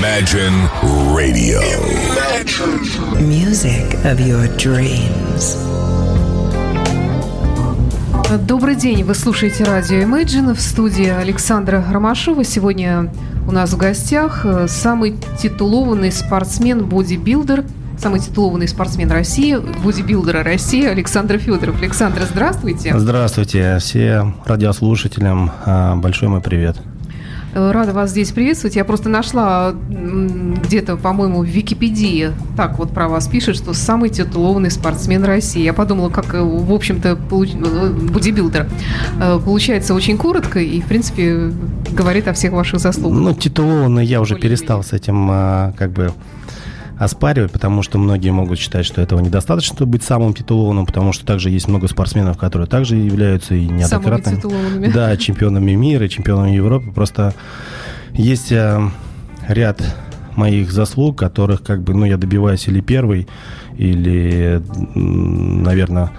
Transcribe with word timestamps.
Imagine 0.00 0.56
Radio. 1.14 1.60
Music 3.20 3.84
of 4.02 4.18
your 4.18 4.48
dreams. 4.56 5.58
Добрый 8.46 8.76
день, 8.76 9.04
вы 9.04 9.14
слушаете 9.14 9.64
радио 9.64 9.98
Imagine 9.98 10.54
в 10.54 10.60
студии 10.62 11.10
Александра 11.10 11.84
Ромашова. 11.92 12.44
Сегодня 12.44 13.12
у 13.46 13.52
нас 13.52 13.74
в 13.74 13.76
гостях 13.76 14.46
э, 14.46 14.68
самый 14.68 15.16
титулованный 15.38 16.10
спортсмен-бодибилдер, 16.12 17.64
самый 17.98 18.20
титулованный 18.20 18.68
спортсмен 18.68 19.10
России, 19.10 19.58
бодибилдера 19.84 20.42
России 20.42 20.86
Александр 20.86 21.36
Федоров. 21.36 21.76
Александр, 21.78 22.22
здравствуйте. 22.22 22.98
Здравствуйте 22.98 23.76
все 23.80 24.32
радиослушателям. 24.46 25.50
а, 25.66 25.94
Большой 25.96 26.28
мой 26.28 26.40
привет. 26.40 26.76
Э, 27.52 27.72
Рада 27.72 27.92
вас 27.92 28.10
здесь 28.10 28.30
приветствовать. 28.30 28.76
Я 28.76 28.84
просто 28.84 29.08
нашла 29.08 29.74
где-то, 29.90 30.96
по-моему, 30.96 31.42
в 31.42 31.46
Википедии 31.46 32.30
так 32.56 32.78
вот 32.78 32.92
про 32.92 33.08
вас 33.08 33.26
пишет, 33.28 33.56
что 33.56 33.72
самый 33.72 34.10
титулованный 34.10 34.70
спортсмен 34.70 35.24
России. 35.24 35.62
Я 35.62 35.72
подумала, 35.72 36.10
как, 36.10 36.34
э, 36.34 36.42
в 36.42 36.72
общем-то, 36.72 37.16
получ- 37.28 37.56
э, 37.56 37.90
бодибилдер. 37.90 38.68
Получается 39.44 39.94
очень 39.94 40.16
коротко 40.16 40.60
и, 40.60 40.80
в 40.80 40.84
принципе, 40.86 41.52
говорит 41.90 42.28
о 42.28 42.32
всех 42.32 42.52
ваших 42.52 42.80
заслугах. 42.80 43.20
Ну, 43.20 43.34
титулованный 43.34 44.04
я 44.04 44.20
уже 44.20 44.36
перестал 44.36 44.82
с 44.82 44.92
этим 44.92 45.28
а, 45.30 45.72
как 45.76 45.90
бы 45.90 46.12
оспаривать, 47.00 47.50
потому 47.50 47.82
что 47.82 47.98
многие 47.98 48.30
могут 48.30 48.58
считать, 48.58 48.84
что 48.84 49.00
этого 49.00 49.20
недостаточно, 49.20 49.74
чтобы 49.74 49.92
быть 49.92 50.02
самым 50.02 50.34
титулованным, 50.34 50.84
потому 50.84 51.14
что 51.14 51.24
также 51.24 51.48
есть 51.48 51.66
много 51.66 51.88
спортсменов, 51.88 52.36
которые 52.36 52.68
также 52.68 52.96
являются 52.96 53.54
и 53.54 53.66
титулованными. 54.36 54.88
да, 54.92 55.16
чемпионами 55.16 55.72
мира, 55.72 56.08
чемпионами 56.08 56.50
Европы. 56.50 56.90
Просто 56.92 57.34
есть 58.12 58.52
а, 58.52 58.90
ряд 59.48 59.82
моих 60.36 60.70
заслуг, 60.70 61.18
которых 61.18 61.62
как 61.62 61.82
бы, 61.82 61.94
ну, 61.94 62.04
я 62.04 62.18
добиваюсь 62.18 62.68
или 62.68 62.82
первый, 62.82 63.26
или, 63.78 64.62
наверное, 64.94 66.10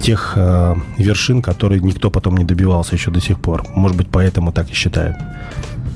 тех 0.00 0.32
э, 0.34 0.74
вершин, 0.98 1.42
которые 1.42 1.80
никто 1.80 2.10
потом 2.10 2.36
не 2.36 2.44
добивался 2.44 2.96
еще 2.96 3.12
до 3.12 3.20
сих 3.20 3.38
пор. 3.38 3.64
Может 3.76 3.96
быть, 3.96 4.08
поэтому 4.10 4.50
так 4.52 4.68
и 4.68 4.74
считают. 4.74 5.16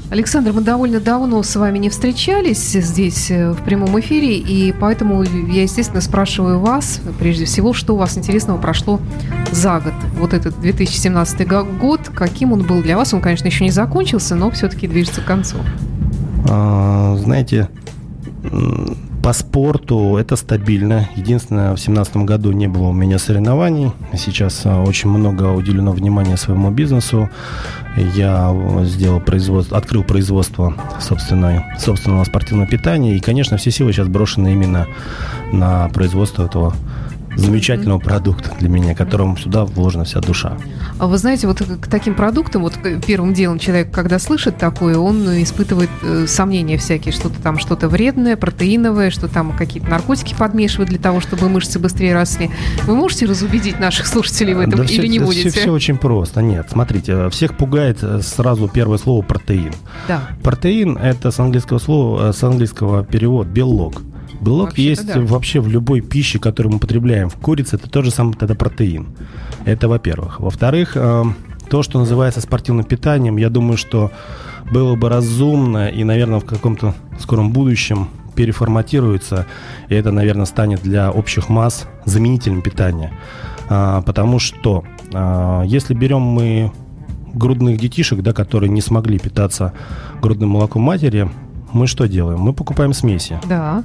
Александр, 0.09 0.53
мы 0.53 0.61
довольно 0.61 1.01
давно 1.01 1.43
с 1.43 1.57
вами 1.57 1.79
не 1.79 1.89
встречались 1.91 2.71
здесь 2.73 3.29
э, 3.31 3.51
в 3.51 3.63
прямом 3.65 3.99
эфире, 3.99 4.39
и 4.39 4.73
поэтому 4.73 5.25
я, 5.25 5.63
естественно, 5.63 6.01
спрашиваю 6.01 6.61
вас, 6.61 7.01
прежде 7.19 7.45
всего, 7.45 7.73
что 7.73 7.95
у 7.95 7.97
вас 7.97 8.17
интересного 8.17 8.57
прошло 8.59 9.01
за 9.51 9.81
год. 9.81 9.95
Вот 10.17 10.33
этот 10.33 10.61
2017 10.61 11.49
го- 11.49 11.65
год, 11.65 12.09
каким 12.15 12.53
он 12.53 12.63
был 12.63 12.83
для 12.83 12.97
вас? 12.97 13.13
Он, 13.15 13.21
конечно, 13.21 13.47
еще 13.49 13.65
не 13.65 13.73
закончился, 13.73 14.37
но 14.37 14.49
все-таки 14.53 14.87
движется 14.87 15.23
к 15.23 15.25
концу. 15.25 15.57
А, 16.49 17.17
Знаете, 17.17 17.69
по 19.27 19.33
спорту 19.33 20.17
это 20.19 20.37
стабильно. 20.37 21.09
Единственное, 21.17 21.75
в 21.75 21.81
семнадцатом 21.81 22.27
году 22.27 22.53
не 22.53 22.69
было 22.69 22.91
у 22.91 22.93
меня 22.93 23.19
соревнований. 23.19 23.91
Сейчас 24.17 24.63
а, 24.65 24.85
очень 24.85 25.11
много 25.11 25.53
уделено 25.53 25.91
внимания 25.91 26.37
своему 26.37 26.71
бизнесу. 26.71 27.29
Я 28.15 28.53
э, 28.55 28.85
сделал 28.85 29.19
производство, 29.19 29.79
открыл 29.79 30.05
производство 30.05 30.77
собственной, 31.01 31.65
собственного 31.77 32.23
спортивного 32.23 32.69
питания. 32.69 33.17
И, 33.17 33.19
конечно, 33.19 33.57
все 33.57 33.73
силы 33.73 33.93
сейчас 33.93 34.07
брошены 34.07 34.53
именно 34.53 34.87
на 35.51 35.89
производство 35.89 36.45
этого 36.45 36.73
замечательного 37.37 37.99
продукта 37.99 38.53
для 38.59 38.69
меня, 38.69 38.95
которому 38.95 39.37
сюда 39.37 39.65
вложена 39.65 40.05
вся 40.05 40.21
душа. 40.21 40.57
А 40.99 41.07
вы 41.07 41.19
знаете, 41.19 41.47
вот 41.47 41.61
к 41.61 41.87
таким 41.89 42.15
продуктам, 42.15 42.63
вот 42.63 42.75
первым 43.07 43.35
делом 43.35 43.59
человек, 43.59 43.91
когда 43.91 44.19
слышит 44.19 44.59
такое, 44.59 44.97
он 44.99 45.25
испытывает 45.43 45.91
э, 46.03 46.27
сомнения 46.27 46.77
всякие, 46.79 47.13
что-то 47.13 47.41
там, 47.41 47.59
что-то 47.59 47.89
вредное, 47.89 48.37
протеиновое, 48.37 49.11
что 49.11 49.29
там 49.29 49.53
какие-то 49.57 49.89
наркотики 49.89 50.35
подмешивают 50.35 50.91
для 50.91 50.99
того, 50.99 51.21
чтобы 51.21 51.49
мышцы 51.49 51.79
быстрее 51.79 52.15
росли. 52.15 52.51
Вы 52.85 52.95
можете 52.95 53.27
разубедить 53.27 53.79
наших 53.79 54.07
слушателей 54.07 54.55
в 54.55 54.61
этом 54.61 54.79
Да 54.79 54.85
или 54.85 54.93
всё- 54.93 55.07
не 55.07 55.19
будете? 55.19 55.51
Все, 55.51 55.71
очень 55.71 55.97
просто. 55.97 56.43
Нет, 56.43 56.69
смотрите, 56.71 57.29
всех 57.31 57.57
пугает 57.57 57.99
э, 58.03 58.21
сразу 58.23 58.69
первое 58.69 58.99
слово 58.99 59.23
протеин. 59.23 59.73
Да. 60.09 60.23
Протеин 60.43 60.97
это 60.97 61.31
с 61.31 61.39
английского 61.39 61.79
слова, 61.79 62.31
э, 62.31 62.33
с 62.33 62.43
английского 62.43 63.05
перевод 63.05 63.47
белок. 63.47 64.03
Белок 64.41 64.71
Вообще-то 64.71 64.83
есть 64.83 65.07
да. 65.07 65.21
вообще 65.21 65.61
в 65.61 65.69
любой 65.69 66.01
пище, 66.01 66.39
которую 66.39 66.75
мы 66.75 66.79
потребляем. 66.79 67.29
В 67.29 67.37
курице 67.37 67.77
это 67.77 67.89
тоже 67.89 68.11
самое 68.11 68.37
это 68.41 68.55
протеин. 68.55 69.09
Это 69.65 69.89
во-первых. 69.89 70.41
Во-вторых, 70.41 70.93
э, 70.95 71.25
то, 71.69 71.83
что 71.83 71.99
называется 71.99 72.41
спортивным 72.41 72.85
питанием, 72.85 73.37
я 73.37 73.51
думаю, 73.51 73.77
что 73.77 74.11
было 74.71 74.95
бы 74.97 75.09
разумно 75.09 75.89
и, 75.89 76.05
наверное, 76.05 76.41
в 76.41 76.45
каком-то 76.45 76.95
скором 77.19 77.53
будущем 77.53 78.09
переформатируется, 78.35 79.47
и 79.89 79.95
это, 79.95 80.13
наверное, 80.13 80.45
станет 80.45 80.83
для 80.83 81.11
общих 81.11 81.49
масс 81.49 81.87
заменителем 82.05 82.63
питания. 82.63 83.13
А, 83.69 84.03
потому 84.03 84.39
что 84.39 84.85
а, 85.13 85.63
если 85.63 85.95
берем 85.95 86.21
мы 86.21 86.73
грудных 87.33 87.79
детишек, 87.79 88.21
да, 88.23 88.33
которые 88.33 88.71
не 88.71 88.81
смогли 88.81 89.19
питаться 89.19 89.73
грудным 90.21 90.51
молоком 90.51 90.83
матери, 90.83 91.29
мы 91.73 91.87
что 91.87 92.07
делаем? 92.07 92.41
Мы 92.41 92.53
покупаем 92.53 92.93
смеси. 92.93 93.39
Да, 93.49 93.83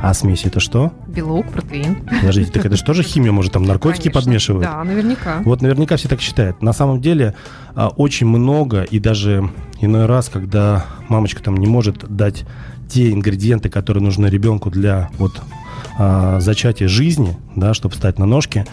А 0.00 0.12
смеси 0.14 0.46
это 0.46 0.60
что? 0.60 0.92
белок, 1.08 1.50
протеин. 1.50 1.96
Подождите, 2.20 2.50
так 2.52 2.66
это 2.66 2.76
же 2.76 2.84
тоже 2.84 3.02
химия, 3.02 3.32
может, 3.32 3.52
там 3.52 3.62
наркотики 3.64 4.04
Конечно. 4.04 4.20
подмешивают? 4.20 4.64
Да, 4.66 4.84
наверняка. 4.84 5.40
Вот 5.44 5.62
наверняка 5.62 5.96
все 5.96 6.08
так 6.08 6.20
считают. 6.20 6.62
На 6.62 6.72
самом 6.72 7.00
деле 7.00 7.34
а, 7.74 7.88
очень 7.88 8.26
много, 8.26 8.82
и 8.82 8.98
даже 8.98 9.50
иной 9.80 10.06
раз, 10.06 10.28
когда 10.28 10.84
мамочка 11.08 11.42
там 11.42 11.56
не 11.56 11.66
может 11.66 12.04
дать 12.14 12.44
те 12.88 13.10
ингредиенты, 13.12 13.68
которые 13.68 14.02
нужны 14.04 14.26
ребенку 14.26 14.70
для 14.70 15.08
вот 15.18 15.40
а, 15.98 16.40
зачатия 16.40 16.88
жизни, 16.88 17.36
да, 17.54 17.72
чтобы 17.74 17.94
встать 17.94 18.18
на 18.18 18.26
ножки, 18.26 18.64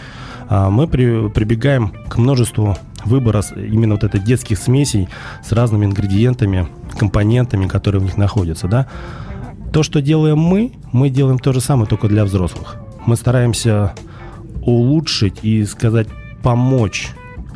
а, 0.48 0.68
мы 0.70 0.86
при- 0.86 1.28
прибегаем 1.30 1.88
к 2.08 2.16
множеству 2.18 2.76
выбора 3.06 3.42
именно 3.56 3.94
вот 3.94 4.04
этой 4.04 4.20
детских 4.20 4.58
смесей 4.58 5.08
с 5.42 5.52
разными 5.52 5.86
ингредиентами, 5.86 6.68
компонентами, 6.98 7.66
которые 7.66 8.00
в 8.00 8.04
них 8.04 8.16
находятся, 8.16 8.68
да. 8.68 8.86
То, 9.72 9.82
что 9.82 10.00
делаем 10.00 10.38
мы, 10.38 10.72
мы 10.92 11.10
делаем 11.10 11.38
то 11.38 11.52
же 11.52 11.60
самое, 11.60 11.88
только 11.88 12.08
для 12.08 12.24
взрослых. 12.24 12.76
Мы 13.06 13.16
стараемся 13.16 13.92
улучшить 14.62 15.40
и 15.42 15.64
сказать, 15.64 16.08
помочь 16.42 17.10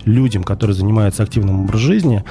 людям, 0.05 0.43
которые 0.43 0.75
занимаются 0.75 1.23
активным 1.23 1.61
образом 1.61 1.81
жизни, 1.81 2.25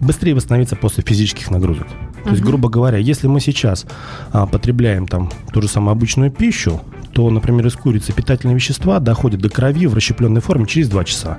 быстрее 0.00 0.34
восстановиться 0.34 0.76
после 0.76 1.04
физических 1.04 1.50
нагрузок. 1.50 1.86
То 2.24 2.30
есть, 2.30 2.42
грубо 2.42 2.68
говоря, 2.68 2.98
если 2.98 3.26
мы 3.26 3.40
сейчас 3.40 3.84
а, 4.30 4.46
потребляем 4.46 5.06
там 5.06 5.30
ту 5.52 5.60
же 5.60 5.68
самую 5.68 5.92
обычную 5.92 6.30
пищу, 6.30 6.80
то, 7.12 7.28
например, 7.30 7.66
из 7.66 7.74
курицы 7.74 8.12
питательные 8.12 8.54
вещества 8.54 8.98
доходят 8.98 9.40
до 9.40 9.48
крови 9.50 9.86
в 9.86 9.94
расщепленной 9.94 10.40
форме 10.40 10.66
через 10.66 10.88
2 10.88 11.04
часа. 11.04 11.38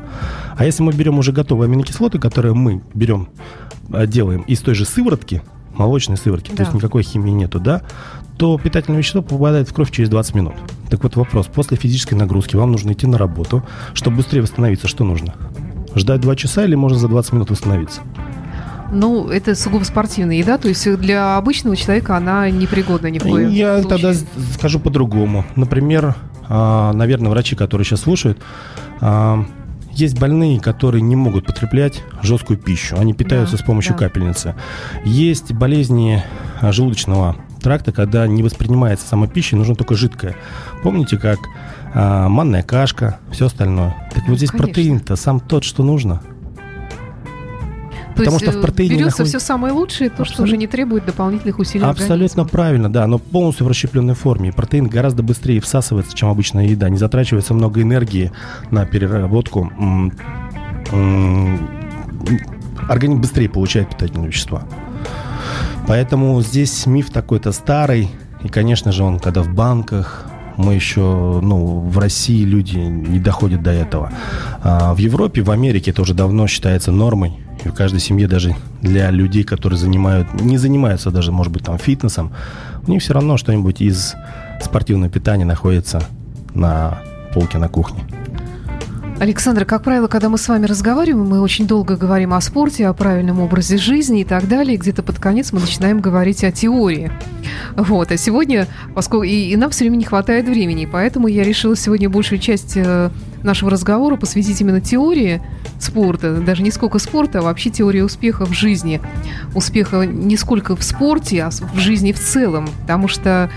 А 0.55 0.65
если 0.65 0.83
мы 0.83 0.93
берем 0.93 1.17
уже 1.17 1.31
готовые 1.31 1.67
аминокислоты, 1.67 2.19
которые 2.19 2.53
мы 2.53 2.81
берем, 2.93 3.29
а, 3.91 4.05
делаем 4.05 4.41
из 4.41 4.59
той 4.61 4.75
же 4.75 4.85
сыворотки, 4.85 5.41
молочной 5.73 6.17
сыворотки, 6.17 6.51
Да. 6.51 6.57
то 6.57 6.63
есть 6.63 6.73
никакой 6.75 7.01
химии 7.03 7.31
нету, 7.31 7.59
да, 7.59 7.81
то 8.37 8.57
питательное 8.57 8.99
вещество 8.99 9.21
попадает 9.21 9.69
в 9.69 9.73
кровь 9.73 9.91
через 9.91 10.09
20 10.09 10.35
минут. 10.35 10.53
Так 10.89 11.03
вот 11.03 11.15
вопрос, 11.15 11.47
после 11.47 11.77
физической 11.77 12.13
нагрузки 12.13 12.55
вам 12.55 12.71
нужно 12.71 12.91
идти 12.93 13.07
на 13.07 13.17
работу, 13.17 13.63
чтобы 13.93 14.17
быстрее 14.17 14.41
восстановиться, 14.41 14.87
что 14.87 15.03
нужно? 15.03 15.33
Ждать 15.95 16.21
2 16.21 16.35
часа 16.35 16.65
или 16.65 16.75
можно 16.75 16.97
за 16.97 17.07
20 17.07 17.33
минут 17.33 17.49
восстановиться? 17.51 18.01
Ну, 18.93 19.27
это 19.27 19.55
сугубо 19.55 19.83
спортивная 19.83 20.35
еда, 20.37 20.57
то 20.57 20.67
есть 20.69 20.97
для 20.99 21.37
обычного 21.37 21.75
человека 21.75 22.15
она 22.15 22.49
непригодна 22.49 23.07
ни 23.07 23.19
в 23.19 23.23
коем 23.23 23.49
Я 23.49 23.81
случае. 23.81 23.89
тогда 23.89 24.13
скажу 24.53 24.79
по-другому. 24.79 25.45
Например, 25.55 26.15
а, 26.47 26.93
наверное, 26.93 27.29
врачи, 27.31 27.55
которые 27.55 27.85
сейчас 27.85 28.01
слушают, 28.01 28.39
а, 29.01 29.43
есть 29.91 30.19
больные, 30.19 30.59
которые 30.59 31.01
не 31.01 31.15
могут 31.15 31.45
потреблять 31.45 32.03
жесткую 32.21 32.57
пищу. 32.57 32.95
Они 32.97 33.13
питаются 33.13 33.57
Да, 33.57 33.63
с 33.63 33.65
помощью 33.65 33.93
да. 33.93 33.99
капельницы. 33.99 34.55
Есть 35.05 35.53
болезни 35.53 36.23
а, 36.61 36.71
желудочного 36.71 37.35
тракта, 37.61 37.91
когда 37.91 38.27
не 38.27 38.43
воспринимается 38.43 39.07
сама 39.07 39.27
пища, 39.27 39.55
нужно 39.55 39.75
только 39.75 39.95
жидкое. 39.95 40.35
Помните, 40.83 41.17
как 41.17 41.39
а, 41.93 42.27
манная 42.27 42.61
кашка, 42.63 43.19
все 43.31 43.45
остальное. 43.47 43.95
Так 44.13 44.27
вот 44.27 44.37
здесь 44.37 44.49
Конечно. 44.49 44.67
протеин-то 44.67 45.15
сам 45.15 45.39
тот, 45.39 45.63
что 45.63 45.83
нужно. 45.83 46.21
То 48.13 48.17
Потому 48.19 48.35
есть, 48.35 48.43
что 48.45 48.51
в 48.51 48.55
э, 48.57 48.61
берется 48.61 48.89
берется 48.95 49.17
находится- 49.17 49.37
все 49.39 49.45
самое 49.47 49.73
лучшее, 49.73 50.09
то, 50.09 50.17
что 50.17 50.21
Абсолютно. 50.23 50.43
уже 50.43 50.57
не 50.57 50.67
требует 50.67 51.05
дополнительных 51.05 51.57
усилий 51.59 51.83
Абсолютно 51.83 52.13
организма. 52.13 52.45
правильно, 52.45 52.91
да, 52.93 53.07
но 53.07 53.17
полностью 53.17 53.65
в 53.65 53.69
расщепленной 53.69 54.13
форме. 54.13 54.51
Протеин 54.53 54.87
гораздо 54.87 55.23
быстрее 55.23 55.59
всасывается, 55.61 56.15
чем 56.15 56.29
обычная 56.29 56.67
еда. 56.67 56.89
Не 56.89 56.97
затрачивается 56.97 57.53
много 57.55 57.81
энергии 57.81 58.31
на 58.69 58.85
переработку. 58.85 59.71
Организм 62.89 63.21
быстрее 63.21 63.49
получает 63.49 63.89
питательные 63.89 64.27
вещества. 64.27 64.63
Поэтому 65.87 66.41
здесь 66.41 66.85
миф 66.85 67.09
такой-то 67.09 67.51
старый. 67.51 68.09
И, 68.43 68.47
конечно 68.49 68.91
же, 68.91 69.03
он 69.03 69.19
когда 69.19 69.41
в 69.41 69.53
банках, 69.53 70.25
Мы 70.57 70.75
еще, 70.75 71.39
ну, 71.41 71.79
в 71.79 71.97
России 71.97 72.43
люди 72.43 72.77
не 72.77 73.19
доходят 73.19 73.63
до 73.63 73.71
этого. 73.71 74.11
А 74.61 74.93
в 74.93 74.97
Европе, 74.97 75.41
в 75.41 75.51
Америке 75.51 75.91
это 75.91 76.01
уже 76.01 76.13
давно 76.13 76.47
считается 76.47 76.91
нормой. 76.91 77.33
И 77.63 77.69
в 77.69 77.73
каждой 77.73 77.99
семье 77.99 78.27
даже 78.27 78.55
для 78.81 79.09
людей, 79.09 79.43
которые 79.43 79.79
занимают, 79.79 80.33
не 80.33 80.57
занимаются 80.57 81.11
даже, 81.11 81.31
может 81.31 81.51
быть, 81.53 81.63
там 81.63 81.77
фитнесом, 81.77 82.31
у 82.85 82.91
них 82.91 83.01
все 83.01 83.13
равно 83.13 83.37
что-нибудь 83.37 83.81
из 83.81 84.15
спортивного 84.61 85.09
питания 85.09 85.45
находится 85.45 86.03
на 86.53 86.99
полке 87.33 87.57
на 87.57 87.69
кухне. 87.69 88.03
Александр, 89.19 89.63
как 89.63 89.83
правило, 89.83 90.07
когда 90.07 90.27
мы 90.27 90.37
с 90.37 90.47
вами 90.47 90.65
разговариваем, 90.65 91.25
мы 91.25 91.39
очень 91.39 91.67
долго 91.67 91.95
говорим 91.95 92.33
о 92.33 92.41
спорте, 92.41 92.87
о 92.87 92.93
правильном 92.93 93.39
образе 93.39 93.77
жизни 93.77 94.21
и 94.21 94.23
так 94.25 94.47
далее. 94.47 94.75
Где-то 94.75 95.03
под 95.03 95.19
конец 95.19 95.53
мы 95.53 95.61
начинаем 95.61 96.01
говорить 96.01 96.43
о 96.43 96.51
теории. 96.51 97.11
Вот. 97.75 98.11
А 98.11 98.17
сегодня, 98.17 98.67
поскольку 98.93 99.23
и, 99.23 99.51
и 99.51 99.55
нам 99.55 99.69
все 99.69 99.85
время 99.85 99.95
не 99.95 100.03
хватает 100.03 100.45
времени, 100.47 100.87
поэтому 100.91 101.27
я 101.27 101.43
решила 101.43 101.75
сегодня 101.75 102.09
большую 102.09 102.39
часть 102.39 102.73
э, 102.75 103.11
нашего 103.43 103.71
разговора 103.71 104.15
посвятить 104.15 104.59
именно 104.61 104.81
теории 104.81 105.41
спорта, 105.79 106.37
даже 106.37 106.63
не 106.63 106.71
сколько 106.71 106.99
спорта, 106.99 107.39
а 107.39 107.41
вообще 107.43 107.69
теории 107.69 108.01
успеха 108.01 108.45
в 108.45 108.53
жизни. 108.53 108.99
Успеха 109.53 110.05
не 110.05 110.37
сколько 110.37 110.75
в 110.75 110.83
спорте, 110.83 111.43
а 111.43 111.49
в 111.49 111.79
жизни 111.79 112.11
в 112.11 112.19
целом. 112.19 112.67
Потому 112.81 113.07
что 113.07 113.49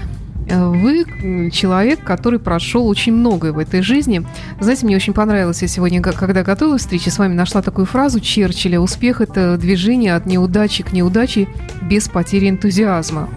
вы 0.48 1.50
человек, 1.50 2.04
который 2.04 2.38
прошел 2.38 2.86
очень 2.86 3.12
многое 3.12 3.52
в 3.52 3.58
этой 3.58 3.82
жизни. 3.82 4.26
Знаете, 4.60 4.86
мне 4.86 4.96
очень 4.96 5.12
понравилось, 5.12 5.62
я 5.62 5.68
сегодня, 5.68 6.00
когда 6.00 6.42
готовилась 6.42 6.82
к 6.82 6.84
встрече 6.84 7.10
с 7.10 7.18
вами, 7.18 7.34
нашла 7.34 7.62
такую 7.62 7.86
фразу 7.86 8.20
Черчилля 8.20 8.80
«Успех– 8.80 9.20
это 9.22 9.56
движение 9.56 10.14
от 10.14 10.26
неудачи 10.26 10.84
к 10.84 10.92
неудаче 10.92 11.48
без 11.82 12.08
потери 12.08 12.48
энтузиазма». 12.48 13.28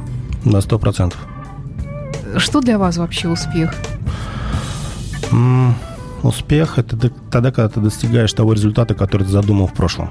На 0.46 0.62
сто 0.62 0.78
процентов. 0.78 1.20
Что 2.38 2.62
для 2.62 2.78
вас 2.78 2.98
вообще 2.98 3.28
успех? 3.28 3.74
Mm, 5.32 5.74
успех– 6.22 6.74
это 6.78 7.10
тогда, 7.32 7.52
когда 7.52 7.70
ты 7.70 7.80
достигаешь 7.80 8.32
того 8.34 8.54
результата, 8.54 8.94
который 8.94 9.24
ты 9.24 9.32
задумал 9.32 9.68
в 9.68 9.74
прошлом. 9.74 10.10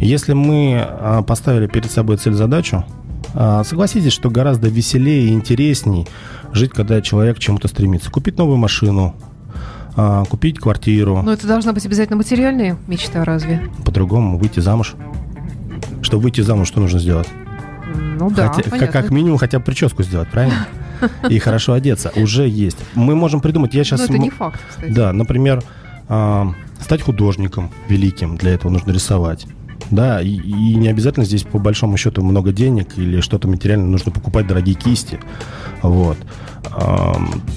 Если 0.00 0.32
мы 0.32 0.80
а, 0.80 1.22
поставили 1.22 1.66
перед 1.66 1.90
собой 1.90 2.16
цель-задачу– 2.16 2.84
согласитесь, 3.32 4.12
что 4.12 4.30
гораздо 4.30 4.68
веселее 4.68 5.28
и 5.28 5.32
интересней 5.32 6.06
жить, 6.52 6.72
когда 6.72 7.00
человек 7.00 7.36
к 7.36 7.40
чему-то 7.40 7.68
стремится. 7.68 8.10
Купить 8.10 8.36
новую 8.38 8.56
машину, 8.56 9.14
а, 9.96 10.24
купить 10.24 10.58
квартиру. 10.58 11.22
Но 11.22 11.32
это 11.32 11.46
должна 11.46 11.72
быть 11.72 11.84
обязательно 11.86 12.16
материальная 12.16 12.76
мечта, 12.86 13.24
разве? 13.24 13.68
По-другому 13.84 14.38
выйти 14.38 14.60
замуж. 14.60 14.94
Чтобы 16.02 16.24
выйти 16.24 16.40
замуж, 16.40 16.68
что 16.68 16.80
нужно 16.80 16.98
сделать? 16.98 17.28
Ну 18.18 18.30
да, 18.30 18.48
хотя, 18.48 18.70
как, 18.70 18.92
как 18.92 19.10
минимум 19.10 19.38
хотя 19.38 19.58
бы 19.58 19.64
прическу 19.64 20.02
сделать, 20.02 20.28
правильно? 20.28 20.66
И 21.28 21.38
хорошо 21.38 21.72
одеться. 21.72 22.12
Уже 22.16 22.48
есть. 22.48 22.78
Мы 22.94 23.14
можем 23.14 23.40
придумать, 23.40 23.74
я 23.74 23.84
сейчас... 23.84 24.00
Но 24.00 24.06
это 24.06 24.18
не 24.18 24.30
факт, 24.30 24.60
кстати. 24.68 24.92
Да, 24.92 25.12
например, 25.12 25.62
а, 26.08 26.52
стать 26.80 27.02
художником 27.02 27.70
великим. 27.88 28.36
Для 28.36 28.52
этого 28.52 28.70
нужно 28.70 28.92
рисовать. 28.92 29.46
Да, 29.90 30.20
и, 30.22 30.28
и 30.28 30.74
не 30.76 30.88
обязательно 30.88 31.24
здесь 31.26 31.42
по 31.42 31.58
большому 31.58 31.96
счету 31.96 32.22
много 32.22 32.52
денег 32.52 32.96
или 32.96 33.20
что-то 33.20 33.48
материально 33.48 33.86
нужно 33.86 34.12
покупать 34.12 34.46
дорогие 34.46 34.76
кисти. 34.76 35.18
Вот. 35.82 36.16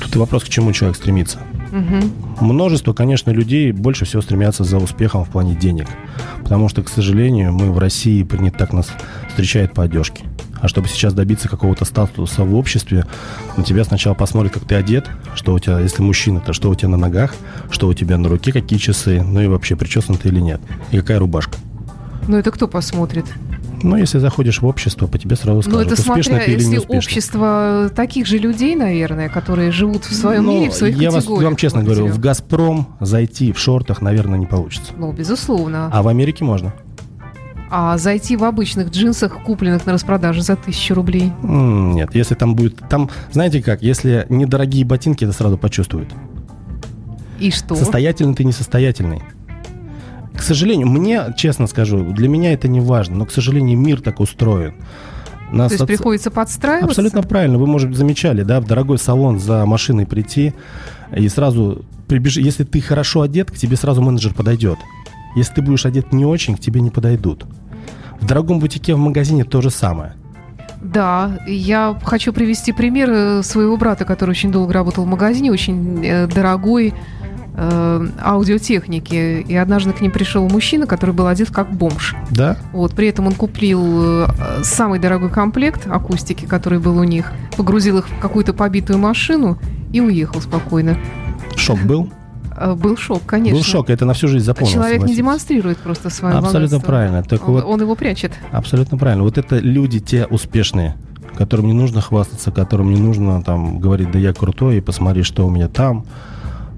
Тут 0.02 0.16
и 0.16 0.18
вопрос, 0.18 0.44
к 0.44 0.50
чему 0.50 0.72
человек 0.72 0.98
стремится. 0.98 1.40
Угу. 1.72 2.46
Множество, 2.46 2.94
конечно, 2.94 3.32
людей 3.32 3.72
больше 3.72 4.06
всего 4.06 4.22
стремятся 4.22 4.64
за 4.64 4.78
успехом 4.78 5.26
в 5.26 5.30
плане 5.30 5.56
денег. 5.56 5.88
Потому 6.42 6.70
что, 6.70 6.84
к 6.84 6.90
сожалению, 6.90 7.54
мы 7.54 7.72
в 7.72 7.78
России 7.78 8.24
принято 8.24 8.60
так 8.60 8.74
нас 8.74 8.90
встречают 9.30 9.74
по 9.74 9.84
одежке. 9.84 10.24
А 10.62 10.70
чтобы 10.70 10.88
сейчас 10.88 11.14
добиться 11.14 11.50
какого-то 11.50 11.84
статуса 11.84 12.46
в 12.46 12.56
обществе, 12.56 13.06
на 13.58 13.64
тебя 13.64 13.84
сначала 13.84 14.14
посмотрят, 14.14 14.54
как 14.54 14.64
ты 14.64 14.76
одет, 14.76 15.10
что 15.36 15.54
у 15.54 15.60
тебя, 15.60 15.80
если 15.80 16.02
мужчина, 16.02 16.40
то 16.40 16.54
что 16.54 16.70
у 16.70 16.76
тебя 16.76 16.90
на 16.90 16.98
ногах, 16.98 17.36
что 17.70 17.88
у 17.88 17.94
тебя 17.94 18.18
на 18.18 18.30
руке, 18.30 18.54
какие 18.54 18.80
часы, 18.80 19.22
ну 19.22 19.42
и 19.42 19.48
вообще 19.48 19.76
причесан 19.76 20.16
ты 20.16 20.30
или 20.30 20.40
нет, 20.40 20.62
и 20.92 20.98
какая 20.98 21.20
рубашка. 21.20 21.58
Ну, 22.28 22.38
это 22.38 22.52
кто 22.52 22.68
посмотрит? 22.68 23.26
Ну, 23.82 23.98
если 23.98 24.18
заходишь 24.20 24.62
в 24.62 24.66
общество, 24.66 25.08
по 25.08 25.18
тебе 25.18 25.36
сразу 25.36 25.62
скажут, 25.62 25.80
Ну, 25.80 25.86
это 25.86 26.02
смотря, 26.02 26.40
ты 26.40 26.52
или 26.52 26.60
если 26.60 26.70
не 26.70 26.80
общество 26.80 27.92
таких 27.94 28.28
же 28.28 28.38
людей, 28.38 28.76
наверное, 28.76 29.28
которые 29.28 29.72
живут 29.72 30.06
в 30.06 30.14
своем 30.14 30.46
Но 30.46 30.52
мире, 30.54 30.72
в 30.72 30.74
своих 30.74 30.96
я 30.98 31.12
категориях. 31.12 31.42
Я 31.42 31.48
вам 31.50 31.56
честно 31.58 31.84
говорю, 31.84 32.08
в 32.08 32.20
«Газпром» 32.20 32.88
зайти 33.02 33.52
в 33.52 33.60
шортах, 33.60 34.02
наверное, 34.02 34.40
не 34.40 34.46
получится. 34.46 34.94
Ну, 34.98 35.12
безусловно. 35.12 35.90
А 35.92 36.02
в 36.02 36.08
Америке 36.08 36.46
можно. 36.46 36.74
А 37.70 37.98
зайти 37.98 38.38
в 38.38 38.44
обычных 38.44 38.92
джинсах, 38.92 39.44
купленных 39.44 39.86
на 39.86 39.94
распродаже 39.94 40.44
за 40.44 40.56
тысячу 40.56 40.94
рублей? 40.94 41.34
Нет, 41.42 42.14
если 42.16 42.36
там 42.36 42.56
будет... 42.56 42.78
Там, 42.88 43.10
знаете 43.32 43.62
как, 43.62 43.82
если 43.82 44.28
недорогие 44.30 44.86
ботинки, 44.86 45.24
это 45.24 45.34
сразу 45.34 45.58
почувствуют. 45.58 46.10
И 47.40 47.52
что? 47.52 47.76
Состоятельный 47.76 48.36
ты 48.36 48.44
несостоятельный. 48.46 49.24
К 50.36 50.42
сожалению, 50.42 50.88
мне, 50.88 51.34
честно 51.38 51.68
скажу, 51.68 52.04
для 52.12 52.28
меня 52.28 52.54
это 52.54 52.68
не 52.68 52.82
важно, 52.82 53.18
но, 53.18 53.26
к 53.26 53.32
сожалению, 53.32 53.78
мир 53.78 54.02
так 54.02 54.20
устроен. 54.20 54.76
Нас 55.52 55.70
То 55.70 55.74
есть 55.74 55.82
от... 55.84 55.88
приходится 55.88 56.32
подстраиваться? 56.32 56.90
Абсолютно 56.90 57.22
правильно. 57.22 57.60
Вы, 57.60 57.68
может 57.68 57.90
быть, 57.90 57.98
замечали, 57.98 58.42
да, 58.42 58.60
в 58.60 58.66
дорогой 58.66 58.98
салон 58.98 59.40
за 59.40 59.66
машиной 59.66 60.08
прийти 60.08 60.54
и 61.16 61.30
сразу 61.30 61.86
прибежи. 62.08 62.42
Если 62.42 62.64
ты 62.64 62.82
хорошо 62.82 63.22
одет, 63.22 63.52
к 63.52 63.56
тебе 63.56 63.78
сразу 63.78 64.02
менеджер 64.02 64.34
подойдет. 64.34 64.80
Если 65.36 65.54
ты 65.54 65.62
будешь 65.62 65.86
одет 65.86 66.12
не 66.12 66.26
очень, 66.26 66.56
к 66.56 66.60
тебе 66.60 66.82
не 66.82 66.90
подойдут. 66.90 67.46
В 68.20 68.26
дорогом 68.26 68.60
бутике 68.60 68.96
в 68.96 68.98
магазине 68.98 69.44
то 69.44 69.62
же 69.62 69.70
самое. 69.70 70.14
Да, 70.82 71.40
я 71.48 71.98
хочу 72.04 72.34
привести 72.34 72.74
пример 72.74 73.10
э, 73.10 73.44
своего 73.44 73.78
брата, 73.78 74.04
который 74.06 74.32
очень 74.32 74.52
долго 74.52 74.74
работал 74.74 75.06
в 75.06 75.08
магазине, 75.08 75.52
очень 75.52 76.06
э, 76.06 76.28
дорогой 76.28 76.94
э, 77.56 78.08
аудиотехники. 78.22 79.42
И 79.48 79.56
однажды 79.56 79.94
к 79.94 80.02
ним 80.02 80.12
пришел 80.12 80.48
мужчина, 80.48 80.88
который 80.88 81.14
был 81.14 81.28
одет 81.28 81.52
как 81.52 81.72
бомж. 81.72 82.16
Да? 82.32 82.58
Вот, 82.72 82.94
при 82.94 83.08
этом 83.08 83.28
он 83.28 83.34
купил 83.34 84.26
э, 84.26 84.28
самый 84.64 85.00
дорогой 85.00 85.30
комплект 85.30 85.88
акустики, 85.88 86.46
который 86.46 86.80
был 86.80 86.98
у 86.98 87.04
них, 87.04 87.32
погрузил 87.58 88.00
их 88.00 88.10
в 88.10 88.20
какую-то 88.20 88.54
побитую 88.54 89.00
машину 89.00 89.58
и 89.92 90.02
уехал 90.02 90.42
спокойно. 90.42 90.98
Шок 91.56 91.80
был? 91.80 92.10
Э, 92.56 92.74
был 92.74 92.98
шок, 92.98 93.24
конечно. 93.26 93.58
Был 93.58 93.64
шок, 93.64 93.90
это 93.90 94.06
на 94.06 94.14
всю 94.14 94.28
жизнь 94.28 94.46
запомнилось. 94.46 94.74
Человек 94.74 94.94
согласитесь. 94.94 95.18
не 95.18 95.24
демонстрирует 95.24 95.78
просто 95.78 96.10
свое 96.10 96.36
Абсолютно 96.36 96.78
богатство. 96.78 96.88
правильно. 96.88 97.24
Так 97.24 97.48
он, 97.48 97.54
вот, 97.56 97.66
он 97.66 97.82
его 97.82 97.96
прячет. 97.96 98.32
Абсолютно 98.52 98.98
правильно. 98.98 99.24
Вот 99.24 99.38
это 99.38 99.60
люди 99.60 100.00
те 100.00 100.26
успешные, 100.26 100.96
которым 101.36 101.68
не 101.68 101.74
нужно 101.74 102.02
хвастаться, 102.02 102.52
которым 102.52 102.94
не 102.94 103.00
нужно 103.00 103.42
там 103.44 103.80
говорить, 103.80 104.12
да 104.12 104.20
я 104.20 104.34
крутой, 104.34 104.78
и 104.78 104.82
посмотри, 104.82 105.24
что 105.24 105.46
у 105.46 105.50
меня 105.50 105.68
там. 105.68 106.06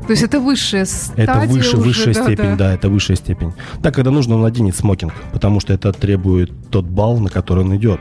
То 0.07 0.11
есть 0.11 0.23
это 0.23 0.39
высшая 0.39 0.85
стадия 0.85 1.23
Это 1.23 1.39
выше, 1.47 1.77
уже, 1.77 1.87
высшая 1.87 2.13
да, 2.13 2.23
степень, 2.23 2.49
да. 2.51 2.55
да, 2.55 2.73
это 2.73 2.89
высшая 2.89 3.15
степень. 3.15 3.53
Так, 3.81 3.95
когда 3.95 4.11
нужно, 4.11 4.35
он 4.35 4.41
наденет 4.41 4.75
смокинг, 4.75 5.13
потому 5.33 5.59
что 5.59 5.73
это 5.73 5.91
требует 5.93 6.51
тот 6.69 6.85
балл, 6.85 7.19
на 7.19 7.29
который 7.29 7.63
он 7.63 7.75
идет. 7.75 7.99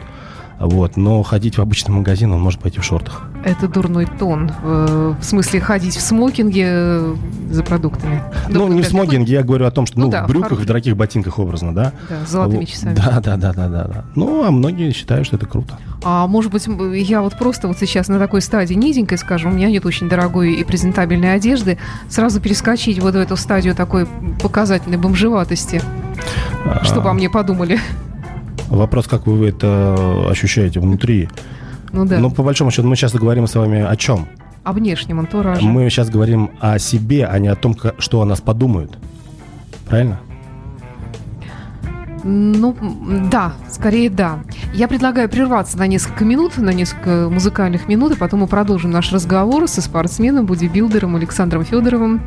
Вот. 0.59 0.97
Но 0.97 1.23
ходить 1.23 1.59
в 1.59 1.61
обычный 1.61 1.93
магазин 1.93 2.33
он 2.33 2.41
может 2.41 2.61
пойти 2.61 2.81
в 2.81 2.85
шортах. 2.85 3.23
Это 3.45 3.69
дурной 3.69 4.07
тон. 4.07 4.51
В 4.63 5.23
смысле, 5.23 5.61
ходить 5.61 5.97
в 5.97 6.01
смокинге 6.01 6.65
э, 6.67 7.15
за 7.51 7.63
продуктами. 7.63 8.23
Ну, 8.49 8.69
не 8.69 8.83
в 8.83 8.87
смокинге, 8.87 9.35
я 9.35 9.43
говорю 9.43 9.67
о 9.67 9.71
том, 9.71 9.87
что 9.87 9.99
ну, 9.99 10.07
Ну 10.07 10.13
да, 10.13 10.25
в 10.25 10.29
брюках, 10.29 10.51
хороший. 10.51 10.65
в 10.65 10.67
дорогих 10.67 10.97
ботинках 10.97 11.39
образно, 11.39 11.75
да? 11.75 11.93
Да, 12.09 12.27
с 12.27 12.31
золотыми 12.31 12.65
часами. 12.65 12.95
Да, 12.95 13.21
да, 13.21 13.37
да, 13.37 13.53
да, 13.53 13.69
да, 13.69 13.85
да. 13.85 14.05
Ну, 14.15 14.45
а 14.45 14.51
многие 14.51 14.93
считают, 14.93 15.27
что 15.27 15.37
это 15.37 15.47
круто. 15.47 15.79
А 16.03 16.27
может 16.27 16.53
быть, 16.53 16.67
я 16.67 17.21
вот 17.23 17.37
просто 17.39 17.69
вот 17.69 17.79
сейчас 17.79 18.09
на 18.09 18.19
такой 18.19 18.41
стадии 18.41 18.75
низенькой, 18.75 19.19
скажем, 19.19 19.53
у 19.53 19.55
меня 19.55 19.69
нет 19.69 19.85
очень 19.85 20.09
дорогой 20.09 20.55
и 20.55 20.65
презентабельной 20.65 21.35
одежды, 21.35 21.79
сразу 22.09 22.41
перескочить 22.41 22.99
вот 22.99 23.15
в 23.15 23.19
эту 23.19 23.37
стадию 23.37 23.75
такой 23.75 24.07
показательной 24.43 24.99
бомжеватости. 24.99 25.83
А, 26.65 26.83
обо 26.97 27.13
мне 27.13 27.29
подумали? 27.29 27.79
Вопрос, 28.69 29.07
как 29.07 29.27
вы 29.27 29.49
это 29.49 30.29
ощущаете 30.31 30.81
внутри. 30.81 31.29
Ну 31.93 32.05
да, 32.05 32.19
Ну, 32.19 32.31
по 32.31 32.43
большому 32.43 32.71
счету, 32.71 32.89
мы 32.89 32.97
сейчас 32.97 33.13
говорим 33.15 33.47
с 33.47 33.55
вами 33.55 33.81
о 33.81 33.97
чем? 33.97 34.27
о 34.65 34.73
внешнем 34.73 35.21
антураже. 35.21 35.63
Мы 35.63 35.89
сейчас 35.91 36.09
говорим 36.11 36.51
о 36.59 36.79
себе, 36.79 37.27
а 37.27 37.39
не 37.39 37.49
о 37.49 37.55
том, 37.55 37.77
что 37.99 38.23
о 38.23 38.25
нас 38.25 38.41
подумают. 38.41 38.99
Правильно? 39.87 40.19
Ну, 42.25 42.75
да, 43.31 43.53
скорее 43.71 44.09
да. 44.09 44.39
Я 44.73 44.89
предлагаю 44.89 45.29
прерваться 45.29 45.77
на 45.77 45.87
несколько 45.87 46.25
минут, 46.25 46.57
на 46.57 46.71
несколько 46.71 47.29
музыкальных 47.31 47.87
минут, 47.87 48.13
и 48.13 48.17
потом 48.17 48.41
мы 48.41 48.47
продолжим 48.47 48.91
наш 48.91 49.13
разговор 49.13 49.69
со 49.69 49.83
спортсменом, 49.83 50.47
бодибилдером 50.47 51.17
Александром 51.17 51.67
Федоровым. 51.67 52.23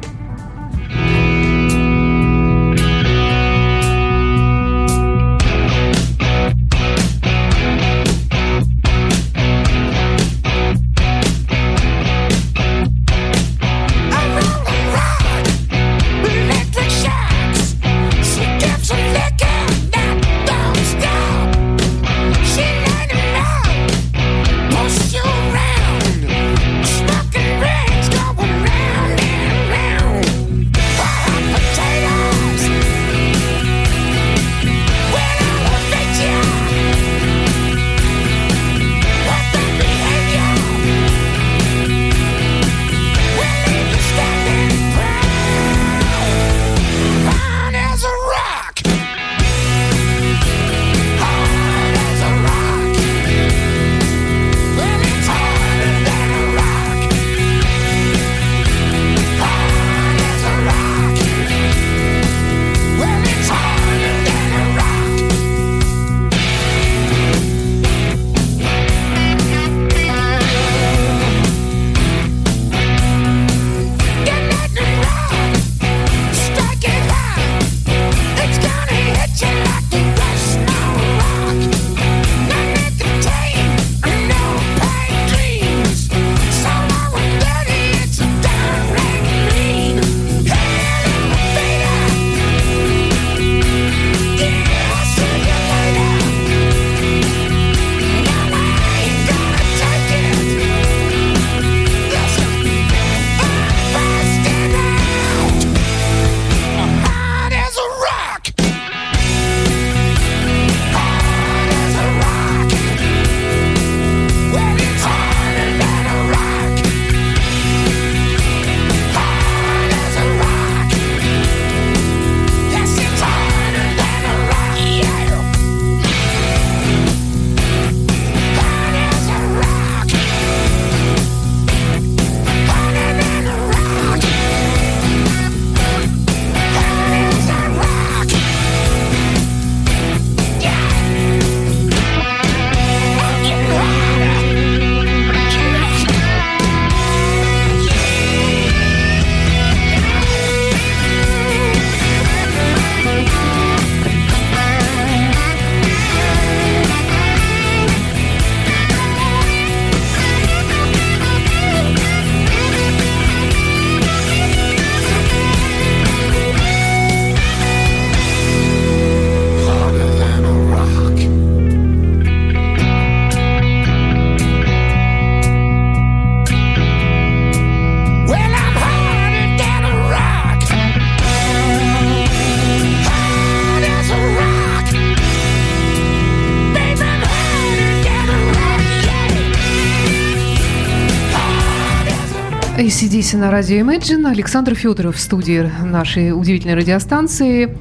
Сидите 193.27 193.43
на 193.43 193.51
радио 193.51 193.79
Imagine. 193.79 194.31
Александр 194.31 194.73
Федоров 194.73 195.17
в 195.17 195.19
студии 195.19 195.69
нашей 195.83 196.31
удивительной 196.31 196.75
радиостанции. 196.75 197.77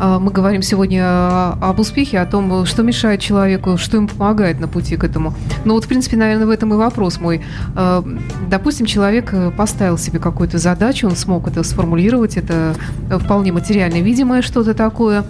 А, 0.00 0.18
Мы 0.18 0.32
говорим 0.32 0.60
сегодня 0.60 1.52
об 1.52 1.78
успехе, 1.78 2.18
о 2.18 2.26
том, 2.26 2.66
что 2.66 2.82
мешает 2.82 3.20
человеку, 3.20 3.76
что 3.76 3.98
ему 3.98 4.08
помогает 4.08 4.58
на 4.58 4.66
пути 4.66 4.96
к 4.96 5.04
этому. 5.04 5.34
Ну 5.64 5.74
вот, 5.74 5.84
в 5.84 5.88
принципе, 5.88 6.16
наверное, 6.16 6.46
в 6.46 6.50
этом 6.50 6.74
и 6.74 6.76
вопрос 6.76 7.20
мой. 7.20 7.42
А, 7.76 8.04
Допустим, 8.50 8.86
человек 8.86 9.32
поставил 9.56 9.98
себе 9.98 10.18
какую-то 10.18 10.58
задачу, 10.58 11.06
он 11.06 11.14
смог 11.14 11.46
это 11.46 11.62
сформулировать, 11.62 12.36
это 12.36 12.74
вполне 13.20 13.52
материально 13.52 14.02
видимое 14.02 14.42
что-то 14.42 14.74
такое. 14.74 15.24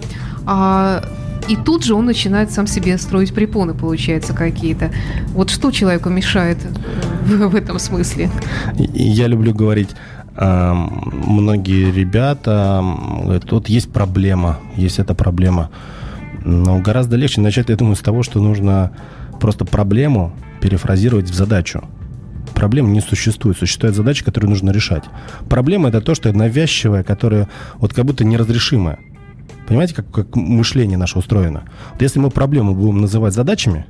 А 0.47 1.03
и 1.47 1.55
тут 1.55 1.83
же 1.83 1.95
он 1.95 2.05
начинает 2.05 2.51
сам 2.51 2.67
себе 2.67 2.97
строить 2.97 3.33
препоны, 3.33 3.73
получается, 3.73 4.33
какие-то. 4.33 4.91
Вот 5.29 5.49
что 5.49 5.71
человеку 5.71 6.09
мешает 6.09 6.57
в, 7.29 7.55
этом 7.55 7.79
смысле? 7.79 8.29
Я 8.75 9.27
люблю 9.27 9.53
говорить, 9.53 9.89
а, 10.35 10.73
многие 10.73 11.91
ребята 11.91 12.83
говорят, 13.23 13.51
вот 13.51 13.69
есть 13.69 13.91
проблема, 13.91 14.59
есть 14.75 14.99
эта 14.99 15.13
проблема. 15.13 15.69
Но 16.45 16.79
гораздо 16.79 17.17
легче 17.17 17.41
начать, 17.41 17.69
я 17.69 17.75
думаю, 17.75 17.95
с 17.95 17.99
того, 17.99 18.23
что 18.23 18.41
нужно 18.41 18.91
просто 19.39 19.65
проблему 19.65 20.33
перефразировать 20.61 21.29
в 21.29 21.33
задачу. 21.33 21.83
Проблем 22.53 22.91
не 22.91 23.01
существует. 23.01 23.57
Существует 23.57 23.95
задача, 23.95 24.25
которую 24.25 24.49
нужно 24.49 24.71
решать. 24.71 25.03
Проблема 25.49 25.89
это 25.89 26.01
то, 26.01 26.15
что 26.15 26.31
навязчивое, 26.33 27.03
которое 27.03 27.47
вот 27.77 27.93
как 27.93 28.05
будто 28.05 28.25
неразрешимое. 28.25 28.99
Понимаете, 29.67 29.95
как, 29.95 30.09
как 30.11 30.35
мышление 30.35 30.97
наше 30.97 31.19
устроено? 31.19 31.63
Вот 31.91 32.01
если 32.01 32.19
мы 32.19 32.31
проблему 32.31 32.73
будем 32.73 33.01
называть 33.01 33.33
задачами, 33.33 33.85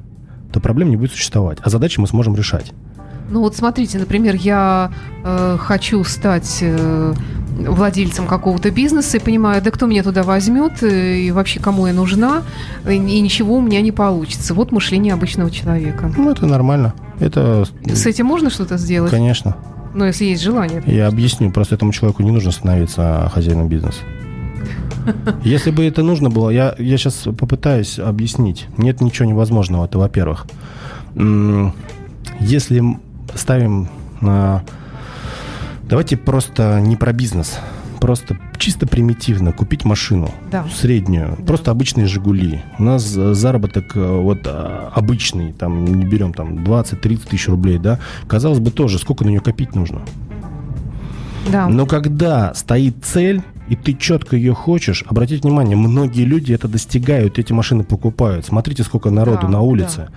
то 0.51 0.60
проблем 0.60 0.89
не 0.89 0.98
будет 0.98 1.12
существовать. 1.12 1.60
А 1.62 1.69
задачи 1.69 2.00
мы 2.00 2.08
сможем 2.08 2.36
решать. 2.36 2.74
Ну 3.29 3.41
вот 3.41 3.55
смотрите, 3.55 4.00
например, 4.00 4.36
я 4.36 4.91
э, 5.24 5.57
хочу 5.59 6.03
стать 6.03 6.59
э, 6.62 7.13
владельцем 7.59 8.25
какого-то 8.25 8.71
бизнеса 8.71 9.17
и 9.17 9.19
понимаю, 9.19 9.62
да 9.62 9.71
кто 9.71 9.86
меня 9.86 10.03
туда 10.03 10.24
возьмет 10.24 10.81
э, 10.81 11.17
и 11.17 11.31
вообще 11.31 11.59
кому 11.59 11.88
я 11.88 11.93
нужна, 11.93 12.43
и, 12.88 12.93
и 12.93 13.19
ничего 13.21 13.57
у 13.57 13.62
меня 13.62 13.81
не 13.81 13.91
получится. 13.91 14.53
Вот 14.53 14.71
мышление 14.71 15.13
обычного 15.13 15.51
человека. 15.51 16.12
Ну, 16.17 16.31
это 16.31 16.45
нормально. 16.48 16.93
Это, 17.19 17.65
С 17.86 18.05
этим 18.05 18.25
можно 18.25 18.50
что-то 18.50 18.77
сделать? 18.77 19.12
конечно. 19.12 19.55
Ну, 19.93 20.05
если 20.05 20.25
есть 20.25 20.43
желание. 20.43 20.83
Я 20.86 21.07
объясню. 21.07 21.51
Просто 21.51 21.75
этому 21.75 21.91
человеку 21.91 22.21
не 22.24 22.31
нужно 22.31 22.51
становиться 22.51 23.29
хозяином 23.33 23.67
бизнеса. 23.67 24.00
Если 25.43 25.71
бы 25.71 25.83
это 25.83 26.03
нужно 26.03 26.29
было, 26.29 26.51
я, 26.51 26.75
я 26.77 26.98
сейчас 26.98 27.24
попытаюсь 27.24 27.98
объяснить. 27.98 28.67
Нет 28.77 29.01
ничего 29.01 29.27
невозможного, 29.27 29.86
это 29.86 29.98
во-первых. 29.98 30.45
Если 32.39 32.83
ставим 33.36 33.88
на... 34.21 34.63
Давайте 35.83 36.17
просто 36.17 36.79
не 36.81 36.95
про 36.95 37.13
бизнес. 37.13 37.59
Просто 38.00 38.38
чисто 38.57 38.88
примитивно 38.88 39.51
купить 39.51 39.83
машину 39.83 40.31
Да. 40.51 40.65
среднюю, 40.74 41.36
Да. 41.38 41.43
просто 41.45 41.71
обычные 41.71 42.07
«Жигули». 42.07 42.62
У 42.77 42.83
нас 42.83 43.13
э, 43.17 43.33
заработок 43.33 43.91
э, 43.95 44.00
вот 44.21 44.39
а, 44.45 44.89
обычный, 44.95 45.51
там 45.51 45.83
не 45.83 46.05
берем 46.05 46.31
там 46.33 46.59
20-30 46.63 47.27
тысяч 47.27 47.48
рублей, 47.50 47.77
да. 47.77 48.00
Казалось 48.27 48.59
бы 48.59 48.71
тоже, 48.71 49.00
сколько 49.00 49.25
на 49.25 49.29
нее 49.29 49.41
копить 49.41 49.75
нужно. 49.75 50.00
Да. 51.51 51.67
Но 51.67 51.86
когда 51.86 52.53
стоит 52.53 53.03
цель, 53.03 53.41
и 53.67 53.75
ты 53.75 53.93
четко 53.93 54.36
ее 54.38 54.53
хочешь, 54.53 55.03
обратите 55.07 55.41
внимание, 55.48 55.75
многие 55.75 56.24
люди 56.24 56.53
это 56.53 56.67
достигают, 56.69 57.38
эти 57.38 57.51
машины 57.53 57.83
покупают. 57.83 58.45
Смотрите, 58.45 58.83
сколько 58.83 59.09
народу 59.09 59.41
Да, 59.43 59.48
на 59.48 59.53
да, 59.53 59.59
улице. 59.62 59.98
да. 59.98 60.09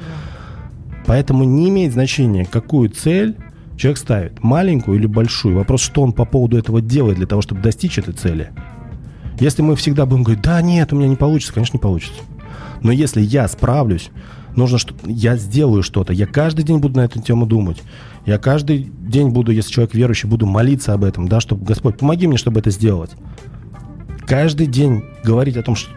Поэтому 1.07 1.45
не 1.45 1.69
имеет 1.69 1.93
значения, 1.93 2.45
какую 2.45 2.91
цель 2.91 3.37
человек 3.77 3.99
ставит, 3.99 4.43
маленькую 4.43 4.99
или 4.99 5.07
большую. 5.07 5.57
Вопрос, 5.57 5.83
что 5.83 6.03
он 6.03 6.13
по 6.13 6.25
поводу 6.25 6.57
этого 6.57 6.81
делает 6.81 7.17
для 7.17 7.27
того, 7.27 7.43
чтобы 7.43 7.61
достичь 7.61 7.99
этой 7.99 8.15
цели. 8.15 8.51
Если 9.41 9.63
мы 9.63 9.75
всегда 9.77 10.07
будем 10.07 10.23
говорить, 10.23 10.45
да 10.45 10.63
нет, 10.63 10.93
у 10.93 10.97
меня 10.97 11.09
не 11.09 11.17
получится, 11.17 11.55
конечно, 11.55 11.77
не 11.77 11.81
получится. 11.81 12.23
Но 12.83 12.93
если 12.93 13.21
я 13.21 13.49
справлюсь, 13.49 14.11
нужно, 14.57 14.79
что 14.79 14.95
я 15.05 15.37
сделаю 15.37 15.83
что-то. 15.83 16.13
Я 16.13 16.27
каждый 16.27 16.65
день 16.65 16.79
буду 16.79 16.99
на 16.99 17.05
эту 17.05 17.21
тему 17.21 17.47
думать. 17.47 17.83
Я 18.27 18.39
каждый 18.39 18.91
день 19.01 19.31
буду, 19.31 19.51
если 19.51 19.73
человек 19.73 19.95
верующий, 19.95 20.29
буду 20.29 20.47
молиться 20.47 20.93
об 20.93 21.05
этом, 21.05 21.27
да, 21.29 21.41
чтобы 21.41 21.65
Господь, 21.65 21.99
помоги 21.99 22.27
мне, 22.27 22.37
чтобы 22.37 22.61
это 22.61 22.71
сделать. 22.71 23.11
Каждый 24.27 24.67
день 24.67 25.05
говорить 25.25 25.57
о 25.57 25.63
том, 25.63 25.75
что 25.75 25.91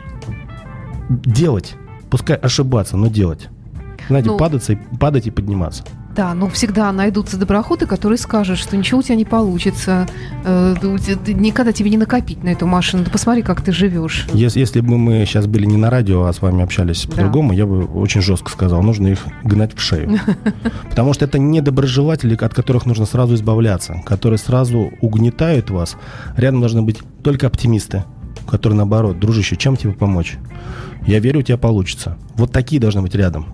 делать, 1.09 1.75
пускай 2.09 2.35
ошибаться, 2.35 2.97
но 2.97 3.07
делать. 3.07 3.49
Знаете, 4.07 4.29
Ну- 4.29 4.37
падаться 4.37 4.73
и, 4.73 4.77
падать 4.99 5.27
и 5.27 5.31
подниматься. 5.31 5.83
Да, 6.15 6.33
но 6.33 6.47
всегда 6.47 6.93
найдутся 6.93 7.35
доброхоты, 7.35 7.85
которые 7.87 8.17
скажут, 8.17 8.57
что 8.57 8.77
ничего 8.77 8.99
у 8.99 9.03
тебя 9.03 9.15
не 9.15 9.25
получится, 9.25 10.07
э, 10.45 10.75
да 10.81 11.33
никогда 11.33 11.73
тебе 11.73 11.89
не 11.89 11.97
накопить 11.97 12.41
на 12.41 12.49
эту 12.49 12.65
машину. 12.67 13.03
Ты 13.03 13.11
посмотри, 13.11 13.41
как 13.41 13.61
ты 13.61 13.73
живешь. 13.73 14.25
Если, 14.31 14.61
если 14.61 14.79
бы 14.79 14.97
мы 14.97 15.25
сейчас 15.25 15.45
были 15.45 15.65
не 15.65 15.75
на 15.75 15.89
радио, 15.89 16.23
а 16.23 16.31
с 16.31 16.41
вами 16.41 16.63
общались 16.63 17.03
Да. 17.05 17.11
по-другому, 17.11 17.51
я 17.51 17.65
бы 17.65 17.83
очень 17.83 18.21
жестко 18.21 18.49
сказал, 18.49 18.81
нужно 18.81 19.07
их 19.07 19.25
гнать 19.43 19.75
в 19.75 19.81
шею. 19.81 20.17
Потому 20.89 21.13
что 21.13 21.25
это 21.25 21.37
недоброжелатели, 21.37 22.33
от 22.35 22.53
которых 22.53 22.85
нужно 22.85 23.05
сразу 23.05 23.35
избавляться, 23.35 24.01
которые 24.05 24.37
сразу 24.37 24.93
угнетают 25.01 25.69
вас. 25.69 25.97
Рядом 26.37 26.61
должны 26.61 26.81
быть 26.81 26.99
только 27.23 27.47
оптимисты, 27.47 28.05
которые 28.47 28.77
наоборот, 28.77 29.19
дружище, 29.19 29.57
чем 29.57 29.75
тебе 29.75 29.91
помочь? 29.91 30.37
Я 31.05 31.19
верю, 31.19 31.39
у 31.39 31.43
тебя 31.43 31.57
получится. 31.57 32.17
Вот 32.35 32.53
такие 32.53 32.79
должны 32.79 33.01
быть 33.01 33.15
рядом. 33.15 33.47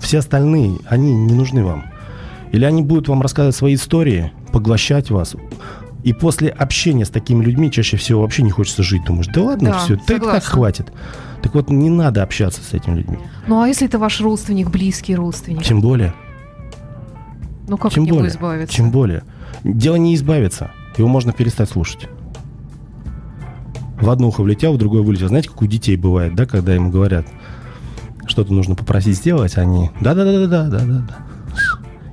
Все 0.00 0.18
остальные, 0.18 0.78
они 0.86 1.14
не 1.14 1.34
нужны 1.34 1.64
вам. 1.64 1.84
Или 2.52 2.64
они 2.64 2.82
будут 2.82 3.08
вам 3.08 3.22
рассказывать 3.22 3.54
свои 3.56 3.74
истории, 3.74 4.32
поглощать 4.52 5.10
вас. 5.10 5.36
И 6.02 6.12
после 6.12 6.48
общения 6.48 7.04
с 7.04 7.10
такими 7.10 7.44
людьми 7.44 7.70
чаще 7.70 7.96
всего 7.96 8.22
вообще 8.22 8.42
не 8.42 8.50
хочется 8.50 8.82
жить. 8.82 9.04
Думаешь, 9.04 9.26
да 9.28 9.42
ладно, 9.42 9.70
Да, 9.70 9.78
все, 9.78 9.96
так, 9.96 10.22
так 10.22 10.42
хватит. 10.42 10.92
Так 11.42 11.54
вот, 11.54 11.70
не 11.70 11.90
надо 11.90 12.22
общаться 12.22 12.62
с 12.62 12.72
этими 12.72 12.96
людьми. 12.96 13.18
Ну 13.46 13.60
а 13.60 13.68
если 13.68 13.86
это 13.86 13.98
ваш 13.98 14.20
родственник, 14.20 14.70
близкий 14.70 15.14
родственник? 15.14 15.62
Тем 15.62 15.80
более, 15.80 16.14
Ну 17.68 17.76
как 17.76 17.92
тем 17.92 18.02
от 18.02 18.06
него 18.08 18.18
более, 18.18 18.30
избавиться? 18.32 18.76
тем 18.76 18.90
более. 18.90 19.22
Дело 19.62 19.96
не 19.96 20.14
избавиться. 20.14 20.70
Его 20.96 21.08
можно 21.08 21.32
перестать 21.32 21.68
слушать. 21.70 22.08
В 24.00 24.08
одно 24.08 24.28
ухо 24.28 24.42
влетел, 24.42 24.72
в 24.74 24.78
другое 24.78 25.02
вылетел. 25.02 25.28
Знаете, 25.28 25.50
как 25.50 25.60
у 25.62 25.66
детей 25.66 25.96
бывает, 25.96 26.34
да, 26.34 26.46
когда 26.46 26.74
им 26.74 26.90
говорят, 26.90 27.26
что-то 28.30 28.52
нужно 28.52 28.74
попросить 28.74 29.16
сделать, 29.16 29.56
они 29.58 29.90
да-да-да-да-да-да-да. 30.00 31.16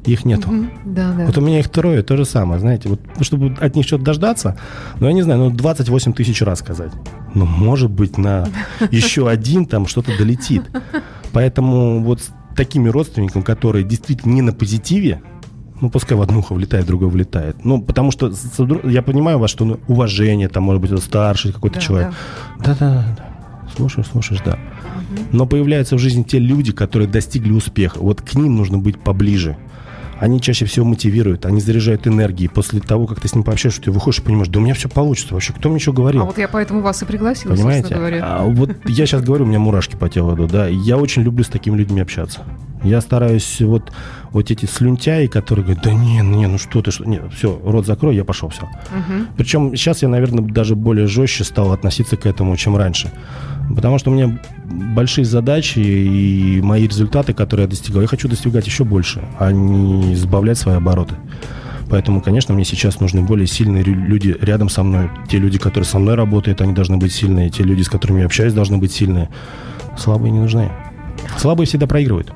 Их 0.06 0.24
нету. 0.24 0.50
Мгм, 0.50 0.72
Да, 0.86 1.14
да. 1.18 1.26
Вот 1.26 1.38
у 1.38 1.42
меня 1.42 1.60
их 1.60 1.68
трое, 1.70 2.02
то 2.02 2.16
же 2.16 2.24
самое, 2.24 2.60
знаете, 2.62 2.88
вот 2.88 3.02
ну, 3.18 3.24
чтобы 3.26 3.56
от 3.60 3.76
них 3.76 3.86
что-то 3.86 4.06
дождаться, 4.06 4.58
ну, 5.00 5.08
я 5.08 5.14
не 5.14 5.22
знаю, 5.22 5.40
ну, 5.40 5.50
28 5.52 6.14
тысяч 6.14 6.42
раз 6.42 6.60
сказать. 6.60 6.92
Ну, 7.36 7.46
может 7.46 7.92
быть, 7.92 8.18
на 8.18 8.48
еще 8.90 9.30
один 9.30 9.66
там 9.66 9.86
что-то 9.86 10.18
долетит. 10.18 10.64
Поэтому 11.34 12.02
вот 12.04 12.22
с 12.22 12.30
такими 12.56 12.88
родственниками, 12.88 13.44
которые 13.44 13.84
действительно 13.84 14.34
не 14.34 14.42
на 14.42 14.54
позитиве, 14.54 15.22
ну, 15.82 15.90
пускай 15.90 16.18
в 16.18 16.22
одно 16.22 16.40
ухо 16.40 16.54
влетает, 16.54 16.86
в 16.86 16.88
другое 16.88 17.10
влетает. 17.10 17.64
Ну, 17.66 17.82
потому 17.82 18.12
что 18.12 18.32
я 18.86 19.02
понимаю 19.02 19.40
вас, 19.40 19.52
что 19.52 19.66
ну, 19.66 19.80
уважение, 19.88 20.48
там, 20.48 20.64
может 20.64 20.82
быть, 20.82 21.04
старший 21.04 21.52
какой-то 21.52 21.76
Да, 21.76 21.82
человек. 21.82 22.14
Да-да-да. 22.60 23.27
Слушаешь, 23.76 24.08
слушаешь, 24.08 24.42
да. 24.46 24.58
Но 25.32 25.46
появляются 25.46 25.96
в 25.96 26.00
жизни 26.00 26.24
те 26.24 26.40
люди, 26.40 26.72
которые 26.72 27.08
достигли 27.08 27.52
успеха. 27.52 28.00
Вот 28.00 28.22
к 28.22 28.36
ним 28.36 28.56
нужно 28.56 28.78
быть 28.78 29.00
поближе. 29.00 29.58
Они 30.20 30.42
чаще 30.42 30.66
всего 30.66 30.86
мотивируют, 30.86 31.46
они 31.46 31.62
заряжают 31.62 32.08
энергией. 32.08 32.50
После 32.50 32.80
того, 32.80 33.06
как 33.06 33.20
ты 33.20 33.28
с 33.28 33.36
ним 33.36 33.44
пообщаешься, 33.44 33.84
ты 33.84 33.92
выходишь 33.92 34.20
и 34.20 34.24
понимаешь, 34.24 34.48
да 34.48 34.60
у 34.60 34.64
меня 34.64 34.74
все 34.74 34.90
получится 34.90 35.36
вообще. 35.36 35.54
Кто 35.54 35.70
мне 35.70 35.78
еще 35.78 35.94
говорил? 35.94 36.24
А 36.24 36.26
вот 36.26 36.40
я 36.40 36.48
поэтому 36.48 36.82
вас 36.82 37.02
и 37.04 37.06
пригласила, 37.06 37.54
Понимаете? 37.54 37.94
говоря. 37.94 38.24
А 38.24 38.44
вот 38.46 38.72
я 38.86 39.06
сейчас 39.06 39.22
говорю, 39.22 39.46
у 39.46 39.48
меня 39.48 39.60
мурашки 39.60 39.96
по 39.96 40.10
телу 40.10 40.34
идут, 40.36 40.52
да. 40.52 40.68
Я 40.68 40.98
очень 40.98 41.22
люблю 41.22 41.44
с 41.44 41.48
такими 41.50 41.78
людьми 41.78 42.02
общаться. 42.02 42.42
Я 42.84 43.02
стараюсь 43.02 43.62
вот, 43.62 43.92
вот 44.32 44.50
эти 44.50 44.66
слюнтяи, 44.66 45.28
которые 45.28 45.66
говорят, 45.66 45.84
да 45.84 45.94
не, 45.94 46.20
не, 46.22 46.48
ну 46.48 46.58
что 46.58 46.82
ты, 46.82 46.92
что, 46.92 47.06
нет, 47.06 47.24
все, 47.36 47.60
рот 47.64 47.86
закрой, 47.86 48.16
я 48.16 48.24
пошел, 48.24 48.50
все. 48.50 48.64
Мгм. 48.92 49.28
Причем 49.36 49.76
сейчас 49.76 50.02
я, 50.04 50.10
наверное, 50.10 50.44
даже 50.44 50.76
более 50.76 51.08
жестче 51.08 51.44
стал 51.44 51.74
относиться 51.74 52.18
к 52.18 52.26
этому, 52.26 52.56
чем 52.56 52.78
раньше. 52.78 53.12
Потому 53.74 53.98
что 53.98 54.12
у 54.12 54.14
меня 54.14 54.40
большие 54.66 55.26
задачи 55.26 55.80
и 55.80 56.62
мои 56.62 56.88
результаты, 56.88 57.34
которые 57.34 57.66
я 57.66 57.70
достигал, 57.70 58.02
я 58.02 58.08
хочу 58.08 58.28
достигать 58.28 58.66
еще 58.66 58.84
больше, 58.84 59.22
а 59.40 59.52
не 59.52 60.16
сбавлять 60.16 60.58
свои 60.58 60.76
обороты. 60.76 61.16
Поэтому, 61.90 62.22
конечно, 62.22 62.54
мне 62.54 62.66
сейчас 62.66 63.00
нужны 63.00 63.22
более 63.22 63.48
сильные 63.48 63.84
люди 63.84 64.36
рядом 64.42 64.70
со 64.70 64.84
мной. 64.84 65.10
Те 65.30 65.38
люди, 65.38 65.58
которые 65.58 65.86
со 65.86 66.00
мной 66.00 66.16
работают, 66.16 66.62
они 66.62 66.74
должны 66.74 66.98
быть 66.98 67.14
сильные. 67.14 67.50
Те 67.50 67.64
люди, 67.64 67.82
с 67.82 67.90
которыми 67.90 68.20
я 68.20 68.26
общаюсь, 68.26 68.54
должны 68.54 68.78
быть 68.78 68.92
сильные. 68.92 69.30
Слабые 69.98 70.32
не 70.32 70.40
нужны. 70.40 70.70
Слабые 71.38 71.66
всегда 71.66 71.88
проигрывают. 71.88 72.34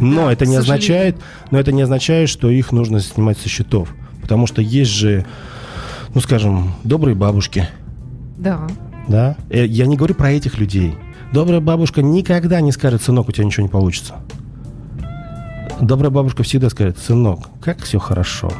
Но 0.00 0.26
Да, 0.26 0.32
это 0.32 0.46
не 0.46 0.56
означает, 0.56 1.16
но 1.50 1.58
это 1.58 1.72
не 1.72 1.82
означает, 1.82 2.28
что 2.28 2.48
их 2.50 2.72
нужно 2.72 3.00
снимать 3.00 3.38
со 3.38 3.48
счетов. 3.48 3.94
Потому 4.20 4.46
что 4.46 4.62
есть 4.62 4.90
же, 4.90 5.26
ну 6.14 6.20
скажем, 6.20 6.74
добрые 6.84 7.14
бабушки, 7.14 7.68
Да. 8.38 8.66
Да? 9.08 9.36
Э, 9.50 9.64
Я 9.66 9.86
не 9.86 9.96
говорю 9.96 10.14
про 10.14 10.30
этих 10.30 10.58
людей. 10.58 10.94
Добрая 11.32 11.60
бабушка 11.60 12.02
никогда 12.02 12.60
не 12.60 12.72
скажет, 12.72 13.02
сынок, 13.02 13.28
у 13.28 13.32
тебя 13.32 13.44
ничего 13.46 13.62
не 13.64 13.70
получится. 13.70 14.16
Добрая 15.80 16.10
бабушка 16.10 16.42
всегда 16.42 16.68
скажет, 16.70 16.98
сынок, 16.98 17.48
как 17.60 17.78
все 17.80 17.98
хорошо. 17.98 18.52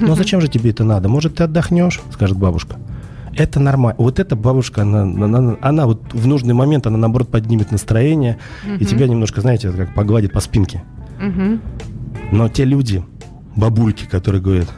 Ну 0.00 0.14
зачем 0.16 0.40
же 0.40 0.48
тебе 0.48 0.70
это 0.70 0.82
надо? 0.84 1.08
Может, 1.08 1.36
ты 1.36 1.44
отдохнешь, 1.44 2.00
скажет 2.12 2.36
бабушка. 2.38 2.76
Это 3.36 3.60
нормально. 3.60 3.96
Вот 4.02 4.18
эта 4.18 4.34
бабушка, 4.34 4.82
она, 4.82 5.02
она, 5.02 5.56
она 5.60 5.86
вот 5.86 6.12
в 6.12 6.26
нужный 6.26 6.54
момент, 6.54 6.86
она 6.86 6.96
наоборот 6.96 7.28
поднимет 7.30 7.70
настроение 7.70 8.38
и 8.80 8.84
тебя 8.84 9.06
немножко, 9.06 9.40
знаете, 9.40 9.70
как 9.70 9.94
погладит 9.94 10.32
по 10.32 10.40
спинке. 10.40 10.82
Но 12.32 12.48
те 12.48 12.64
люди, 12.64 13.04
бабульки, 13.56 14.06
которые 14.06 14.40
говорят, 14.42 14.68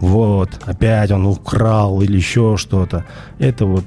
вот, 0.00 0.50
опять 0.64 1.10
он 1.10 1.26
украл 1.26 2.02
или 2.02 2.16
еще 2.16 2.56
что-то, 2.56 3.04
это 3.38 3.64
вот, 3.66 3.84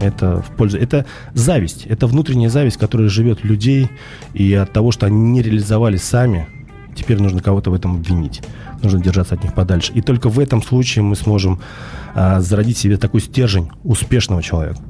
это 0.00 0.42
в 0.42 0.56
пользу, 0.56 0.78
это 0.78 1.06
зависть, 1.34 1.86
это 1.86 2.06
внутренняя 2.06 2.50
зависть, 2.50 2.76
которая 2.76 3.08
живет 3.08 3.44
людей, 3.44 3.88
и 4.34 4.52
от 4.54 4.72
того, 4.72 4.92
что 4.92 5.06
они 5.06 5.20
не 5.20 5.42
реализовались 5.42 6.02
сами, 6.02 6.48
теперь 6.94 7.20
нужно 7.20 7.40
кого-то 7.40 7.70
в 7.70 7.74
этом 7.74 7.96
обвинить. 7.96 8.42
Нужно 8.82 9.00
держаться 9.00 9.34
от 9.34 9.42
них 9.42 9.54
подальше. 9.54 9.92
И 9.92 10.02
только 10.02 10.28
в 10.28 10.38
этом 10.38 10.62
случае 10.62 11.02
мы 11.02 11.16
сможем 11.16 11.60
а, 12.14 12.40
зародить 12.40 12.78
себе 12.78 12.96
такой 12.96 13.20
стержень 13.20 13.70
успешного 13.82 14.42
человека. 14.42 14.80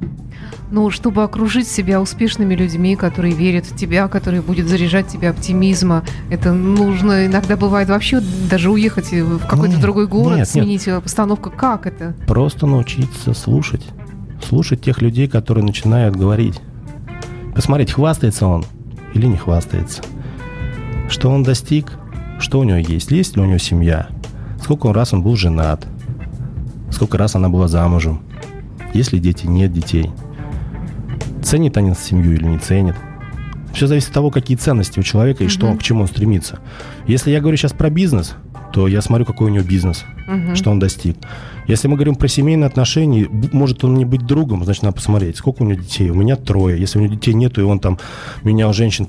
Ну, 0.71 0.90
чтобы 0.90 1.23
окружить 1.23 1.66
себя 1.66 2.01
успешными 2.01 2.55
людьми, 2.55 2.97
которые 2.97 3.35
верят 3.35 3.64
в 3.64 3.75
тебя, 3.75 4.09
которые 4.09 4.42
будут 4.42 4.66
заряжать 4.66 5.09
тебя 5.09 5.31
оптимизма, 5.31 6.05
это 6.31 6.53
нужно 6.53 7.27
иногда 7.27 7.57
бывает 7.57 7.88
вообще 7.88 8.21
даже 8.51 8.71
уехать 8.71 9.11
в 9.11 9.47
какой-то 9.47 9.75
Нет, 9.75 9.81
другой 9.81 10.07
город, 10.07 10.38
нет, 10.38 10.38
нет. 10.38 10.49
сменить 10.49 10.88
э, 10.88 11.01
постановку. 11.01 11.51
Как 11.51 11.87
это? 11.87 12.14
Просто 12.27 12.66
научиться 12.66 13.33
слушать. 13.33 13.87
Слушать 14.42 14.83
тех 14.83 15.03
людей, 15.03 15.29
которые 15.29 15.64
начинают 15.64 16.16
говорить. 16.16 16.61
Посмотреть, 17.55 17.92
хвастается 17.92 18.46
он 18.46 18.64
или 19.14 19.27
не 19.27 19.37
хвастается. 19.37 20.03
Что 21.09 21.31
он 21.31 21.42
достиг, 21.42 21.98
что 22.38 22.61
у 22.61 22.64
него 22.64 22.79
есть, 22.79 23.11
есть 23.11 23.37
ли 23.37 23.42
у 23.42 23.46
него 23.46 23.59
семья, 23.59 24.09
сколько 24.62 24.92
раз 24.92 25.12
он 25.12 25.22
был 25.22 25.37
женат, 25.37 25.87
сколько 26.90 27.18
раз 27.18 27.35
она 27.35 27.48
была 27.48 27.68
замужем, 27.68 28.22
есть 28.94 29.12
ли 29.12 29.18
дети, 29.18 29.46
нет 29.46 29.72
детей. 29.72 30.11
Ценит 31.42 31.77
они 31.77 31.94
семью 31.94 32.35
или 32.35 32.44
не 32.44 32.59
ценит. 32.59 32.96
Все 33.72 33.87
зависит 33.87 34.09
от 34.09 34.14
того, 34.14 34.31
какие 34.31 34.57
ценности 34.57 34.98
у 34.98 35.03
человека 35.03 35.44
и 35.44 35.48
что, 35.48 35.72
к 35.74 35.83
чему 35.83 36.03
он 36.03 36.09
стремится. 36.09 36.59
Если 37.07 37.31
я 37.31 37.40
говорю 37.40 37.57
сейчас 37.57 37.72
про 37.72 37.90
бизнес, 37.90 38.35
то 38.72 38.87
я 38.87 39.00
смотрю, 39.00 39.24
какой 39.24 39.50
у 39.50 39.54
него 39.54 39.64
бизнес, 39.64 40.04
что 40.54 40.70
он 40.70 40.78
достиг. 40.78 41.16
Если 41.66 41.88
мы 41.88 41.96
говорим 41.96 42.14
про 42.14 42.28
семейные 42.28 42.66
отношения, 42.66 43.28
может 43.52 43.85
он 43.85 43.94
не 43.94 44.04
быть 44.04 44.24
другом, 44.26 44.64
значит, 44.64 44.83
надо 44.83 44.96
посмотреть, 44.96 45.37
сколько 45.37 45.62
у 45.62 45.66
него 45.66 45.81
детей. 45.81 46.11
У 46.11 46.14
меня 46.14 46.37
трое. 46.37 46.78
Если 46.78 46.98
у 46.98 47.02
него 47.02 47.14
детей 47.14 47.35
нету, 47.35 47.61
и 47.61 47.64
он 47.64 47.78
там 47.78 47.98
менял 48.42 48.72
женщин 48.72 49.09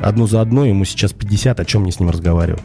одну 0.00 0.26
за 0.26 0.40
одной, 0.40 0.68
ему 0.70 0.84
сейчас 0.84 1.12
50, 1.12 1.60
о 1.60 1.64
чем 1.64 1.82
мне 1.82 1.92
с 1.92 2.00
ним 2.00 2.10
разговаривать? 2.10 2.62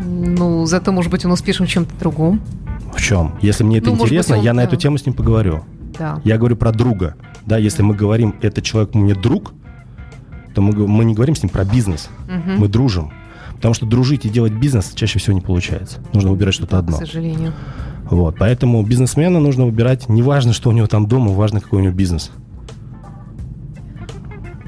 Ну, 0.00 0.66
зато, 0.66 0.92
может 0.92 1.10
быть, 1.10 1.24
он 1.24 1.32
успешен 1.32 1.66
в 1.66 1.68
чем-то 1.68 1.94
другом. 1.98 2.40
В 2.94 3.00
чем? 3.00 3.34
Если 3.42 3.64
мне 3.64 3.78
это 3.78 3.86
Ну, 3.86 3.92
может 3.92 4.04
быть, 4.04 4.12
интересно, 4.12 4.38
он, 4.38 4.44
я 4.44 4.52
на 4.52 4.62
эту 4.62 4.76
тему 4.76 4.98
с 4.98 5.06
ним 5.06 5.14
поговорю. 5.14 5.62
Да. 5.98 6.20
Я 6.24 6.38
говорю 6.38 6.56
про 6.56 6.72
друга. 6.72 7.16
Да, 7.44 7.58
если 7.58 7.82
мы 7.82 7.94
говорим, 7.94 8.34
это 8.40 8.62
человек 8.62 8.94
мне 8.94 9.14
друг, 9.14 9.52
то 10.54 10.62
мы, 10.62 10.86
мы 10.86 11.04
не 11.04 11.14
говорим 11.14 11.34
с 11.34 11.42
ним 11.42 11.50
про 11.50 11.64
бизнес. 11.64 12.08
Мы 12.26 12.68
дружим. 12.68 13.12
Потому 13.58 13.74
что 13.74 13.86
дружить 13.86 14.24
и 14.24 14.28
делать 14.28 14.52
бизнес 14.52 14.92
чаще 14.94 15.18
всего 15.18 15.34
не 15.34 15.40
получается. 15.40 15.98
Нужно 16.12 16.30
выбирать 16.30 16.54
что-то 16.54 16.76
К 16.76 16.78
одно. 16.80 16.96
сожалению. 16.96 17.52
Вот. 18.08 18.36
Поэтому 18.38 18.82
бизнесмена 18.82 19.38
нужно 19.40 19.66
выбирать. 19.66 20.08
Не 20.08 20.22
важно, 20.22 20.52
что 20.52 20.70
у 20.70 20.72
него 20.72 20.86
там 20.86 21.06
дома, 21.06 21.32
важно, 21.32 21.60
какой 21.60 21.80
у 21.80 21.82
него 21.82 21.94
бизнес. 21.94 22.30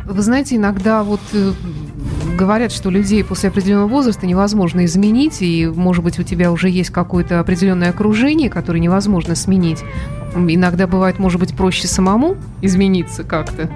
Вы 0.06 0.22
знаете, 0.22 0.56
иногда 0.56 1.04
вот 1.04 1.20
э, 1.32 1.52
говорят, 2.36 2.72
что 2.72 2.90
людей 2.90 3.22
после 3.22 3.48
определенного 3.48 3.86
возраста 3.86 4.26
невозможно 4.26 4.84
изменить, 4.84 5.40
и, 5.40 5.66
может 5.68 6.02
быть, 6.02 6.18
у 6.18 6.24
тебя 6.24 6.50
уже 6.50 6.68
есть 6.68 6.90
какое-то 6.90 7.38
определенное 7.38 7.90
окружение, 7.90 8.50
которое 8.50 8.80
невозможно 8.80 9.36
сменить. 9.36 9.84
Иногда 10.34 10.88
бывает, 10.88 11.20
может 11.20 11.38
быть, 11.38 11.54
проще 11.54 11.86
самому 11.86 12.36
измениться 12.60 13.22
как-то. 13.22 13.70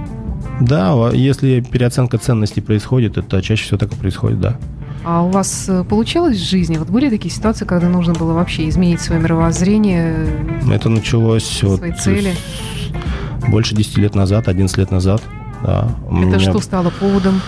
Да, 0.61 0.93
а 0.93 1.11
если 1.13 1.61
переоценка 1.61 2.19
ценностей 2.19 2.61
происходит, 2.61 3.17
это 3.17 3.41
чаще 3.43 3.65
всего 3.65 3.79
так 3.79 3.93
и 3.93 3.97
происходит, 3.97 4.41
да. 4.41 4.59
А 5.05 5.23
у 5.23 5.29
вас 5.31 5.67
э, 5.69 5.85
получалось 5.85 6.39
в 6.39 6.43
жизни? 6.49 6.79
Вот 6.79 6.89
были 6.89 7.11
такие 7.11 7.31
ситуации, 7.33 7.65
когда 7.67 7.89
нужно 7.89 8.15
было 8.15 8.33
вообще 8.33 8.69
изменить 8.69 9.01
свое 9.01 9.21
мировоззрение? 9.21 10.15
э, 10.17 10.73
Это 10.75 10.89
началось 10.89 11.63
вот 11.63 11.79
Свои 11.79 11.93
цели. 11.93 12.33
с- 12.33 13.51
больше 13.51 13.75
10 13.75 13.99
лет 13.99 14.15
назад, 14.15 14.49
11 14.49 14.79
лет 14.79 14.91
назад. 14.91 15.23
Да. 15.63 15.89
Это 16.07 16.15
меня, 16.15 16.39
что 16.41 16.59
стало 16.61 16.91
поводом? 16.91 17.41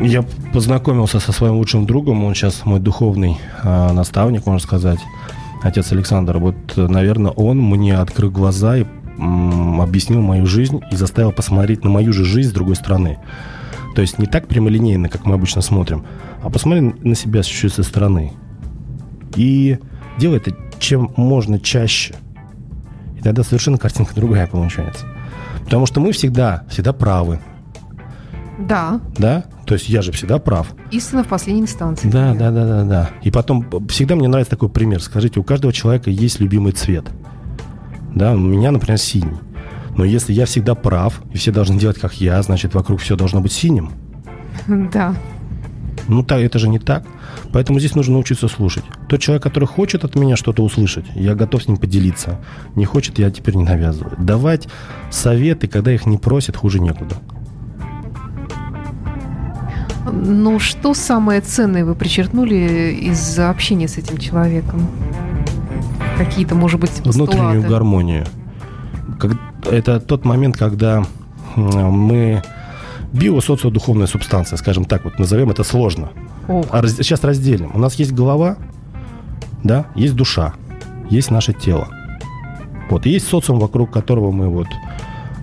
я 0.00 0.24
познакомился 0.52 1.20
со 1.20 1.32
своим 1.32 1.54
лучшим 1.54 1.86
другом, 1.86 2.24
он 2.24 2.34
сейчас 2.34 2.64
мой 2.66 2.80
духовный 2.80 3.38
а, 3.62 3.92
наставник, 3.92 4.44
можно 4.46 4.60
сказать, 4.60 4.98
отец 5.62 5.90
Александр. 5.92 6.36
Вот, 6.38 6.54
наверное, 6.76 7.30
он 7.32 7.58
мне 7.62 7.96
открыл 7.96 8.30
глаза 8.30 8.76
и 8.76 8.84
м, 9.18 9.80
объяснил 9.80 10.20
мою 10.20 10.44
жизнь 10.46 10.80
и 10.92 10.96
заставил 10.96 11.32
посмотреть 11.32 11.82
на 11.84 11.90
мою 11.90 12.12
же 12.12 12.24
жизнь 12.24 12.50
с 12.50 12.52
другой 12.52 12.76
стороны. 12.76 13.18
То 13.96 14.02
есть 14.02 14.18
не 14.18 14.26
так 14.26 14.46
прямолинейно, 14.46 15.08
как 15.08 15.24
мы 15.24 15.34
обычно 15.34 15.62
смотрим, 15.62 16.04
а 16.42 16.50
посмотри 16.50 16.94
на 17.02 17.14
себя 17.14 17.42
чуть-чуть 17.42 17.72
со 17.72 17.82
стороны. 17.82 18.34
И 19.34 19.78
делай 20.18 20.36
это 20.36 20.54
чем 20.78 21.12
можно 21.16 21.58
чаще. 21.58 22.14
И 23.18 23.22
тогда 23.22 23.42
совершенно 23.42 23.78
картинка 23.78 24.14
другая 24.14 24.46
получается. 24.46 25.06
Потому 25.64 25.86
что 25.86 26.00
мы 26.00 26.12
всегда, 26.12 26.64
всегда 26.68 26.92
правы, 26.92 27.40
Да, 28.58 29.00
да? 29.18 29.44
То 29.64 29.72
есть 29.74 29.88
я 29.88 30.02
же 30.02 30.12
всегда 30.12 30.38
прав. 30.38 30.68
истина 30.90 31.24
в 31.24 31.28
последней 31.28 31.62
инстанции. 31.62 32.08
Да, 32.10 32.34
да, 32.34 32.50
да, 32.50 32.66
да, 32.66 32.84
да. 32.84 33.10
И 33.22 33.30
потом 33.30 33.66
всегда 33.88 34.14
мне 34.14 34.28
нравится 34.28 34.50
такой 34.50 34.68
пример. 34.68 35.00
Скажите, 35.02 35.40
у 35.40 35.42
каждого 35.42 35.72
человека 35.72 36.10
есть 36.10 36.38
любимый 36.38 36.72
цвет. 36.72 37.06
Да, 38.14 38.32
у 38.32 38.38
меня, 38.38 38.70
например, 38.72 38.98
синий. 38.98 39.36
Но 39.96 40.04
если 40.04 40.32
я 40.32 40.44
всегда 40.46 40.74
прав, 40.74 41.22
и 41.32 41.36
все 41.38 41.52
должны 41.52 41.78
делать, 41.78 41.98
как 41.98 42.20
я, 42.20 42.42
значит, 42.42 42.74
вокруг 42.74 43.00
все 43.00 43.16
должно 43.16 43.40
быть 43.40 43.52
синим. 43.52 43.92
Да. 44.66 45.14
Ну, 46.08 46.22
так, 46.22 46.40
это 46.40 46.58
же 46.58 46.68
не 46.68 46.78
так. 46.78 47.04
Поэтому 47.52 47.78
здесь 47.78 47.94
нужно 47.94 48.14
научиться 48.14 48.48
слушать. 48.48 48.84
Тот 49.08 49.20
человек, 49.20 49.42
который 49.42 49.64
хочет 49.64 50.04
от 50.04 50.14
меня 50.14 50.36
что-то 50.36 50.62
услышать, 50.62 51.06
я 51.14 51.34
готов 51.34 51.62
с 51.62 51.68
ним 51.68 51.78
поделиться. 51.78 52.38
Не 52.74 52.84
хочет, 52.84 53.18
я 53.18 53.30
теперь 53.30 53.56
не 53.56 53.64
навязываю. 53.64 54.14
Давать 54.18 54.68
советы, 55.10 55.66
когда 55.66 55.92
их 55.92 56.06
не 56.06 56.18
просят, 56.18 56.56
хуже 56.56 56.78
некуда. 56.80 57.16
Ну, 60.12 60.60
что 60.60 60.94
самое 60.94 61.40
ценное 61.40 61.84
вы 61.84 61.94
причеркнули 61.94 62.96
из 63.00 63.38
общения 63.38 63.88
с 63.88 63.98
этим 63.98 64.18
человеком? 64.18 64.86
Какие-то, 66.16 66.54
может 66.54 66.80
быть, 66.80 66.90
внутреннюю 67.00 67.62
постулаты? 67.62 67.68
гармонию. 67.68 68.26
Как- 69.18 69.36
это 69.70 70.00
тот 70.00 70.24
момент, 70.24 70.56
когда 70.56 71.04
мы 71.56 72.42
биосоциодуховная 73.12 74.06
субстанция, 74.06 74.56
скажем 74.56 74.84
так, 74.84 75.04
вот 75.04 75.18
назовем 75.18 75.50
это 75.50 75.64
сложно. 75.64 76.10
А 76.48 76.82
раз- 76.82 76.96
сейчас 76.96 77.24
разделим. 77.24 77.70
У 77.74 77.78
нас 77.78 77.94
есть 77.96 78.12
голова, 78.12 78.56
да, 79.62 79.86
есть 79.94 80.14
душа, 80.14 80.54
есть 81.10 81.30
наше 81.30 81.52
тело. 81.52 81.88
Вот, 82.90 83.06
и 83.06 83.10
есть 83.10 83.26
социум, 83.28 83.58
вокруг 83.58 83.90
которого 83.90 84.30
мы 84.30 84.48
вот 84.48 84.68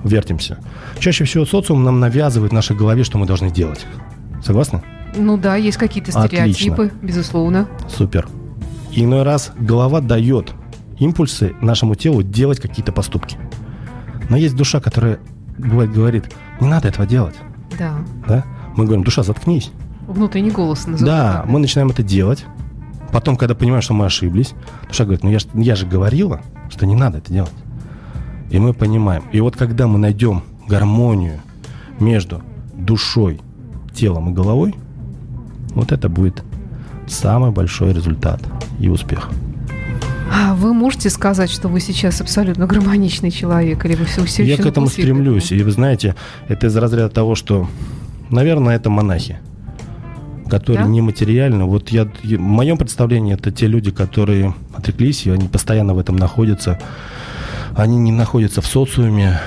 вертимся. 0.03 0.59
Чаще 0.99 1.25
всего 1.25 1.45
социум 1.45 1.83
нам 1.83 1.99
навязывает 1.99 2.51
в 2.51 2.55
нашей 2.55 2.75
голове, 2.75 3.03
что 3.03 3.17
мы 3.17 3.25
должны 3.25 3.49
делать. 3.51 3.86
Согласны? 4.43 4.81
Ну 5.15 5.38
да, 5.38 5.55
есть 5.55 5.77
какие-то 5.77 6.12
Отлично. 6.17 6.53
стереотипы, 6.53 6.91
безусловно. 7.01 7.67
Супер. 7.89 8.27
Иной 8.91 9.23
раз 9.23 9.51
голова 9.59 9.99
дает 10.01 10.53
импульсы 10.99 11.53
нашему 11.62 11.95
телу 11.95 12.23
делать 12.23 12.59
какие-то 12.59 12.91
поступки. 12.91 13.38
Но 14.29 14.38
есть 14.38 14.55
душа, 14.55 14.79
которая 14.79 15.19
бывает 15.57 15.91
говорит, 15.91 16.25
не 16.59 16.67
надо 16.67 16.88
этого 16.88 17.05
делать. 17.05 17.36
Да. 17.77 17.95
Да? 18.27 18.43
Мы 18.75 18.86
говорим, 18.86 19.03
душа, 19.03 19.23
заткнись. 19.23 19.71
Внутренний 20.07 20.51
голос 20.51 20.86
Да, 20.86 20.91
называют. 20.91 21.45
мы 21.49 21.59
начинаем 21.59 21.89
это 21.89 22.03
делать. 22.03 22.45
Потом, 23.12 23.36
когда 23.38 23.53
понимаем, 23.55 23.81
что 23.81 23.93
мы 23.93 24.05
ошиблись, 24.05 24.53
душа 24.88 25.03
говорит, 25.03 25.23
ну 25.23 25.29
я, 25.29 25.38
я 25.53 25.75
же 25.75 25.86
говорила, 25.86 26.41
что 26.69 26.86
не 26.86 26.95
надо 26.95 27.19
это 27.19 27.31
делать. 27.31 27.53
И 28.49 28.59
мы 28.59 28.73
понимаем. 28.73 29.23
И 29.31 29.39
вот 29.39 29.55
когда 29.55 29.88
мы 29.88 29.99
найдем 29.99 30.43
гармонию 30.67 31.39
между 31.99 32.41
душой, 32.73 33.39
телом 33.93 34.29
и 34.29 34.33
головой, 34.33 34.75
вот 35.75 35.91
это 35.91 36.09
будет 36.09 36.43
самый 37.07 37.51
большой 37.51 37.93
результат 37.93 38.41
и 38.79 38.89
успех. 38.89 39.29
А 40.36 40.56
вы 40.56 40.74
можете 40.74 41.12
сказать, 41.12 41.52
что 41.52 41.67
вы 41.67 41.80
сейчас 41.80 42.19
абсолютно 42.19 42.65
гармоничный 42.65 43.30
человек, 43.30 43.86
или 43.86 43.93
вы 43.93 44.06
все 44.06 44.24
усиленно? 44.24 44.50
Я 44.50 44.58
к 44.58 44.65
этому 44.65 44.88
стремлюсь. 44.88 45.52
И 45.52 45.62
вы 45.62 45.72
знаете, 45.72 46.15
это 46.48 46.67
из 46.67 46.76
разряда 46.76 47.10
того, 47.10 47.36
что, 47.36 47.69
наверное, 48.30 48.76
это 48.76 48.89
монахи 48.89 49.39
которые 50.50 50.86
да? 50.86 50.91
нематериально. 50.91 51.65
Вот 51.65 51.89
я, 51.89 52.06
в 52.06 52.38
моем 52.38 52.78
представлении 52.78 53.34
это 53.34 53.52
те 53.52 53.65
люди, 53.65 53.89
которые 53.89 54.54
отреклись, 54.76 55.26
и 55.26 55.32
они 55.32 55.48
постоянно 55.48 55.96
в 55.96 55.98
этом 55.98 56.15
находятся. 56.15 56.80
Они 57.76 57.98
не 57.98 58.12
находятся 58.12 58.62
в 58.62 58.67
социуме. 58.67 59.39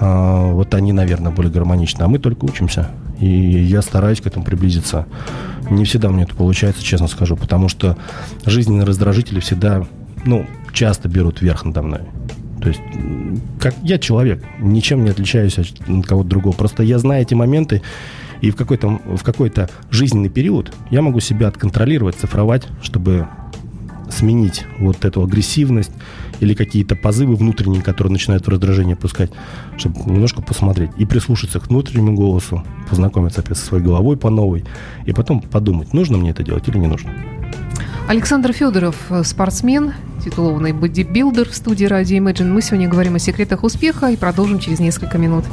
А, 0.00 0.52
вот 0.52 0.74
они, 0.74 0.92
наверное, 0.92 1.32
более 1.32 1.50
гармоничны. 1.50 2.02
А 2.02 2.08
мы 2.08 2.18
только 2.18 2.44
учимся. 2.44 2.90
И 3.20 3.26
я 3.26 3.80
стараюсь 3.80 4.20
к 4.20 4.26
этому 4.26 4.44
приблизиться. 4.44 5.06
Не 5.70 5.84
всегда 5.84 6.10
мне 6.10 6.24
это 6.24 6.34
получается, 6.34 6.82
честно 6.82 7.06
скажу, 7.06 7.36
потому 7.36 7.70
что 7.70 7.96
жизненные 8.44 8.84
раздражители 8.84 9.40
всегда 9.40 9.86
ну, 10.24 10.46
часто 10.72 11.08
берут 11.08 11.42
верх 11.42 11.64
надо 11.64 11.82
мной. 11.82 12.00
То 12.60 12.68
есть, 12.68 12.80
как 13.58 13.74
я 13.82 13.98
человек, 13.98 14.44
ничем 14.58 15.04
не 15.04 15.10
отличаюсь 15.10 15.58
от 15.58 15.68
кого-то 16.06 16.28
другого. 16.28 16.54
Просто 16.54 16.82
я 16.82 16.98
знаю 16.98 17.22
эти 17.22 17.34
моменты, 17.34 17.82
и 18.42 18.50
в 18.50 18.56
какой-то, 18.56 19.00
в 19.04 19.22
какой-то 19.22 19.70
жизненный 19.90 20.28
период 20.28 20.74
я 20.90 21.02
могу 21.02 21.20
себя 21.20 21.48
отконтролировать, 21.48 22.16
цифровать, 22.16 22.66
чтобы 22.82 23.28
сменить 24.10 24.64
вот 24.78 25.04
эту 25.04 25.22
агрессивность 25.22 25.92
или 26.40 26.54
какие-то 26.54 26.96
позывы 26.96 27.36
внутренние, 27.36 27.82
которые 27.82 28.12
начинают 28.12 28.46
в 28.46 28.48
раздражение 28.48 28.96
пускать, 28.96 29.30
чтобы 29.76 30.00
немножко 30.10 30.42
посмотреть 30.42 30.90
и 30.98 31.04
прислушаться 31.04 31.60
к 31.60 31.68
внутреннему 31.68 32.14
голосу, 32.14 32.64
познакомиться 32.88 33.40
опять 33.40 33.58
со 33.58 33.66
своей 33.66 33.84
головой 33.84 34.16
по 34.16 34.30
новой, 34.30 34.64
и 35.06 35.12
потом 35.12 35.40
подумать, 35.40 35.92
нужно 35.92 36.18
мне 36.18 36.30
это 36.30 36.42
делать 36.42 36.66
или 36.68 36.78
не 36.78 36.86
нужно. 36.86 37.10
Александр 38.08 38.52
Федоров, 38.52 38.96
э, 39.10 39.22
спортсмен, 39.24 39.94
титулованный 40.24 40.72
бодибилдер 40.72 41.48
в 41.48 41.54
студии 41.54 41.84
«Радио 41.84 42.18
Imagine». 42.18 42.52
Мы 42.52 42.62
сегодня 42.62 42.88
говорим 42.88 43.14
о 43.14 43.18
секретах 43.18 43.62
успеха 43.62 44.06
и 44.08 44.16
продолжим 44.16 44.58
через 44.58 44.80
несколько 44.80 45.16
минут. 45.18 45.44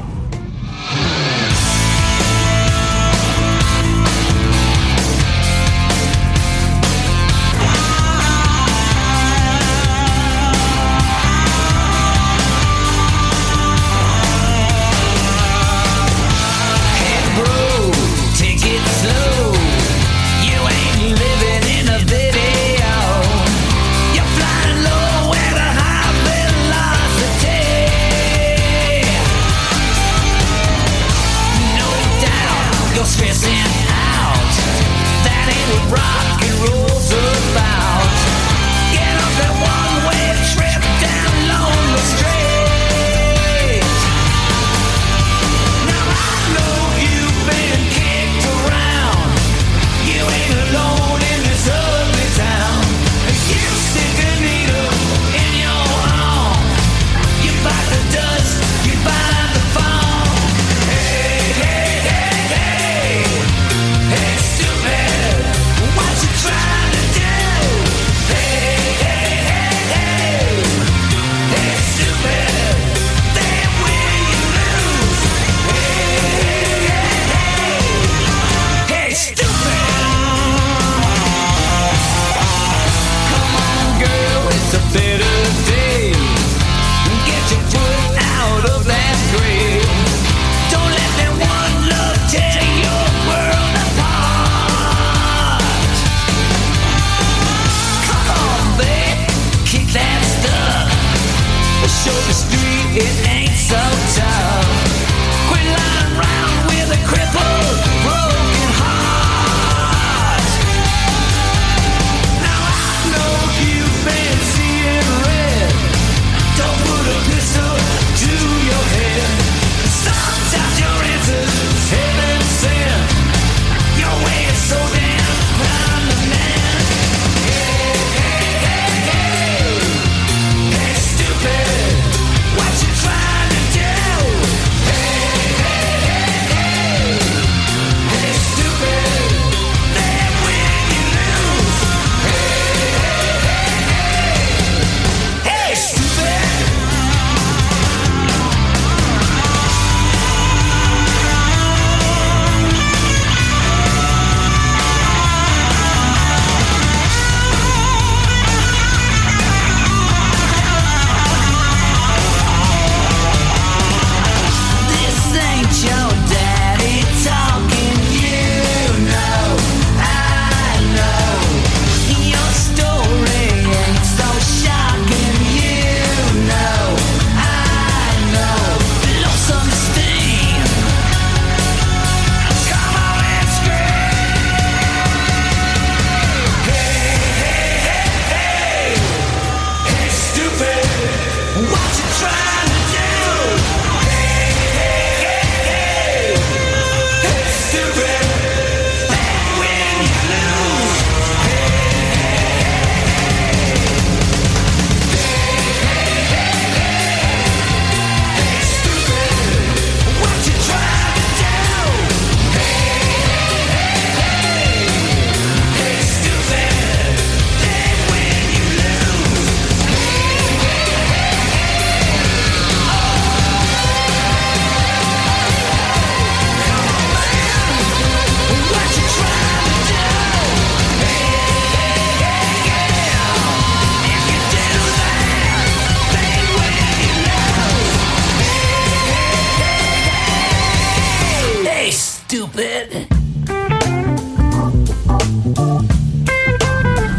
stupid. 242.37 243.07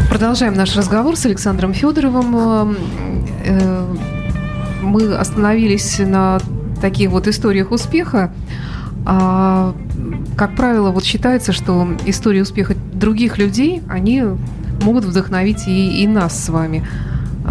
Продолжаем 0.09 0.53
наш 0.53 0.75
разговор 0.75 1.15
с 1.15 1.25
Александром 1.25 1.73
Федоровым. 1.73 2.35
Э, 2.35 2.75
э, 3.45 3.95
мы 4.81 5.15
остановились 5.15 5.99
на 5.99 6.39
таких 6.81 7.09
вот 7.09 7.27
историях 7.27 7.71
успеха. 7.71 8.33
А, 9.05 9.75
как 10.37 10.55
правило, 10.55 10.91
вот 10.91 11.03
считается, 11.03 11.51
что 11.51 11.87
истории 12.05 12.41
успеха 12.41 12.75
других 12.93 13.37
людей, 13.37 13.81
они 13.89 14.23
могут 14.81 15.03
вдохновить 15.03 15.67
и, 15.67 16.03
и 16.03 16.07
нас 16.07 16.45
с 16.45 16.49
вами. 16.49 16.87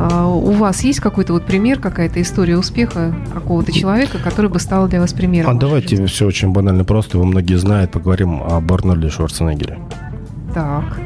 А, 0.01 0.29
у 0.29 0.53
вас 0.53 0.85
есть 0.85 1.01
какой-то 1.01 1.33
вот 1.33 1.45
пример, 1.45 1.81
какая-то 1.81 2.23
история 2.23 2.57
успеха 2.57 3.13
какого-то 3.35 3.73
человека, 3.73 4.19
который 4.19 4.49
бы 4.49 4.61
стал 4.61 4.87
для 4.87 5.01
вас 5.01 5.13
примером? 5.13 5.51
А 5.51 5.59
давайте 5.59 5.89
жизни? 5.89 6.07
все 6.07 6.27
очень 6.27 6.53
банально 6.53 6.85
просто. 6.85 7.17
Его 7.17 7.27
многие 7.27 7.57
знают. 7.57 7.91
Поговорим 7.91 8.41
о 8.41 8.63
Арнольде 8.71 9.11
Шварценеггере. 9.11 9.79
Так. 10.55 11.01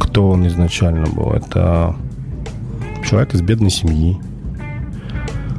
Кто 0.00 0.30
он 0.30 0.46
изначально 0.46 1.06
был? 1.06 1.32
Это 1.32 1.94
человек 3.04 3.34
из 3.34 3.42
бедной 3.42 3.70
семьи, 3.70 4.18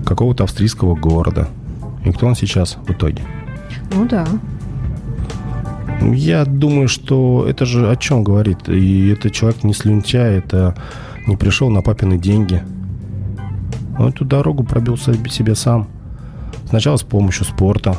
какого-то 0.04 0.44
австрийского 0.46 0.96
города. 0.96 1.50
И 2.04 2.12
кто 2.12 2.26
он 2.26 2.36
сейчас 2.36 2.78
в 2.88 2.92
итоге? 2.92 3.22
Ну 3.94 4.08
да. 4.08 4.26
Я 6.02 6.46
думаю, 6.46 6.88
что 6.88 7.46
это 7.48 7.66
же 7.66 7.90
о 7.90 7.96
чем 7.96 8.24
говорит. 8.24 8.68
И 8.68 9.10
это 9.10 9.30
человек 9.30 9.64
не 9.64 9.74
слюнтяй, 9.74 10.40
это 10.40 10.76
не 11.28 11.36
пришел 11.38 11.70
на 11.70 11.82
папины 11.82 12.18
деньги. 12.18 12.64
Он 13.98 14.10
эту 14.10 14.26
дорогу 14.26 14.64
пробил 14.64 14.98
себе 14.98 15.56
сам. 15.56 15.88
Сначала 16.70 16.98
с 16.98 17.04
помощью 17.04 17.46
спорта, 17.46 17.98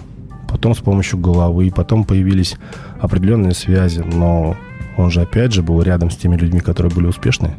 потом 0.49 0.75
с 0.75 0.79
помощью 0.79 1.19
головы, 1.19 1.73
потом 1.75 2.05
появились 2.05 2.57
определенные 3.01 3.55
связи. 3.55 4.01
Но 4.01 4.57
он 4.97 5.11
же 5.11 5.23
опять 5.23 5.53
же 5.53 5.63
был 5.63 5.81
рядом 5.83 6.11
с 6.11 6.17
теми 6.17 6.37
людьми, 6.37 6.61
которые 6.61 6.93
были 6.93 7.07
успешны. 7.07 7.55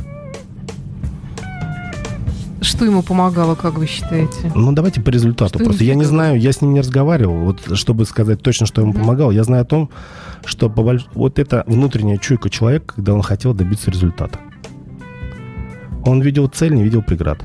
Что 2.62 2.84
ему 2.84 3.04
помогало, 3.04 3.56
как 3.56 3.78
вы 3.78 3.86
считаете? 3.86 4.52
Ну, 4.56 4.72
давайте 4.74 5.00
по 5.00 5.10
результату. 5.10 5.60
Что 5.60 5.66
Просто 5.66 5.84
я 5.84 5.96
не 5.96 6.04
знаю, 6.04 6.40
я 6.40 6.52
с 6.52 6.62
ним 6.62 6.74
не 6.74 6.80
разговаривал. 6.82 7.38
Вот 7.46 7.78
чтобы 7.78 8.06
сказать 8.06 8.42
точно, 8.42 8.66
что 8.66 8.82
ему 8.82 8.92
помогало, 8.92 9.32
я 9.32 9.44
знаю 9.44 9.62
о 9.62 9.66
том, 9.66 9.90
что 10.46 10.70
по 10.70 10.82
больш- 10.82 11.08
вот 11.14 11.40
это 11.40 11.64
внутренняя 11.68 12.18
чуйка 12.18 12.50
человека, 12.50 12.96
когда 12.96 13.14
он 13.14 13.22
хотел 13.22 13.54
добиться 13.54 13.92
результата. 13.92 14.40
Он 16.06 16.22
видел 16.22 16.48
цель, 16.48 16.74
не 16.74 16.84
видел 16.84 17.02
преград. 17.02 17.40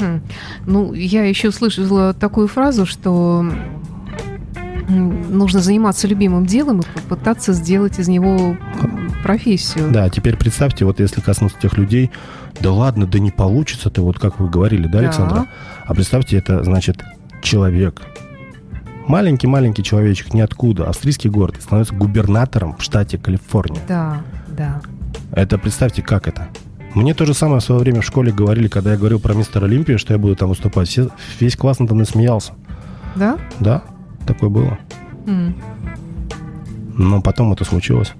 Хм. 0.00 0.22
Ну, 0.66 0.94
я 0.94 1.24
еще 1.24 1.52
слышала 1.52 2.14
такую 2.14 2.48
фразу, 2.48 2.86
что 2.86 3.44
нужно 4.88 5.60
заниматься 5.60 6.08
любимым 6.08 6.46
делом 6.46 6.80
и 6.80 6.82
попытаться 6.82 7.52
сделать 7.52 7.98
из 7.98 8.08
него 8.08 8.56
профессию. 9.22 9.90
Да, 9.92 10.08
теперь 10.08 10.36
представьте, 10.36 10.84
вот 10.84 11.00
если 11.00 11.20
коснуться 11.20 11.58
тех 11.60 11.76
людей, 11.76 12.10
да 12.60 12.72
ладно, 12.72 13.06
да 13.06 13.18
не 13.18 13.30
получится 13.30 13.90
ты, 13.90 14.00
вот 14.00 14.18
как 14.18 14.40
вы 14.40 14.48
говорили, 14.48 14.86
да, 14.86 14.92
Да. 14.92 14.98
Александра? 14.98 15.46
А 15.86 15.94
представьте, 15.94 16.38
это 16.38 16.64
значит 16.64 17.02
человек. 17.42 18.02
Маленький-маленький 19.06 19.82
человечек, 19.82 20.34
ниоткуда, 20.34 20.88
австрийский 20.88 21.30
город, 21.30 21.56
становится 21.60 21.94
губернатором 21.94 22.76
в 22.76 22.82
штате 22.82 23.18
Калифорния. 23.18 23.80
Да, 23.88 24.22
да. 24.48 24.80
Это 25.32 25.58
представьте, 25.58 26.02
как 26.02 26.28
это. 26.28 26.48
Мне 26.94 27.14
то 27.14 27.24
же 27.24 27.34
самое 27.34 27.60
в 27.60 27.64
свое 27.64 27.80
время 27.80 28.00
в 28.00 28.04
школе 28.04 28.32
говорили, 28.32 28.68
когда 28.68 28.92
я 28.92 28.96
говорил 28.96 29.20
про 29.20 29.34
мистер 29.34 29.64
Олимпию, 29.64 29.98
что 29.98 30.12
я 30.12 30.18
буду 30.18 30.34
там 30.34 30.48
выступать. 30.48 30.88
Все, 30.88 31.08
весь 31.38 31.56
класс 31.56 31.78
надо 31.78 31.94
мной 31.94 32.06
смеялся. 32.06 32.52
Да? 33.14 33.38
Да, 33.60 33.82
такое 34.26 34.50
было. 34.50 34.78
М. 35.26 35.54
Но 36.96 37.22
потом 37.22 37.52
это 37.52 37.64
случилось. 37.64 38.12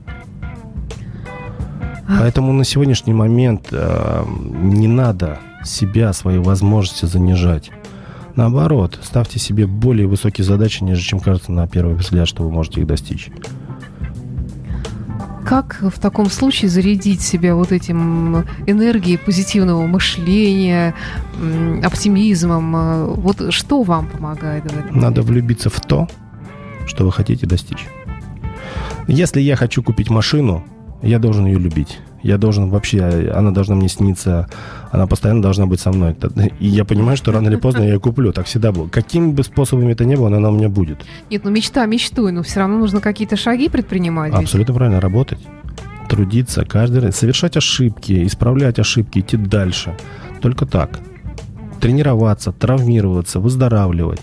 Поэтому 2.08 2.52
на 2.52 2.64
сегодняшний 2.64 3.14
момент 3.14 3.68
э, 3.70 4.24
не 4.62 4.88
надо 4.88 5.38
себя, 5.64 6.12
свои 6.12 6.38
возможности 6.38 7.06
занижать. 7.06 7.70
Наоборот, 8.36 8.98
ставьте 9.02 9.38
себе 9.38 9.66
более 9.66 10.06
высокие 10.06 10.44
задачи, 10.44 10.82
нежели 10.82 11.04
чем 11.04 11.20
кажется 11.20 11.52
на 11.52 11.66
первый 11.68 11.94
взгляд, 11.94 12.26
что 12.28 12.42
вы 12.42 12.50
можете 12.50 12.80
их 12.80 12.86
достичь. 12.86 13.30
Как 15.44 15.78
в 15.80 15.98
таком 15.98 16.26
случае 16.26 16.68
зарядить 16.68 17.22
себя 17.22 17.54
вот 17.54 17.72
этим 17.72 18.44
энергией 18.66 19.16
позитивного 19.16 19.86
мышления, 19.86 20.94
оптимизмом? 21.82 23.14
Вот 23.14 23.52
что 23.52 23.82
вам 23.82 24.06
помогает? 24.06 24.64
Надо 24.90 25.22
влюбиться 25.22 25.70
в 25.70 25.80
то, 25.80 26.08
что 26.86 27.04
вы 27.04 27.12
хотите 27.12 27.46
достичь. 27.46 27.86
Если 29.08 29.40
я 29.40 29.56
хочу 29.56 29.82
купить 29.82 30.10
машину, 30.10 30.62
я 31.02 31.18
должен 31.18 31.46
ее 31.46 31.58
любить. 31.58 31.98
Я 32.22 32.36
должен 32.36 32.68
вообще, 32.68 33.32
она 33.34 33.50
должна 33.50 33.74
мне 33.74 33.88
сниться, 33.88 34.48
она 34.90 35.06
постоянно 35.06 35.40
должна 35.40 35.66
быть 35.66 35.80
со 35.80 35.90
мной. 35.90 36.14
И 36.58 36.66
я 36.68 36.84
понимаю, 36.84 37.16
что 37.16 37.32
рано 37.32 37.48
или 37.48 37.56
поздно 37.56 37.82
я 37.82 37.94
ее 37.94 38.00
куплю. 38.00 38.32
Так 38.32 38.46
всегда 38.46 38.72
было. 38.72 38.88
Какими 38.88 39.32
бы 39.32 39.42
способами 39.42 39.92
это 39.92 40.04
ни 40.04 40.16
было, 40.16 40.28
она 40.28 40.50
у 40.50 40.52
меня 40.52 40.68
будет. 40.68 40.98
Нет, 41.30 41.44
ну 41.44 41.50
мечта 41.50 41.86
мечтой, 41.86 42.32
но 42.32 42.42
все 42.42 42.60
равно 42.60 42.78
нужно 42.78 43.00
какие-то 43.00 43.36
шаги 43.36 43.68
предпринимать. 43.68 44.32
ведь. 44.32 44.42
Абсолютно 44.42 44.74
правильно. 44.74 45.00
Работать, 45.00 45.38
трудиться 46.08 46.64
каждый 46.64 47.00
раз, 47.00 47.16
совершать 47.16 47.56
ошибки, 47.56 48.26
исправлять 48.26 48.78
ошибки, 48.78 49.20
идти 49.20 49.36
дальше. 49.36 49.96
Только 50.42 50.66
так. 50.66 51.00
Тренироваться, 51.80 52.52
травмироваться, 52.52 53.40
выздоравливать. 53.40 54.20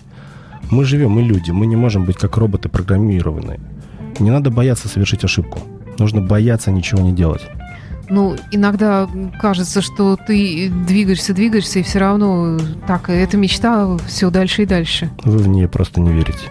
Мы 0.69 0.85
живем, 0.85 1.11
мы 1.11 1.23
люди, 1.23 1.49
мы 1.49 1.65
не 1.65 1.75
можем 1.75 2.05
быть 2.05 2.17
как 2.17 2.37
роботы 2.37 2.69
программированные. 2.69 3.59
Не 4.19 4.29
надо 4.29 4.51
бояться 4.51 4.87
совершить 4.87 5.23
ошибку. 5.23 5.59
Нужно 5.97 6.21
бояться 6.21 6.71
ничего 6.71 7.01
не 7.01 7.13
делать. 7.13 7.41
Ну, 8.09 8.35
иногда 8.51 9.07
кажется, 9.39 9.81
что 9.81 10.15
ты 10.15 10.69
двигаешься, 10.87 11.33
двигаешься, 11.33 11.79
и 11.79 11.83
все 11.83 11.99
равно 11.99 12.57
так, 12.87 13.09
эта 13.09 13.35
мечта 13.37 13.97
все 14.07 14.29
дальше 14.29 14.63
и 14.63 14.65
дальше. 14.65 15.09
Вы 15.23 15.37
в 15.39 15.47
нее 15.47 15.67
просто 15.67 15.99
не 15.99 16.11
верите. 16.11 16.47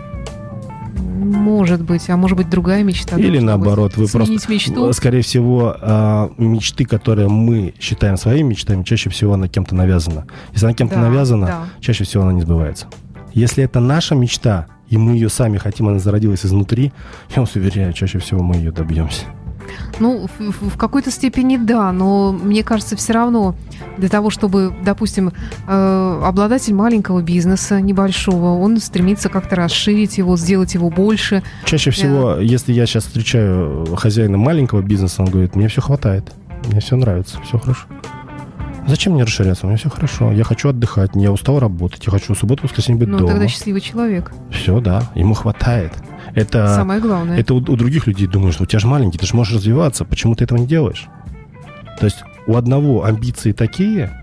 Может 0.98 1.82
быть, 1.82 2.08
а 2.08 2.16
может 2.16 2.36
быть 2.36 2.48
другая 2.50 2.82
мечта. 2.84 3.16
Или 3.16 3.38
наоборот, 3.38 3.96
вы 3.96 4.06
просто, 4.06 4.32
мечту. 4.52 4.92
скорее 4.92 5.22
всего, 5.22 5.74
а, 5.80 6.30
мечты, 6.36 6.84
которые 6.84 7.28
мы 7.28 7.74
считаем 7.80 8.16
своими 8.16 8.50
мечтами, 8.50 8.82
чаще 8.84 9.10
всего 9.10 9.34
она 9.34 9.48
кем-то 9.48 9.74
навязана. 9.74 10.26
Если 10.52 10.66
она 10.66 10.74
кем-то 10.74 10.96
Да, 10.96 11.00
навязана, 11.02 11.46
да. 11.46 11.64
чаще 11.80 12.04
всего 12.04 12.22
она 12.24 12.32
не 12.32 12.42
сбывается. 12.42 12.86
Если 13.32 13.64
это 13.64 13.80
наша 13.80 14.14
мечта, 14.14 14.66
и 14.88 14.96
мы 14.98 15.12
ее 15.12 15.28
сами 15.28 15.58
хотим, 15.58 15.88
она 15.88 15.98
зародилась 15.98 16.46
изнутри, 16.46 16.92
я 17.34 17.40
вас 17.42 17.54
уверяю, 17.56 17.92
чаще 17.92 18.18
всего 18.18 18.42
мы 18.42 18.56
ее 18.56 18.70
добьемся. 18.70 19.24
Ну, 19.98 20.26
в, 20.38 20.68
в- 20.70 20.76
какой-то 20.76 21.10
степени 21.10 21.56
да, 21.56 21.92
но 21.92 22.32
мне 22.32 22.62
кажется, 22.62 22.96
все 22.96 23.12
равно 23.12 23.54
для 23.98 24.08
того, 24.08 24.30
чтобы, 24.30 24.74
допустим, 24.84 25.32
э, 25.66 26.20
обладатель 26.24 26.74
маленького 26.74 27.22
бизнеса, 27.22 27.80
небольшого, 27.80 28.58
он 28.60 28.78
стремится 28.78 29.28
как-то 29.28 29.56
расширить 29.56 30.18
его, 30.18 30.36
сделать 30.36 30.74
его 30.74 30.90
больше. 30.90 31.42
Чаще 31.64 31.90
всего, 31.90 32.36
если 32.36 32.72
я 32.72 32.86
сейчас 32.86 33.04
встречаю 33.04 33.86
хозяина 33.96 34.36
маленького 34.36 34.82
бизнеса, 34.82 35.22
он 35.22 35.30
говорит, 35.30 35.56
мне 35.56 35.68
все 35.68 35.80
хватает, 35.80 36.32
мне 36.70 36.80
все 36.80 36.96
нравится, 36.96 37.38
все 37.42 37.58
хорошо. 37.58 37.86
Зачем 38.88 39.14
мне 39.14 39.24
расширяться? 39.24 39.66
У 39.66 39.68
меня 39.68 39.78
все 39.78 39.90
хорошо. 39.90 40.30
Я 40.30 40.44
хочу 40.44 40.68
отдыхать, 40.68 41.10
я 41.14 41.32
устал 41.32 41.58
работать, 41.58 42.04
я 42.06 42.12
хочу 42.12 42.34
в 42.34 42.38
субботу, 42.38 42.62
воскресенье 42.64 43.00
быть 43.00 43.08
Ну, 43.08 43.18
дома. 43.18 43.30
тогда 43.32 43.48
счастливый 43.48 43.80
человек. 43.80 44.30
Все, 44.52 44.78
да, 44.80 45.10
ему 45.16 45.34
хватает. 45.34 45.92
Это, 46.36 46.72
Самое 46.74 47.00
главное. 47.00 47.36
это 47.38 47.54
у, 47.54 47.56
у 47.56 47.76
других 47.76 48.06
людей 48.06 48.28
думаешь, 48.28 48.54
что 48.54 48.62
у 48.62 48.66
тебя 48.66 48.78
же 48.78 48.86
маленький, 48.86 49.18
ты 49.18 49.26
же 49.26 49.34
можешь 49.34 49.54
развиваться, 49.54 50.04
почему 50.04 50.34
ты 50.36 50.44
этого 50.44 50.58
не 50.58 50.66
делаешь? 50.66 51.08
То 51.98 52.04
есть 52.04 52.18
у 52.46 52.54
одного 52.56 53.04
амбиции 53.04 53.50
такие, 53.52 54.22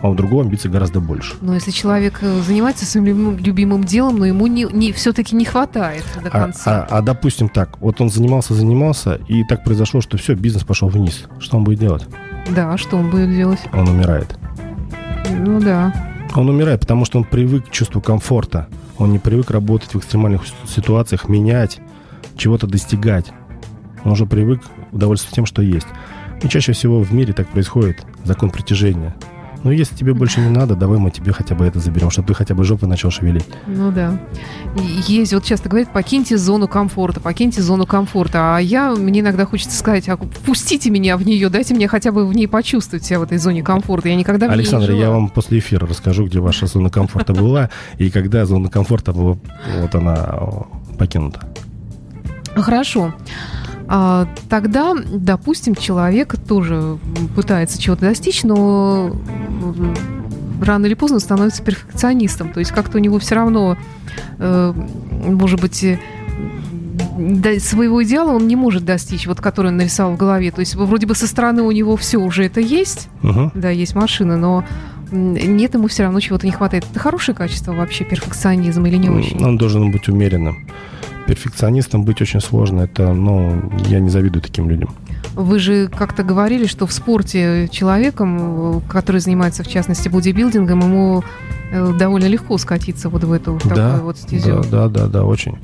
а 0.00 0.08
у 0.08 0.14
другого 0.14 0.44
амбиций 0.44 0.70
гораздо 0.70 1.00
больше. 1.00 1.34
Но 1.42 1.52
если 1.54 1.72
человек 1.72 2.20
э, 2.22 2.40
занимается 2.46 2.86
своим 2.86 3.04
любимым, 3.06 3.36
любимым 3.38 3.84
делом, 3.84 4.16
но 4.18 4.24
ему 4.26 4.46
не, 4.46 4.62
не, 4.72 4.92
все-таки 4.92 5.34
не 5.36 5.44
хватает 5.44 6.04
до 6.22 6.28
А, 6.28 6.30
конца. 6.30 6.86
а- 6.88 6.98
а, 6.98 7.02
допустим 7.02 7.48
так, 7.50 7.78
вот 7.80 8.00
он 8.00 8.08
занимался, 8.10 8.54
занимался, 8.54 9.16
и 9.28 9.44
так 9.44 9.62
произошло, 9.64 10.00
что 10.00 10.16
все, 10.16 10.34
бизнес 10.34 10.64
пошел 10.64 10.88
вниз. 10.88 11.24
Что 11.40 11.58
он 11.58 11.64
будет 11.64 11.80
делать? 11.80 12.06
Да, 12.48 12.78
что 12.78 12.96
он 12.96 13.10
будет 13.10 13.28
делать? 13.30 13.60
Он 13.74 13.88
умирает. 13.88 14.38
Ну 15.28 15.60
да. 15.60 15.92
Он 16.36 16.48
умирает, 16.48 16.80
потому 16.80 17.04
что 17.04 17.18
он 17.18 17.24
привык 17.24 17.66
к 17.66 17.70
чувству 17.70 18.00
комфорта. 18.00 18.68
Он 19.00 19.12
не 19.12 19.18
привык 19.18 19.50
работать 19.50 19.94
в 19.94 19.98
экстремальных 19.98 20.42
ситуациях, 20.68 21.26
менять, 21.28 21.80
чего-то 22.36 22.66
достигать. 22.66 23.32
Он 24.04 24.12
уже 24.12 24.26
привык 24.26 24.60
удовольствоваться 24.92 25.34
тем, 25.34 25.46
что 25.46 25.62
есть. 25.62 25.86
И 26.42 26.48
чаще 26.48 26.72
всего 26.72 27.02
в 27.02 27.10
мире 27.12 27.32
так 27.32 27.48
происходит. 27.48 28.04
Закон 28.24 28.50
притяжения. 28.50 29.16
Ну, 29.62 29.70
если 29.70 29.94
тебе 29.94 30.14
больше 30.14 30.40
не 30.40 30.48
надо, 30.48 30.74
давай 30.74 30.98
мы 30.98 31.10
тебе 31.10 31.32
хотя 31.32 31.54
бы 31.54 31.66
это 31.66 31.80
заберем, 31.80 32.10
чтобы 32.10 32.28
ты 32.28 32.34
хотя 32.34 32.54
бы 32.54 32.64
жопой 32.64 32.88
начал 32.88 33.10
шевелить. 33.10 33.44
Ну 33.66 33.90
да. 33.90 34.18
Есть, 35.06 35.34
вот 35.34 35.44
часто 35.44 35.68
говорят, 35.68 35.92
покиньте 35.92 36.38
зону 36.38 36.66
комфорта, 36.66 37.20
покиньте 37.20 37.60
зону 37.60 37.86
комфорта. 37.86 38.56
А 38.56 38.58
я, 38.58 38.92
мне 38.92 39.20
иногда 39.20 39.44
хочется 39.44 39.76
сказать, 39.76 40.08
а 40.08 40.16
пустите 40.16 40.90
меня 40.90 41.16
в 41.16 41.26
нее, 41.26 41.50
дайте 41.50 41.74
мне 41.74 41.88
хотя 41.88 42.10
бы 42.10 42.26
в 42.26 42.32
ней 42.32 42.46
почувствовать 42.46 43.04
себя 43.04 43.18
в 43.18 43.24
этой 43.24 43.38
зоне 43.38 43.62
комфорта. 43.62 44.08
Я 44.08 44.16
никогда 44.16 44.48
в 44.48 44.50
Александр, 44.50 44.92
я 44.92 45.10
вам 45.10 45.28
после 45.28 45.58
эфира 45.58 45.86
расскажу, 45.86 46.26
где 46.26 46.40
ваша 46.40 46.66
зона 46.66 46.88
комфорта 46.88 47.34
была, 47.34 47.68
и 47.98 48.10
когда 48.10 48.46
зона 48.46 48.70
комфорта 48.70 49.12
была, 49.12 49.36
вот 49.78 49.94
она 49.94 50.14
о, 50.14 50.68
покинута. 50.98 51.46
Хорошо. 52.54 53.12
А, 53.12 53.59
тогда, 54.48 54.94
допустим, 54.94 55.74
человек 55.74 56.36
тоже 56.46 56.98
пытается 57.34 57.80
чего-то 57.80 58.02
достичь, 58.02 58.44
но 58.44 59.14
рано 60.62 60.86
или 60.86 60.94
поздно 60.94 61.18
становится 61.20 61.62
перфекционистом. 61.62 62.52
То 62.52 62.60
есть 62.60 62.70
как-то 62.72 62.98
у 62.98 63.00
него 63.00 63.18
все 63.18 63.34
равно, 63.34 63.76
э, 64.38 64.72
может 65.26 65.60
быть, 65.60 65.84
своего 67.58 68.02
идеала 68.04 68.30
он 68.32 68.46
не 68.46 68.56
может 68.56 68.84
достичь, 68.84 69.26
вот 69.26 69.40
который 69.40 69.68
он 69.68 69.76
нарисовал 69.76 70.12
в 70.14 70.16
голове. 70.16 70.50
То 70.50 70.60
есть 70.60 70.74
вроде 70.74 71.06
бы 71.06 71.14
со 71.14 71.26
стороны 71.26 71.62
у 71.62 71.70
него 71.70 71.96
все 71.96 72.18
уже 72.18 72.44
это 72.44 72.60
есть, 72.60 73.08
Мгм. 73.22 73.52
да, 73.54 73.70
есть 73.70 73.94
машина, 73.94 74.36
но 74.36 74.64
нет, 75.12 75.74
ему 75.74 75.88
все 75.88 76.04
равно 76.04 76.20
чего-то 76.20 76.46
не 76.46 76.52
хватает. 76.52 76.86
Это 76.90 77.00
хорошее 77.00 77.36
качество 77.36 77.72
вообще, 77.72 78.04
перфекционизм 78.04 78.86
или 78.86 78.96
не 78.96 79.08
очень? 79.08 79.44
Он 79.44 79.58
должен 79.58 79.90
быть 79.90 80.08
умеренным. 80.08 80.66
Перфекционистом 81.30 82.02
быть 82.02 82.20
очень 82.20 82.40
сложно. 82.40 82.80
Это, 82.80 83.12
ну, 83.12 83.70
я 83.86 84.00
не 84.00 84.10
завидую 84.10 84.42
таким 84.42 84.68
людям. 84.68 84.90
Вы 85.34 85.60
же 85.60 85.86
как-то 85.86 86.24
говорили, 86.24 86.66
что 86.66 86.88
в 86.88 86.92
спорте 86.92 87.68
человеком, 87.70 88.82
который 88.88 89.20
занимается, 89.20 89.62
в 89.62 89.68
частности, 89.68 90.08
бодибилдингом, 90.08 90.80
ему 90.80 91.22
э, 91.70 91.92
довольно 91.96 92.26
легко 92.26 92.58
скатиться 92.58 93.08
вот 93.08 93.22
в 93.22 93.30
эту 93.32 93.60
да, 93.64 93.74
такую 93.74 94.02
вот 94.06 94.18
стезю. 94.18 94.64
да, 94.64 94.88
да, 94.88 94.88
да, 94.88 95.06
да, 95.06 95.24
очень. 95.24 95.56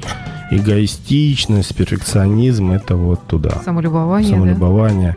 Эгоистичность, 0.52 1.74
перфекционизм, 1.74 2.70
это 2.70 2.94
вот 2.94 3.26
туда. 3.26 3.61
Самолюбование, 3.64 4.31
да? 4.31 4.37
самолюбование. 4.37 5.16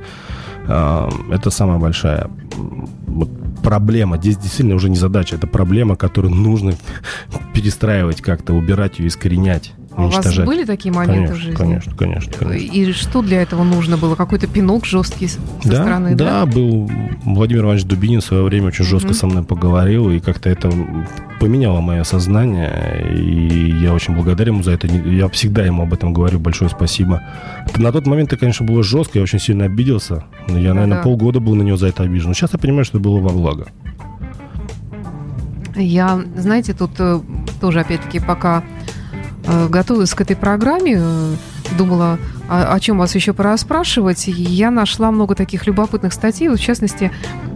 А, 0.67 1.12
Это 1.29 1.51
самая 1.51 1.77
большая 1.77 2.27
вот 3.05 3.29
проблема. 3.62 4.17
Здесь 4.17 4.38
действительно 4.38 4.75
уже 4.75 4.89
не 4.89 4.95
задача, 4.95 5.35
это 5.35 5.45
проблема, 5.45 5.95
которую 5.95 6.33
нужно 6.33 6.73
перестраивать 7.53 8.21
как-то, 8.21 8.53
убирать 8.53 8.97
ее, 8.97 9.09
искоренять, 9.09 9.73
А 9.99 10.05
у 10.05 10.07
вас 10.07 10.15
уничтожать. 10.17 10.45
были 10.45 10.63
такие 10.65 10.93
моменты 10.93 11.15
конечно, 11.15 11.35
в 11.35 11.39
жизни? 11.39 11.55
конечно, 11.55 11.95
конечно, 11.95 12.33
конечно. 12.33 12.73
И 12.73 12.91
что 12.93 13.21
для 13.21 13.41
этого 13.41 13.63
нужно 13.63 13.97
было? 13.97 14.15
Какой-то 14.15 14.47
пинок 14.47 14.85
жесткий 14.85 15.27
со 15.27 15.39
Да, 15.63 15.75
стороны, 15.75 16.15
да, 16.15 16.45
был 16.45 16.89
Владимир 17.23 17.63
Иванович 17.65 17.83
Дубинин 17.85 18.21
в 18.21 18.23
свое 18.25 18.43
время 18.43 18.67
очень 18.67 18.85
жестко 18.85 19.09
Мгм. 19.09 19.15
со 19.15 19.27
мной 19.27 19.43
поговорил, 19.43 20.09
и 20.09 20.19
как-то 20.19 20.49
это 20.49 20.71
поменяло 21.39 21.79
мое 21.81 22.03
сознание, 22.03 23.13
и 23.15 23.71
я 23.81 23.93
очень 23.93 24.13
благодарен 24.15 24.53
ему 24.53 24.63
за 24.63 24.71
это. 24.71 24.88
Я 24.88 25.27
всегда 25.29 25.63
ему 25.65 25.83
об 25.83 25.93
этом 25.93 26.13
говорю, 26.13 26.39
большое 26.39 26.69
спасибо. 26.69 27.21
На 27.77 27.91
тот 27.91 28.07
момент 28.07 28.29
это, 28.33 28.38
конечно, 28.39 28.65
было 28.65 28.83
жестко, 28.83 29.19
я 29.19 29.23
очень 29.23 29.39
сильно 29.39 29.65
обиделся, 29.65 30.23
я, 30.47 30.73
наверное, 30.73 30.97
да. 30.97 31.03
полгода 31.03 31.39
был 31.39 31.55
на 31.55 31.63
него 31.63 31.77
за 31.77 31.88
это 31.88 32.03
обижен. 32.03 32.29
Но 32.29 32.33
сейчас 32.33 32.51
я 32.53 32.59
понимаю, 32.59 32.85
что 32.85 32.97
это 32.97 33.03
было 33.07 33.19
во 33.19 33.29
благо. 33.29 33.67
Я, 35.75 36.19
знаете, 36.35 36.73
тут 36.73 36.91
э, 36.99 37.19
тоже, 37.62 37.79
опять-таки, 37.79 38.19
пока 38.19 38.63
готовилась 39.69 40.13
к 40.13 40.21
этой 40.21 40.35
программе, 40.35 40.97
э, 40.99 41.33
думала, 41.77 42.19
о, 42.47 42.73
о 42.73 42.79
чем 42.79 42.97
вас 42.97 43.15
еще 43.15 43.33
пора 43.33 43.57
спрашивать, 43.57 44.27
я 44.27 44.71
нашла 44.71 45.12
много 45.12 45.35
таких 45.35 45.67
любопытных 45.67 46.13
статей, 46.13 46.49
в 46.49 46.59
частности, 46.59 47.12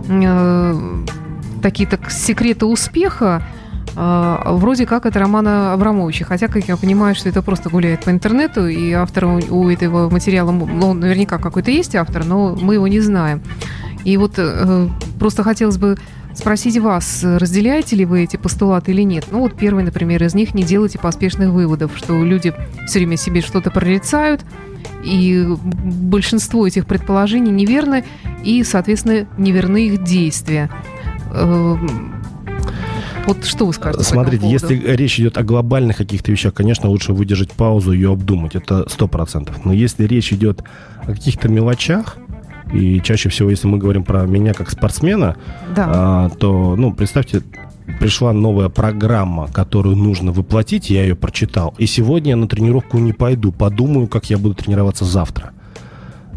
э, 0.07 1.05
такие 1.61 1.87
так 1.89 2.11
секреты 2.11 2.65
успеха, 2.65 3.41
э, 3.95 4.37
вроде 4.45 4.85
как 4.85 5.05
от 5.05 5.15
Романа 5.15 5.73
Абрамовича. 5.73 6.25
Хотя, 6.25 6.47
как 6.47 6.67
я 6.67 6.77
понимаю, 6.77 7.15
что 7.15 7.29
это 7.29 7.41
просто 7.41 7.69
гуляет 7.69 8.03
по 8.03 8.09
интернету, 8.09 8.67
и 8.67 8.91
автор 8.91 9.25
у, 9.25 9.69
этого 9.69 10.09
материала, 10.09 10.51
ну, 10.51 10.93
наверняка 10.93 11.37
какой-то 11.37 11.71
есть 11.71 11.95
автор, 11.95 12.25
но 12.25 12.55
мы 12.59 12.75
его 12.75 12.87
не 12.87 12.99
знаем. 12.99 13.41
И 14.03 14.17
вот 14.17 14.33
э, 14.37 14.89
просто 15.19 15.43
хотелось 15.43 15.77
бы 15.77 15.97
спросить 16.35 16.77
вас, 16.77 17.21
разделяете 17.23 17.95
ли 17.95 18.05
вы 18.05 18.23
эти 18.23 18.37
постулаты 18.37 18.91
или 18.91 19.03
нет? 19.03 19.25
Ну 19.31 19.39
вот 19.39 19.55
первый, 19.55 19.83
например, 19.83 20.23
из 20.23 20.33
них– 20.33 20.53
не 20.55 20.63
делайте 20.63 20.99
поспешных 20.99 21.49
выводов, 21.49 21.91
что 21.95 22.23
люди 22.23 22.53
все 22.87 22.99
время 22.99 23.17
себе 23.17 23.41
что-то 23.41 23.71
прорицают, 23.71 24.41
и 25.03 25.45
большинство 25.63 26.65
этих 26.65 26.85
предположений 26.85 27.51
неверны, 27.51 28.05
и, 28.43 28.63
соответственно, 28.63 29.27
неверны 29.37 29.87
их 29.87 30.03
действия. 30.03 30.69
Эм, 31.33 32.13
Вот 33.25 33.45
что 33.45 33.65
вы 33.65 33.73
скажете? 33.73 34.03
Смотрите, 34.03 34.49
если 34.49 34.75
речь 34.75 35.19
идет 35.19 35.37
о 35.37 35.43
глобальных 35.43 35.97
каких-то 35.97 36.31
вещах, 36.31 36.53
конечно, 36.53 36.89
лучше 36.89 37.13
выдержать 37.13 37.51
паузу 37.51 37.93
и 37.93 37.95
ее 37.95 38.11
обдумать. 38.11 38.55
Это 38.55 38.89
сто 38.89 39.07
процентов. 39.07 39.63
Но 39.65 39.71
если 39.71 40.05
речь 40.05 40.33
идет 40.33 40.63
о 41.03 41.07
каких-то 41.07 41.47
мелочах, 41.47 42.17
и 42.71 43.01
чаще 43.01 43.29
всего, 43.29 43.49
если 43.49 43.67
мы 43.67 43.77
говорим 43.77 44.03
про 44.03 44.23
меня 44.25 44.53
как 44.53 44.69
спортсмена, 44.69 45.35
Да. 45.75 45.91
а, 45.93 46.29
то, 46.29 46.75
ну, 46.77 46.93
представьте, 46.93 47.41
пришла 47.99 48.31
новая 48.33 48.69
программа, 48.69 49.47
которую 49.47 49.95
нужно 49.97 50.31
воплотить, 50.31 50.89
я 50.89 51.03
ее 51.03 51.15
прочитал. 51.15 51.73
И 51.77 51.85
сегодня 51.85 52.31
я 52.31 52.35
на 52.37 52.47
тренировку 52.47 52.97
не 52.97 53.13
пойду, 53.13 53.51
подумаю, 53.51 54.07
как 54.07 54.29
я 54.29 54.37
буду 54.37 54.55
тренироваться 54.55 55.05
завтра. 55.05 55.51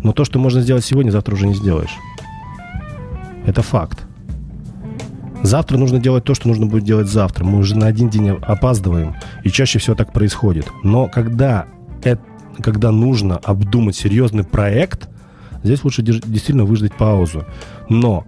Но 0.03 0.13
то, 0.13 0.25
что 0.25 0.39
можно 0.39 0.61
сделать 0.61 0.85
сегодня, 0.85 1.11
завтра 1.11 1.35
уже 1.35 1.47
не 1.47 1.55
сделаешь. 1.55 1.97
Это 3.47 3.63
факт. 3.63 4.07
Завтра 5.43 5.79
нужно 5.79 6.01
делать 6.01 6.25
то, 6.25 6.35
что 6.35 6.49
нужно 6.49 6.67
будет 6.67 6.85
делать 6.85 7.09
завтра. 7.09 7.45
Мы 7.45 7.59
уже 7.59 7.77
на 7.77 7.87
один 7.87 8.09
день 8.09 8.31
опаздываем, 8.31 9.15
и 9.45 9.51
чаще 9.51 9.79
всего 9.79 9.95
так 9.95 10.13
происходит. 10.13 10.67
Но 10.83 11.07
когда, 11.07 11.67
это, 12.03 12.21
когда 12.61 12.91
нужно 12.91 13.37
обдумать 13.37 13.95
серьезный 13.95 14.43
проект, 14.45 15.09
здесь 15.67 15.85
лучше 15.85 16.03
действительно 16.03 16.65
выждать 16.65 16.95
паузу. 16.95 17.45
Но 17.89 18.25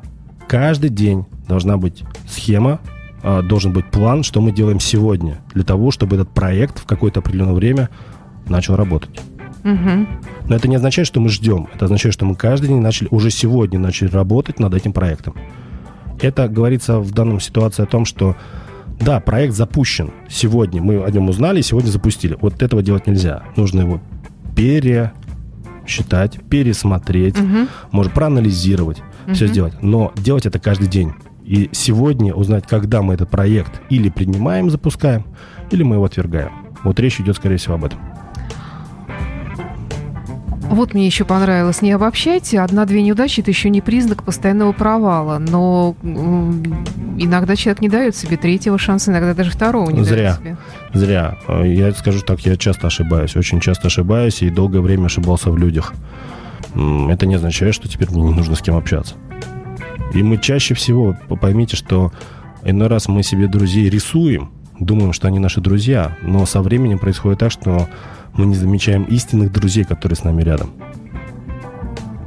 каждый 0.46 0.90
день 0.90 1.24
должна 1.48 1.76
быть 1.76 2.04
схема, 2.28 2.80
а, 3.22 3.42
должен 3.42 3.72
быть 3.72 3.86
план, 3.90 4.22
что 4.22 4.40
мы 4.40 4.52
делаем 4.52 4.80
сегодня, 4.80 5.38
для 5.54 5.64
того, 5.64 5.90
чтобы 5.90 6.16
этот 6.16 6.30
проект 6.30 6.78
в 6.78 6.84
какое-то 6.84 7.20
определенное 7.20 7.54
время 7.54 7.88
начал 8.46 8.76
работать. 8.76 9.20
Мгм. 9.64 10.08
Но 10.48 10.56
это 10.56 10.68
не 10.68 10.76
означает, 10.76 11.06
что 11.06 11.20
мы 11.20 11.28
ждем. 11.28 11.68
Это 11.74 11.86
означает, 11.86 12.14
что 12.14 12.24
мы 12.24 12.34
каждый 12.34 12.68
день 12.68 12.80
начали, 12.80 13.08
уже 13.10 13.30
сегодня 13.30 13.78
начали 13.78 14.08
работать 14.08 14.60
над 14.60 14.74
этим 14.74 14.92
проектом. 14.92 15.34
Это 16.20 16.48
говорится 16.48 17.00
в 17.00 17.12
данном 17.12 17.40
ситуации 17.40 17.82
о 17.82 17.86
том, 17.86 18.04
что 18.04 18.36
да, 19.00 19.20
проект 19.20 19.54
запущен. 19.54 20.10
Сегодня 20.28 20.82
мы 20.82 21.04
о 21.04 21.10
нем 21.10 21.28
узнали, 21.28 21.60
сегодня 21.60 21.90
запустили. 21.90 22.36
Вот 22.40 22.62
этого 22.62 22.82
делать 22.82 23.06
нельзя. 23.06 23.42
Нужно 23.56 23.80
его 23.80 24.00
пересчитать, 25.88 26.38
пересмотреть, 26.48 27.38
Мгм. 27.38 27.68
может 27.90 28.12
проанализировать, 28.12 28.98
все 29.32 29.44
Мгм. 29.46 29.52
сделать. 29.52 29.82
Но 29.82 30.12
делать 30.16 30.46
это 30.46 30.58
каждый 30.58 30.86
день. 30.88 31.12
И 31.44 31.70
сегодня 31.72 32.34
узнать, 32.34 32.66
когда 32.66 33.00
мы 33.00 33.14
этот 33.14 33.30
проект 33.30 33.80
или 33.88 34.10
принимаем, 34.10 34.70
запускаем, 34.70 35.24
или 35.70 35.82
мы 35.82 35.96
его 35.96 36.04
отвергаем. 36.04 36.50
Вот 36.84 37.00
речь 37.00 37.18
идет, 37.20 37.36
скорее 37.36 37.56
всего, 37.56 37.74
об 37.74 37.84
этом. 37.86 37.98
Вот 40.70 40.94
мне 40.94 41.06
еще 41.06 41.24
понравилось. 41.24 41.82
Не 41.82 41.92
обобщайте. 41.92 42.60
Одна-две 42.60 43.02
неудачи– 43.02 43.40
это 43.42 43.50
еще 43.50 43.70
не 43.70 43.80
признак 43.80 44.22
постоянного 44.22 44.72
провала. 44.72 45.38
Но 45.38 45.96
иногда 46.02 47.56
человек 47.56 47.80
не 47.80 47.88
дает 47.88 48.14
себе 48.14 48.36
третьего 48.36 48.78
шанса, 48.78 49.10
иногда 49.10 49.34
даже 49.34 49.50
второго 49.50 49.90
не 49.90 50.04
Зря. 50.04 50.16
дает 50.16 50.36
себе. 50.36 50.56
Зря. 50.92 51.38
Я 51.64 51.92
скажу 51.92 52.20
так, 52.20 52.40
я 52.40 52.56
часто 52.56 52.86
ошибаюсь, 52.86 53.34
очень 53.34 53.60
часто 53.60 53.88
ошибаюсь 53.88 54.42
и 54.42 54.50
долгое 54.50 54.80
время 54.80 55.06
ошибался 55.06 55.50
в 55.50 55.56
людях. 55.56 55.94
Это 56.74 57.26
не 57.26 57.34
означает, 57.34 57.74
что 57.74 57.88
теперь 57.88 58.10
мне 58.10 58.22
не 58.22 58.34
нужно 58.34 58.54
с 58.54 58.60
кем 58.60 58.76
общаться. 58.76 59.14
И 60.14 60.22
мы 60.22 60.36
чаще 60.38 60.74
всего, 60.74 61.16
поймите, 61.40 61.76
что 61.76 62.12
иной 62.62 62.88
раз 62.88 63.08
мы 63.08 63.22
себе 63.22 63.46
друзей 63.48 63.88
рисуем, 63.88 64.50
думаем, 64.78 65.12
что 65.12 65.28
они 65.28 65.38
наши 65.38 65.60
друзья, 65.60 66.16
но 66.22 66.46
со 66.46 66.62
временем 66.62 66.98
происходит 66.98 67.40
так, 67.40 67.50
что 67.50 67.88
мы 68.38 68.46
не 68.46 68.54
замечаем 68.54 69.04
истинных 69.04 69.52
друзей, 69.52 69.84
которые 69.84 70.16
с 70.16 70.24
нами 70.24 70.42
рядом. 70.42 70.70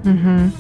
Мгм. 0.04 0.52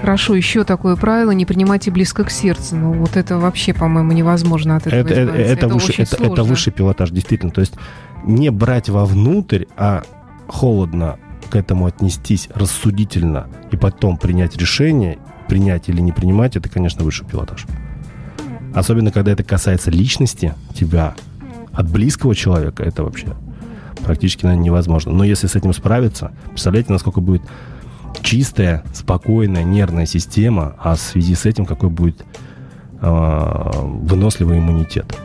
Хорошо, 0.00 0.34
еще 0.34 0.62
такое 0.64 0.94
правило– 0.94 1.30
не 1.32 1.44
принимайте 1.44 1.90
близко 1.90 2.22
к 2.24 2.30
сердцу. 2.30 2.76
Ну, 2.76 2.92
вот 2.92 3.16
это 3.16 3.38
вообще, 3.38 3.74
по-моему, 3.74 4.12
невозможно 4.12 4.76
от 4.76 4.86
этого 4.86 5.00
Это, 5.00 5.14
это, 5.14 5.32
это 5.32 5.68
выше, 5.68 5.92
это, 5.98 6.22
это 6.22 6.44
высший 6.44 6.72
пилотаж, 6.72 7.10
действительно. 7.10 7.50
То 7.50 7.60
есть 7.60 7.74
не 8.24 8.50
брать 8.50 8.88
вовнутрь, 8.88 9.64
а 9.76 10.02
холодно 10.46 11.18
к 11.50 11.56
этому 11.56 11.86
отнестись, 11.86 12.48
рассудительно, 12.54 13.48
и 13.72 13.76
потом 13.76 14.18
принять 14.18 14.56
решение, 14.56 15.18
принять 15.48 15.88
или 15.88 16.00
не 16.00 16.12
принимать, 16.12 16.56
это, 16.56 16.68
конечно, 16.68 17.04
высший 17.04 17.26
пилотаж. 17.26 17.66
Особенно, 18.74 19.10
когда 19.10 19.32
это 19.32 19.42
касается 19.42 19.90
личности 19.90 20.54
тебя, 20.74 21.14
от 21.72 21.88
близкого 21.90 22.34
человека, 22.34 22.82
это 22.82 23.02
вообще 23.02 23.34
практически, 24.04 24.44
наверное, 24.44 24.64
невозможно. 24.64 25.12
Но 25.12 25.24
если 25.24 25.46
с 25.46 25.56
этим 25.56 25.72
справиться, 25.72 26.32
представляете, 26.50 26.92
насколько 26.92 27.20
будет 27.20 27.42
чистая, 28.22 28.84
спокойная 28.94 29.64
нервная 29.64 30.06
система, 30.06 30.74
а 30.78 30.94
в 30.94 31.00
связи 31.00 31.34
с 31.34 31.46
этим 31.46 31.66
какой 31.66 31.90
будет 31.90 32.24
э, 33.00 33.70
выносливый 33.82 34.58
иммунитет. 34.58 35.16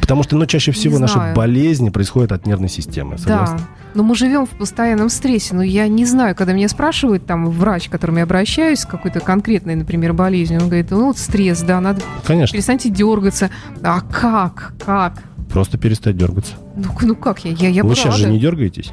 Потому 0.00 0.22
что, 0.22 0.36
ну, 0.36 0.46
чаще 0.46 0.72
всего 0.72 0.98
наши 0.98 1.18
болезни 1.34 1.90
происходят 1.90 2.32
от 2.32 2.46
нервной 2.46 2.68
системы. 2.68 3.16
Да, 3.16 3.46
Согласны? 3.46 3.60
но 3.94 4.02
мы 4.02 4.14
живем 4.14 4.44
в 4.44 4.50
постоянном 4.50 5.08
стрессе. 5.08 5.54
Но 5.54 5.62
я 5.62 5.88
не 5.88 6.04
знаю, 6.04 6.34
когда 6.34 6.52
меня 6.52 6.68
спрашивают, 6.68 7.26
там, 7.26 7.48
врач, 7.48 7.88
к 7.88 7.92
которому 7.92 8.18
я 8.18 8.24
обращаюсь, 8.24 8.80
с 8.80 8.86
какой-то 8.86 9.20
конкретной, 9.20 9.76
например, 9.76 10.12
болезнью, 10.12 10.60
он 10.60 10.66
говорит, 10.66 10.90
ну, 10.90 11.06
вот 11.06 11.18
стресс, 11.18 11.62
да, 11.62 11.80
надо 11.80 12.02
Конечно. 12.26 12.54
перестаньте 12.54 12.90
дергаться. 12.90 13.50
А 13.82 14.00
как? 14.00 14.74
Как? 14.84 15.22
Просто 15.54 15.78
перестать 15.78 16.16
дергаться. 16.16 16.54
Ну, 16.76 16.88
ну 17.02 17.14
как 17.14 17.44
я? 17.44 17.52
Я, 17.52 17.68
я 17.68 17.82
Вы 17.84 17.90
бы 17.90 17.94
сейчас 17.94 18.16
же 18.16 18.28
не 18.28 18.40
дергаетесь? 18.40 18.90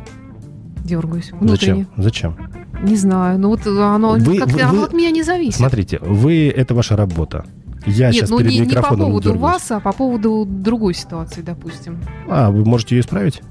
дергаюсь 0.86 1.32
внутренне. 1.32 1.88
Зачем? 1.98 2.36
Зачем? 2.36 2.84
Не 2.84 2.96
знаю. 2.96 3.40
Ну 3.40 3.50
вот 3.50 3.66
оно 3.66 4.12
Вы- 4.20 4.38
как-то 4.38 4.54
вы- 4.56 4.62
оно 4.62 4.80
вы- 4.82 4.86
от 4.86 4.94
меня 4.94 5.10
не 5.10 5.24
зависит. 5.24 5.56
Смотрите, 5.58 5.98
вы 6.02 6.50
это 6.56 6.76
ваша 6.76 6.96
работа. 6.96 7.46
Я 7.88 8.08
Нет, 8.08 8.16
сейчас 8.16 8.30
ну 8.30 8.38
перед 8.38 8.52
не, 8.52 8.60
не 8.60 8.76
по 8.76 8.84
поводу 8.96 9.30
дергаюсь. 9.30 9.42
вас, 9.42 9.72
а 9.72 9.80
по 9.80 9.92
поводу 9.92 10.46
другой 10.48 10.94
ситуации, 10.94 11.42
допустим. 11.42 11.98
А, 12.30 12.52
вы 12.52 12.64
можете 12.64 12.96
ее 12.96 13.02
исправить? 13.02 13.42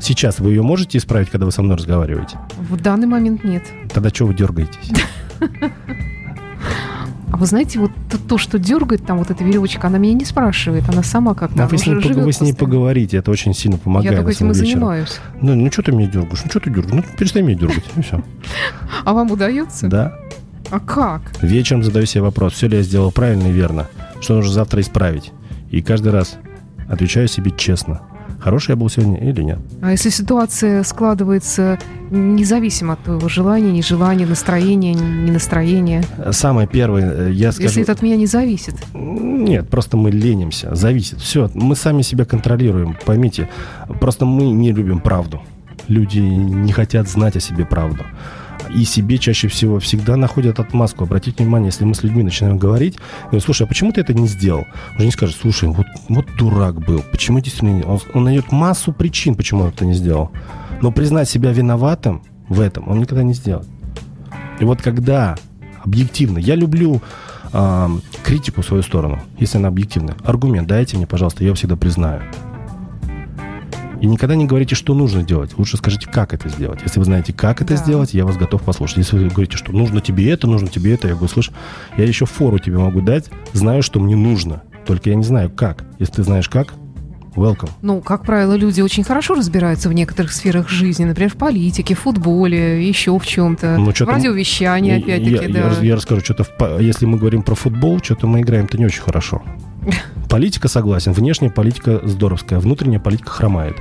Сейчас 0.00 0.40
вы 0.40 0.50
ее 0.50 0.62
можете 0.62 0.98
исправить, 0.98 1.30
когда 1.30 1.46
вы 1.46 1.52
со 1.52 1.62
мной 1.62 1.76
разговариваете? 1.76 2.36
В 2.68 2.80
данный 2.80 3.06
момент 3.06 3.44
нет. 3.44 3.62
Тогда 3.94 4.10
чего 4.10 4.28
вы 4.28 4.34
дергаетесь? 4.34 4.90
Вы 7.38 7.46
знаете, 7.46 7.78
вот 7.78 7.92
то, 8.10 8.18
то, 8.18 8.36
что 8.36 8.58
дергает 8.58 9.06
там 9.06 9.18
вот 9.18 9.30
эта 9.30 9.44
веревочка, 9.44 9.86
она 9.86 9.98
меня 9.98 10.14
не 10.14 10.24
спрашивает, 10.24 10.88
она 10.88 11.04
сама 11.04 11.34
как-то 11.34 11.68
вы, 11.68 11.78
с 11.78 11.86
ней, 11.86 12.00
живет 12.00 12.24
вы 12.24 12.32
с 12.32 12.40
ней 12.40 12.52
поговорите, 12.52 13.16
это 13.16 13.30
очень 13.30 13.54
сильно 13.54 13.78
помогает. 13.78 14.10
Я 14.10 14.16
только 14.18 14.32
этим 14.32 14.50
и 14.50 14.54
занимаюсь. 14.54 15.20
Ну, 15.40 15.54
ну 15.54 15.70
что 15.70 15.82
ты 15.82 15.92
меня 15.92 16.08
дергаешь? 16.08 16.42
Ну 16.42 16.50
что 16.50 16.58
ты 16.58 16.70
дергаешь? 16.70 16.92
Ну 16.92 17.16
перестань 17.16 17.44
меня 17.44 17.58
дергать. 17.60 17.84
И 17.96 18.02
все. 18.02 18.22
А 19.04 19.12
вам 19.12 19.30
удается? 19.30 19.86
Да. 19.86 20.18
А 20.70 20.80
как? 20.80 21.22
Вечером 21.40 21.84
задаю 21.84 22.06
себе 22.06 22.22
вопрос, 22.22 22.54
все 22.54 22.66
ли 22.66 22.78
я 22.78 22.82
сделал 22.82 23.12
правильно 23.12 23.46
и 23.46 23.52
верно, 23.52 23.86
что 24.20 24.34
нужно 24.34 24.52
завтра 24.52 24.80
исправить. 24.80 25.32
И 25.70 25.80
каждый 25.80 26.10
раз 26.10 26.38
отвечаю 26.88 27.28
себе 27.28 27.52
честно, 27.56 28.00
хороший 28.40 28.70
я 28.70 28.76
был 28.76 28.88
сегодня 28.88 29.18
или 29.18 29.42
нет. 29.42 29.58
А 29.82 29.90
если 29.90 30.10
ситуация 30.10 30.82
складывается 30.82 31.78
независимо 32.10 32.94
от 32.94 33.04
твоего 33.04 33.28
желания, 33.28 33.70
нежелания, 33.70 34.26
настроения, 34.26 34.94
не 34.94 35.30
настроения, 35.30 36.04
Самое 36.30 36.66
первое, 36.66 37.28
э, 37.28 37.32
я 37.32 37.52
скажу... 37.52 37.68
если 37.68 37.82
это 37.82 37.92
от 37.92 38.02
меня 38.02 38.16
не 38.16 38.26
зависит? 38.26 38.74
Нет, 38.94 39.68
просто 39.68 39.96
мы 39.96 40.10
ленимся, 40.10 40.74
зависит. 40.74 41.20
Все, 41.20 41.50
мы 41.54 41.76
сами 41.76 42.02
себя 42.02 42.24
контролируем, 42.24 42.96
поймите. 43.04 43.48
Просто 44.00 44.24
мы 44.24 44.50
не 44.50 44.72
любим 44.72 45.00
правду. 45.00 45.42
Люди 45.88 46.18
не 46.18 46.72
хотят 46.72 47.08
знать 47.08 47.36
о 47.36 47.40
себе 47.40 47.64
правду. 47.64 48.04
И 48.74 48.84
себе 48.84 49.18
чаще 49.18 49.48
всего 49.48 49.78
всегда 49.78 50.16
находят 50.16 50.60
отмазку. 50.60 51.04
Обратите 51.04 51.42
внимание, 51.42 51.68
если 51.68 51.84
мы 51.84 51.94
с 51.94 52.02
людьми 52.02 52.22
начинаем 52.22 52.58
говорить, 52.58 52.98
говорю, 53.24 53.40
слушай, 53.40 53.62
а 53.62 53.66
почему 53.66 53.92
ты 53.92 54.00
это 54.00 54.14
не 54.14 54.26
сделал? 54.26 54.66
Он 54.92 54.98
же 54.98 55.04
не 55.06 55.10
скажет, 55.10 55.36
слушай, 55.40 55.68
вот, 55.68 55.86
вот 56.08 56.26
дурак 56.36 56.80
был, 56.80 57.02
почему 57.10 57.40
действительно 57.40 57.78
не... 57.78 57.82
Он, 57.82 58.00
он 58.14 58.24
найдет 58.24 58.52
массу 58.52 58.92
причин, 58.92 59.34
почему 59.34 59.62
он 59.62 59.68
это 59.68 59.84
не 59.84 59.94
сделал. 59.94 60.30
Но 60.82 60.92
признать 60.92 61.28
себя 61.28 61.52
виноватым 61.52 62.22
в 62.48 62.60
этом 62.60 62.88
он 62.88 63.00
никогда 63.00 63.22
не 63.22 63.34
сделает. 63.34 63.66
И 64.60 64.64
вот 64.64 64.82
когда 64.82 65.36
объективно, 65.82 66.38
я 66.38 66.54
люблю 66.54 67.00
ам, 67.52 68.02
критику 68.22 68.62
в 68.62 68.66
свою 68.66 68.82
сторону, 68.82 69.20
если 69.38 69.58
она 69.58 69.68
объективная. 69.68 70.16
Аргумент 70.24 70.68
дайте 70.68 70.96
мне, 70.96 71.06
пожалуйста, 71.06 71.42
я 71.42 71.48
его 71.48 71.56
всегда 71.56 71.76
признаю. 71.76 72.22
И 74.00 74.06
никогда 74.06 74.36
не 74.36 74.46
говорите, 74.46 74.74
что 74.76 74.94
нужно 74.94 75.22
делать. 75.24 75.50
Лучше 75.58 75.76
скажите, 75.76 76.06
как 76.08 76.32
это 76.32 76.48
сделать. 76.48 76.80
Если 76.84 76.98
вы 77.00 77.04
знаете, 77.04 77.32
как 77.32 77.60
это 77.62 77.74
Да. 77.74 77.76
сделать, 77.82 78.14
я 78.14 78.24
вас 78.24 78.36
готов 78.36 78.62
послушать. 78.62 78.98
Если 78.98 79.18
вы 79.18 79.28
говорите, 79.28 79.56
что 79.56 79.72
нужно 79.72 80.00
тебе 80.00 80.30
это, 80.30 80.46
нужно 80.46 80.68
тебе 80.68 80.94
это, 80.94 81.08
я 81.08 81.14
говорю, 81.14 81.28
слышь, 81.28 81.50
я 81.96 82.04
еще 82.04 82.24
фору 82.26 82.58
тебе 82.58 82.78
могу 82.78 83.00
дать, 83.00 83.26
знаю, 83.52 83.82
что 83.82 83.98
мне 83.98 84.14
нужно. 84.16 84.62
Только 84.86 85.10
я 85.10 85.16
не 85.16 85.24
знаю, 85.24 85.50
как. 85.50 85.84
Если 85.98 86.14
ты 86.14 86.22
знаешь, 86.22 86.48
как, 86.48 86.74
welcome. 87.34 87.70
Ну, 87.82 88.00
как 88.00 88.24
правило, 88.24 88.54
люди 88.54 88.80
очень 88.80 89.02
хорошо 89.04 89.34
разбираются 89.34 89.88
в 89.88 89.92
некоторых 89.92 90.32
сферах 90.32 90.68
жизни, 90.68 91.04
например, 91.04 91.30
в 91.30 91.36
политике, 91.36 91.94
в 91.94 91.98
футболе, 92.00 92.86
еще 92.88 93.16
в 93.18 93.26
чем-то. 93.26 93.76
Ну, 93.78 93.90
в 93.90 93.94
чё-то- 93.94 94.12
радиовещании, 94.12 94.98
опять-таки, 94.98 95.30
я, 95.46 95.48
да. 95.52 95.70
я 95.80 95.80
я 95.82 95.96
расскажу, 95.96 96.20
что-то 96.22 96.44
в 96.44 96.80
если 96.80 97.04
мы 97.04 97.18
говорим 97.18 97.42
про 97.42 97.54
футбол, 97.54 97.98
что-то 98.02 98.26
мы 98.28 98.40
играем-то 98.42 98.78
не 98.78 98.86
очень 98.86 99.02
хорошо. 99.02 99.42
Политика 100.28 100.68
согласен, 100.68 101.12
внешняя 101.12 101.50
политика 101.50 102.00
здоровская, 102.06 102.60
внутренняя 102.60 103.00
политика 103.00 103.30
хромает. 103.30 103.76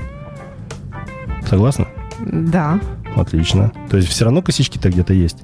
Согласна? 1.48 1.88
Да. 2.20 2.80
Отлично. 3.16 3.72
То 3.90 3.98
есть 3.98 4.10
все 4.10 4.26
равно 4.26 4.42
косички-то 4.42 4.90
где-то 4.90 5.14
есть. 5.14 5.38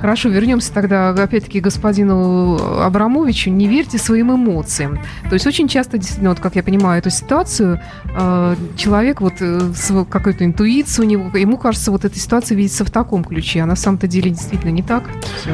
Хорошо, 0.00 0.30
вернемся 0.30 0.72
тогда 0.72 1.10
опять-таки 1.10 1.60
к 1.60 1.64
господину 1.64 2.80
Абрамовичу. 2.80 3.50
Не 3.50 3.68
верьте 3.68 3.98
своим 3.98 4.34
эмоциям. 4.34 4.98
То 5.28 5.34
есть 5.34 5.46
очень 5.46 5.68
часто, 5.68 5.98
действительно, 5.98 6.30
вот 6.30 6.40
как 6.40 6.56
я 6.56 6.62
понимаю 6.62 7.00
эту 7.00 7.10
ситуацию, 7.10 7.80
э, 8.06 8.56
человек 8.76 9.20
вот 9.20 9.34
э, 9.40 9.72
с 9.74 10.04
какой-то 10.06 10.46
интуицией 10.46 11.06
у 11.06 11.10
него, 11.10 11.36
ему 11.36 11.58
кажется, 11.58 11.90
вот 11.90 12.06
эта 12.06 12.18
ситуация 12.18 12.56
видится 12.56 12.86
в 12.86 12.90
таком 12.90 13.24
ключе, 13.24 13.60
а 13.60 13.66
на 13.66 13.76
самом-то 13.76 14.06
деле 14.06 14.30
действительно 14.30 14.70
не 14.70 14.82
так. 14.82 15.04
Всё. 15.42 15.50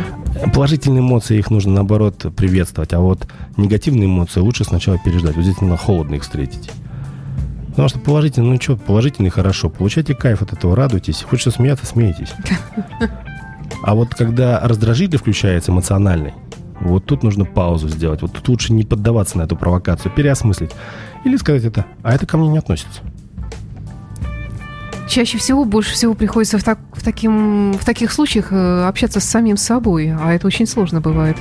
Положительные 0.53 1.01
эмоции, 1.01 1.39
их 1.39 1.51
нужно, 1.51 1.73
наоборот, 1.73 2.27
приветствовать. 2.37 2.93
А 2.93 3.01
вот 3.01 3.27
негативные 3.57 4.07
эмоции 4.07 4.41
лучше 4.41 4.65
сначала 4.65 4.99
переждать. 4.99 5.37
Вот 5.37 5.43
здесь 5.45 5.61
надо 5.61 5.77
холодно 5.77 6.15
их 6.15 6.23
встретить. 6.23 6.71
Потому 7.69 7.89
что 7.89 7.99
положительно, 7.99 8.53
ну 8.53 8.61
что, 8.61 8.77
положительный 8.77 9.31
хорошо. 9.31 9.69
Получайте 9.69 10.15
кайф 10.15 10.41
от 10.43 10.53
этого, 10.53 10.75
радуйтесь. 10.75 11.23
Хочется 11.23 11.51
смеяться, 11.51 11.85
смейтесь. 11.85 12.33
А 13.83 13.95
вот 13.95 14.15
когда 14.15 14.61
раздражитель 14.61 15.19
включается 15.19 15.73
эмоциональный, 15.73 16.33
вот 16.81 17.05
тут 17.05 17.23
нужно 17.23 17.45
паузу 17.45 17.89
сделать. 17.89 18.23
Вот 18.23 18.33
тут 18.33 18.49
лучше 18.49 18.73
не 18.73 18.85
поддаваться 18.85 19.39
на 19.39 19.43
эту 19.43 19.57
провокацию, 19.57 20.13
переосмыслить. 20.13 20.73
Или 21.25 21.37
сказать 21.37 21.65
это, 21.65 21.85
а 22.03 22.15
это 22.15 22.27
ко 22.27 22.37
мне 22.39 22.49
не 22.49 22.59
относится. 22.59 23.03
Чаще 25.09 25.39
всего, 25.39 25.65
больше 25.65 25.93
всего 25.93 26.15
приходится 26.15 26.59
в, 26.59 26.65
так- 26.65 26.81
в, 26.93 27.03
таким, 27.03 27.73
в 27.75 27.85
таких 27.85 28.11
случаях 28.13 28.49
э, 28.51 28.85
общаться 28.89 29.21
с 29.21 29.25
самим 29.25 29.57
собой, 29.57 30.13
а 30.13 30.33
это 30.33 30.47
очень 30.49 30.67
сложно 30.67 31.01
бывает. 31.01 31.37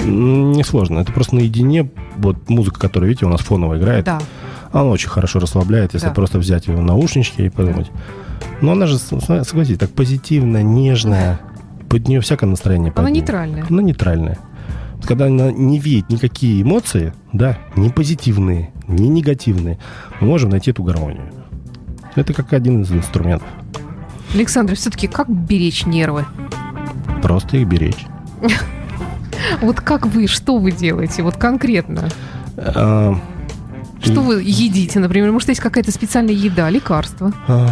М, 0.00 0.52
Несложно. 0.52 1.00
Это 1.00 1.12
просто 1.12 1.34
наедине. 1.34 1.90
Вот 2.16 2.48
музыка, 2.48 2.78
которая, 2.78 3.08
видите, 3.08 3.26
у 3.26 3.28
нас 3.28 3.40
фоново 3.40 3.78
играет. 3.78 4.04
Да. 4.04 4.20
Она 4.72 4.84
очень 4.84 5.08
хорошо 5.08 5.40
расслабляет, 5.40 5.94
если 5.94 6.06
Да. 6.06 6.12
просто 6.14 6.38
взять 6.38 6.68
ее 6.68 6.76
в 6.76 6.82
наушнички 6.82 7.42
и 7.46 7.48
подумать. 7.48 7.90
Но 8.60 8.72
она 8.72 8.86
же, 8.86 8.96
согласитесь, 8.98 9.78
так 9.78 9.90
позитивная, 9.90 10.62
нежная. 10.62 11.40
Под 11.88 12.06
нее 12.06 12.20
всякое 12.20 12.46
настроение 12.46 12.92
Она 12.94 13.02
поднимет. 13.08 13.16
нейтральная. 13.22 13.66
Она 13.68 13.82
нейтральная. 13.82 14.38
Когда 15.04 15.26
она 15.26 15.50
не 15.50 15.80
видит 15.80 16.10
никакие 16.10 16.62
эмоции, 16.62 17.12
да, 17.32 17.58
ни 17.74 17.88
позитивные, 17.88 18.70
ни 18.86 19.06
негативные, 19.08 19.78
мы 20.20 20.28
можем 20.28 20.50
найти 20.50 20.70
эту 20.70 20.84
гармонию. 20.84 21.24
Это 22.20 22.34
как 22.34 22.52
один 22.52 22.82
из 22.82 22.92
инструментов. 22.92 23.48
Александр, 24.34 24.74
все-таки 24.76 25.06
как 25.06 25.28
беречь 25.30 25.86
нервы? 25.86 26.26
Просто 27.22 27.56
их 27.56 27.66
беречь. 27.66 28.04
Вот 29.62 29.80
как 29.80 30.06
вы, 30.06 30.26
что 30.26 30.58
вы 30.58 30.70
делаете, 30.70 31.22
вот 31.22 31.36
конкретно? 31.36 32.08
А, 32.58 33.14
Что 34.02 34.20
вы 34.20 34.42
едите, 34.42 34.98
например? 35.00 35.32
Может, 35.32 35.48
есть 35.48 35.62
какая-то 35.62 35.90
специальная 35.92 36.34
еда, 36.34 36.68
лекарство? 36.68 37.32
а, 37.48 37.68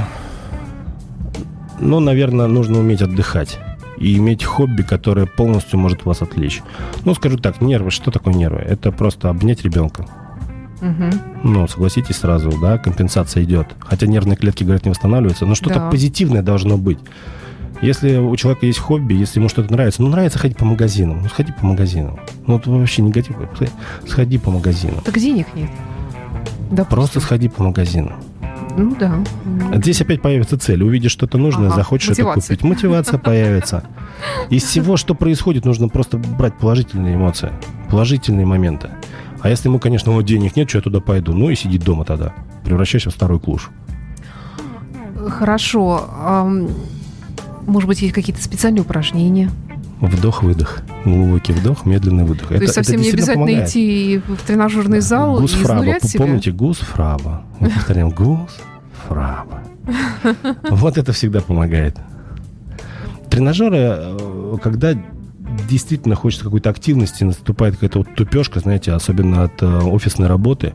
Ну, 1.78 2.00
наверное, 2.00 2.46
нужно 2.46 2.78
уметь 2.78 3.02
отдыхать. 3.02 3.58
И 3.98 4.16
иметь 4.16 4.44
хобби, 4.44 4.80
которое 4.82 5.26
полностью 5.26 5.78
может 5.78 6.04
вас 6.06 6.22
отвлечь. 6.22 6.62
Ну, 7.04 7.14
скажу 7.14 7.36
так, 7.36 7.60
нервы. 7.60 7.90
Что 7.90 8.10
такое 8.10 8.32
нервы? 8.32 8.60
Это 8.60 8.90
просто 8.90 9.28
обнять 9.28 9.62
ребенка. 9.62 10.06
Ну, 11.42 11.66
согласитесь 11.68 12.16
сразу, 12.16 12.50
да, 12.60 12.78
компенсация 12.78 13.42
идет. 13.44 13.68
Хотя 13.80 14.06
нервные 14.06 14.36
клетки, 14.36 14.64
говорят, 14.64 14.84
не 14.84 14.90
восстанавливаются, 14.90 15.46
но 15.46 15.54
что-то 15.54 15.80
Да. 15.80 15.90
позитивное 15.90 16.42
должно 16.42 16.76
быть. 16.76 16.98
Если 17.80 18.16
у 18.16 18.34
человека 18.36 18.66
есть 18.66 18.78
хобби, 18.80 19.14
если 19.14 19.38
ему 19.38 19.48
что-то 19.48 19.72
нравится, 19.72 20.02
ну, 20.02 20.08
нравится 20.08 20.38
ходить 20.38 20.56
по 20.56 20.64
магазинам, 20.64 21.20
ну, 21.22 21.28
сходи 21.28 21.52
по 21.52 21.64
магазинам. 21.66 22.18
Ну, 22.46 22.54
вот 22.54 22.66
вообще 22.66 23.02
негатив. 23.02 23.36
Сходи 24.06 24.38
по 24.38 24.50
магазинам. 24.50 25.00
Так 25.04 25.16
денег 25.18 25.46
нет. 25.54 25.70
Да 26.72 26.84
Просто 26.84 27.20
сходи 27.20 27.48
по 27.48 27.62
магазинам. 27.62 28.14
Ну 28.76 28.94
да. 28.98 29.14
Здесь 29.74 30.00
опять 30.00 30.22
появится 30.22 30.58
цель. 30.58 30.82
Увидишь 30.82 31.10
что-то 31.12 31.38
нужное, 31.38 31.68
Ага, 31.68 31.76
захочешь 31.76 32.10
это 32.10 32.22
мотивация. 32.24 32.56
купить. 32.56 32.68
Мотивация 32.68 33.18
появится. 33.18 33.84
Из 34.50 34.62
всего, 34.64 34.96
что 34.96 35.14
происходит, 35.14 35.64
нужно 35.64 35.88
просто 35.88 36.16
брать 36.18 36.56
положительные 36.58 37.14
эмоции, 37.16 37.50
положительные 37.90 38.46
моменты. 38.46 38.90
А 39.40 39.48
если 39.48 39.68
ему, 39.68 39.78
конечно, 39.78 40.12
вот 40.12 40.22
денег 40.24 40.56
нет, 40.56 40.68
что 40.68 40.78
я 40.78 40.82
туда 40.82 41.00
пойду? 41.00 41.32
Ну 41.32 41.50
и 41.50 41.54
сиди 41.54 41.78
дома 41.78 42.04
тогда. 42.04 42.32
Превращайся 42.64 43.10
в 43.10 43.12
старую 43.12 43.38
клуш. 43.40 43.70
Хорошо. 45.28 46.08
ам, 46.18 46.68
Может 47.66 47.88
быть, 47.88 48.02
есть 48.02 48.14
какие-то 48.14 48.42
специальные 48.42 48.82
упражнения? 48.82 49.50
Вдох-выдох. 50.00 50.82
Глубокий 51.04 51.52
вдох, 51.52 51.84
медленный 51.84 52.24
выдох. 52.24 52.48
То 52.48 52.54
есть 52.54 52.74
совсем 52.74 53.00
не 53.00 53.10
обязательно 53.10 53.64
идти 53.64 54.22
в 54.26 54.36
тренажерный 54.46 55.00
зал 55.00 55.38
и 55.38 55.40
Гусфраба. 55.42 55.80
изнурять 55.80 56.04
себя? 56.04 56.24
Помните, 56.24 56.52
гусфраба? 56.52 57.42
Мы 57.60 57.70
повторяем 57.70 58.10
гусфраба. 58.10 59.62
Вот 60.70 60.98
это 60.98 61.12
всегда 61.12 61.40
помогает. 61.40 61.96
Тренажеры, 63.30 63.76
э, 63.78 64.56
когда 64.62 64.92
действительно 65.68 66.14
хочется 66.14 66.44
какой-то 66.44 66.70
активности, 66.70 67.24
наступает 67.24 67.74
какая-то 67.74 67.98
вот 68.00 68.14
тупешка, 68.14 68.60
знаете, 68.60 68.92
особенно 68.92 69.44
от 69.44 69.62
э, 69.62 69.66
офисной 69.66 70.28
работы. 70.28 70.72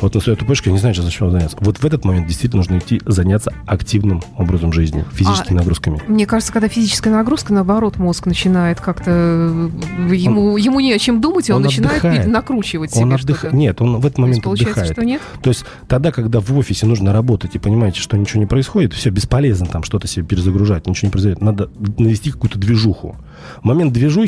Вот 0.00 0.14
наступает 0.14 0.40
тупешка, 0.40 0.70
я 0.70 0.72
не 0.74 0.78
знаю, 0.78 0.94
сейчас 0.94 1.04
зачем 1.06 1.30
заняться. 1.30 1.56
Вот 1.60 1.78
в 1.78 1.84
этот 1.84 2.04
момент 2.04 2.26
действительно 2.26 2.58
нужно 2.60 2.78
идти 2.78 3.00
заняться 3.06 3.52
активным 3.66 4.22
образом 4.36 4.72
жизни, 4.72 5.04
физическими 5.12 5.56
А, 5.56 5.60
нагрузками. 5.60 6.00
Мне 6.08 6.26
кажется, 6.26 6.52
когда 6.52 6.68
физическая 6.68 7.12
нагрузка, 7.12 7.52
наоборот, 7.52 7.96
мозг 7.98 8.26
начинает 8.26 8.80
как-то... 8.80 9.10
э, 9.10 10.14
Ему, 10.14 10.56
ему 10.56 10.80
не 10.80 10.92
о 10.92 10.98
чем 10.98 11.20
думать, 11.20 11.48
и 11.48 11.52
он, 11.52 11.58
он 11.58 11.62
начинает 11.64 11.98
отдыхает. 12.04 12.26
накручивать 12.26 12.90
Он 12.96 13.04
себе 13.04 13.14
отдых... 13.14 13.38
что-то. 13.38 13.56
Нет, 13.56 13.80
он 13.80 13.96
в 13.96 13.98
этот 14.00 14.02
То 14.02 14.06
есть 14.06 14.18
момент 14.18 14.44
получается, 14.44 14.80
отдыхает. 14.80 14.92
что 14.96 15.04
нет? 15.04 15.20
То 15.42 15.50
есть 15.50 15.64
тогда, 15.88 16.12
когда 16.12 16.40
в 16.40 16.56
офисе 16.58 16.86
нужно 16.86 17.12
работать 17.12 17.54
и 17.54 17.58
понимаете, 17.58 18.00
что 18.00 18.16
ничего 18.16 18.40
не 18.40 18.46
происходит, 18.46 18.92
все 18.92 19.10
бесполезно 19.10 19.66
там 19.66 19.82
что-то 19.82 20.06
себе 20.08 20.24
перезагружать, 20.24 20.86
ничего 20.86 21.08
не 21.08 21.12
произойдет. 21.12 21.40
Надо 21.42 21.68
навести 21.98 22.30
какую-то 22.30 22.58
движуху. 22.58 23.16
Момент 23.62 23.92
движухи 23.92 24.25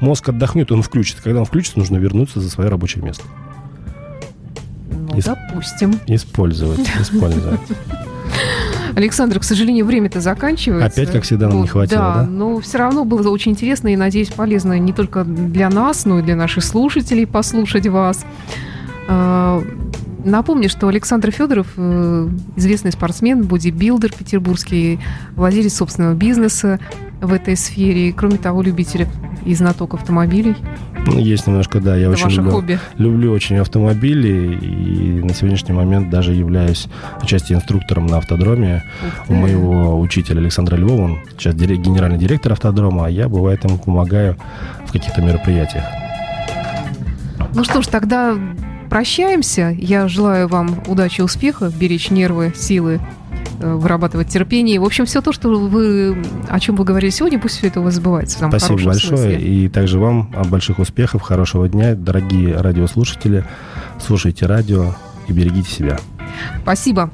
мозг 0.00 0.28
отдохнет, 0.28 0.72
он 0.72 0.82
включится. 0.82 1.22
Когда 1.22 1.40
он 1.40 1.44
включится, 1.46 1.78
нужно 1.78 1.96
вернуться 1.96 2.40
за 2.40 2.50
свое 2.50 2.70
рабочее 2.70 3.04
место. 3.04 3.24
Ну, 4.90 5.16
Из- 5.16 5.24
допустим. 5.24 5.98
Использовать, 6.06 6.80
использовать. 7.00 7.60
Александр, 8.96 9.40
к 9.40 9.44
сожалению, 9.44 9.86
время-то 9.86 10.20
заканчивается. 10.20 10.86
Опять, 11.02 11.12
как 11.12 11.24
всегда, 11.24 11.48
нам 11.48 11.56
не 11.56 11.62
Вот, 11.62 11.70
хватило, 11.70 12.14
да? 12.16 12.22
но 12.22 12.60
все 12.60 12.78
равно 12.78 13.04
было 13.04 13.28
очень 13.30 13.52
интересно 13.52 13.88
и, 13.88 13.96
надеюсь, 13.96 14.28
полезно 14.28 14.78
не 14.78 14.92
только 14.92 15.24
для 15.24 15.68
нас, 15.68 16.04
но 16.04 16.20
и 16.20 16.22
для 16.22 16.36
наших 16.36 16.64
слушателей 16.64 17.26
послушать 17.26 17.86
вас. 17.88 18.24
Напомню, 20.24 20.68
что 20.70 20.88
Александр 20.88 21.30
Федоров 21.30 21.66
э, 21.76 22.28
известный 22.56 22.92
спортсмен, 22.92 23.42
бодибилдер 23.42 24.12
петербургский, 24.12 24.98
владелец 25.36 25.74
собственного 25.74 26.14
бизнеса 26.14 26.80
в 27.20 27.32
этой 27.32 27.56
сфере. 27.56 28.08
И, 28.08 28.12
кроме 28.12 28.38
того, 28.38 28.62
любитель 28.62 29.06
и 29.44 29.54
знаток 29.54 29.94
автомобилей. 29.94 30.56
Ну, 31.06 31.18
есть 31.18 31.46
немножко, 31.46 31.80
да. 31.80 31.96
Я 31.96 32.04
Это 32.04 32.12
очень 32.12 32.24
ваше 32.24 32.36
люблю, 32.36 32.50
хобби. 32.52 32.78
люблю 32.96 33.32
очень 33.32 33.56
автомобили 33.58 34.56
и 34.56 35.22
на 35.22 35.34
сегодняшний 35.34 35.74
момент 35.74 36.08
даже 36.08 36.32
являюсь 36.32 36.88
отчасти 37.20 37.52
инструктором 37.52 38.06
на 38.06 38.16
автодроме. 38.16 38.82
У 39.28 39.34
моего 39.34 40.00
учителя 40.00 40.38
Александра 40.40 40.76
Львова, 40.76 41.02
он 41.02 41.18
сейчас 41.36 41.54
генеральный 41.54 42.18
директор 42.18 42.52
автодрома, 42.52 43.06
а 43.06 43.10
я, 43.10 43.28
бывает, 43.28 43.62
ему 43.64 43.76
помогаю 43.76 44.36
в 44.86 44.92
каких-то 44.92 45.20
мероприятиях. 45.20 45.84
Ну 47.54 47.62
что 47.64 47.82
ж, 47.82 47.86
тогда 47.86 48.36
прощаемся. 48.94 49.74
Я 49.76 50.06
желаю 50.06 50.46
вам 50.46 50.80
удачи, 50.86 51.20
успеха, 51.20 51.68
беречь 51.68 52.10
нервы, 52.10 52.52
силы, 52.54 53.00
э, 53.58 53.74
вырабатывать 53.74 54.28
терпение. 54.28 54.78
В 54.78 54.84
общем, 54.84 55.04
все 55.04 55.20
то, 55.20 55.32
что 55.32 55.48
вы, 55.48 56.16
о 56.48 56.60
чем 56.60 56.76
вы 56.76 56.84
говорили 56.84 57.10
сегодня, 57.10 57.40
пусть 57.40 57.56
все 57.58 57.66
это 57.66 57.80
у 57.80 57.82
вас 57.82 57.94
сбывается. 57.94 58.38
самом 58.38 58.52
Спасибо 58.52 58.84
большое. 58.84 59.16
смысле. 59.16 59.40
И 59.40 59.68
также 59.68 59.98
вам 59.98 60.32
больших 60.48 60.78
успехов, 60.78 61.22
хорошего 61.22 61.68
дня. 61.68 61.96
Дорогие 61.96 62.56
радиослушатели, 62.56 63.44
слушайте 64.00 64.46
радио 64.46 64.94
и 65.26 65.32
берегите 65.32 65.68
себя. 65.68 65.98
Спасибо. 66.62 67.10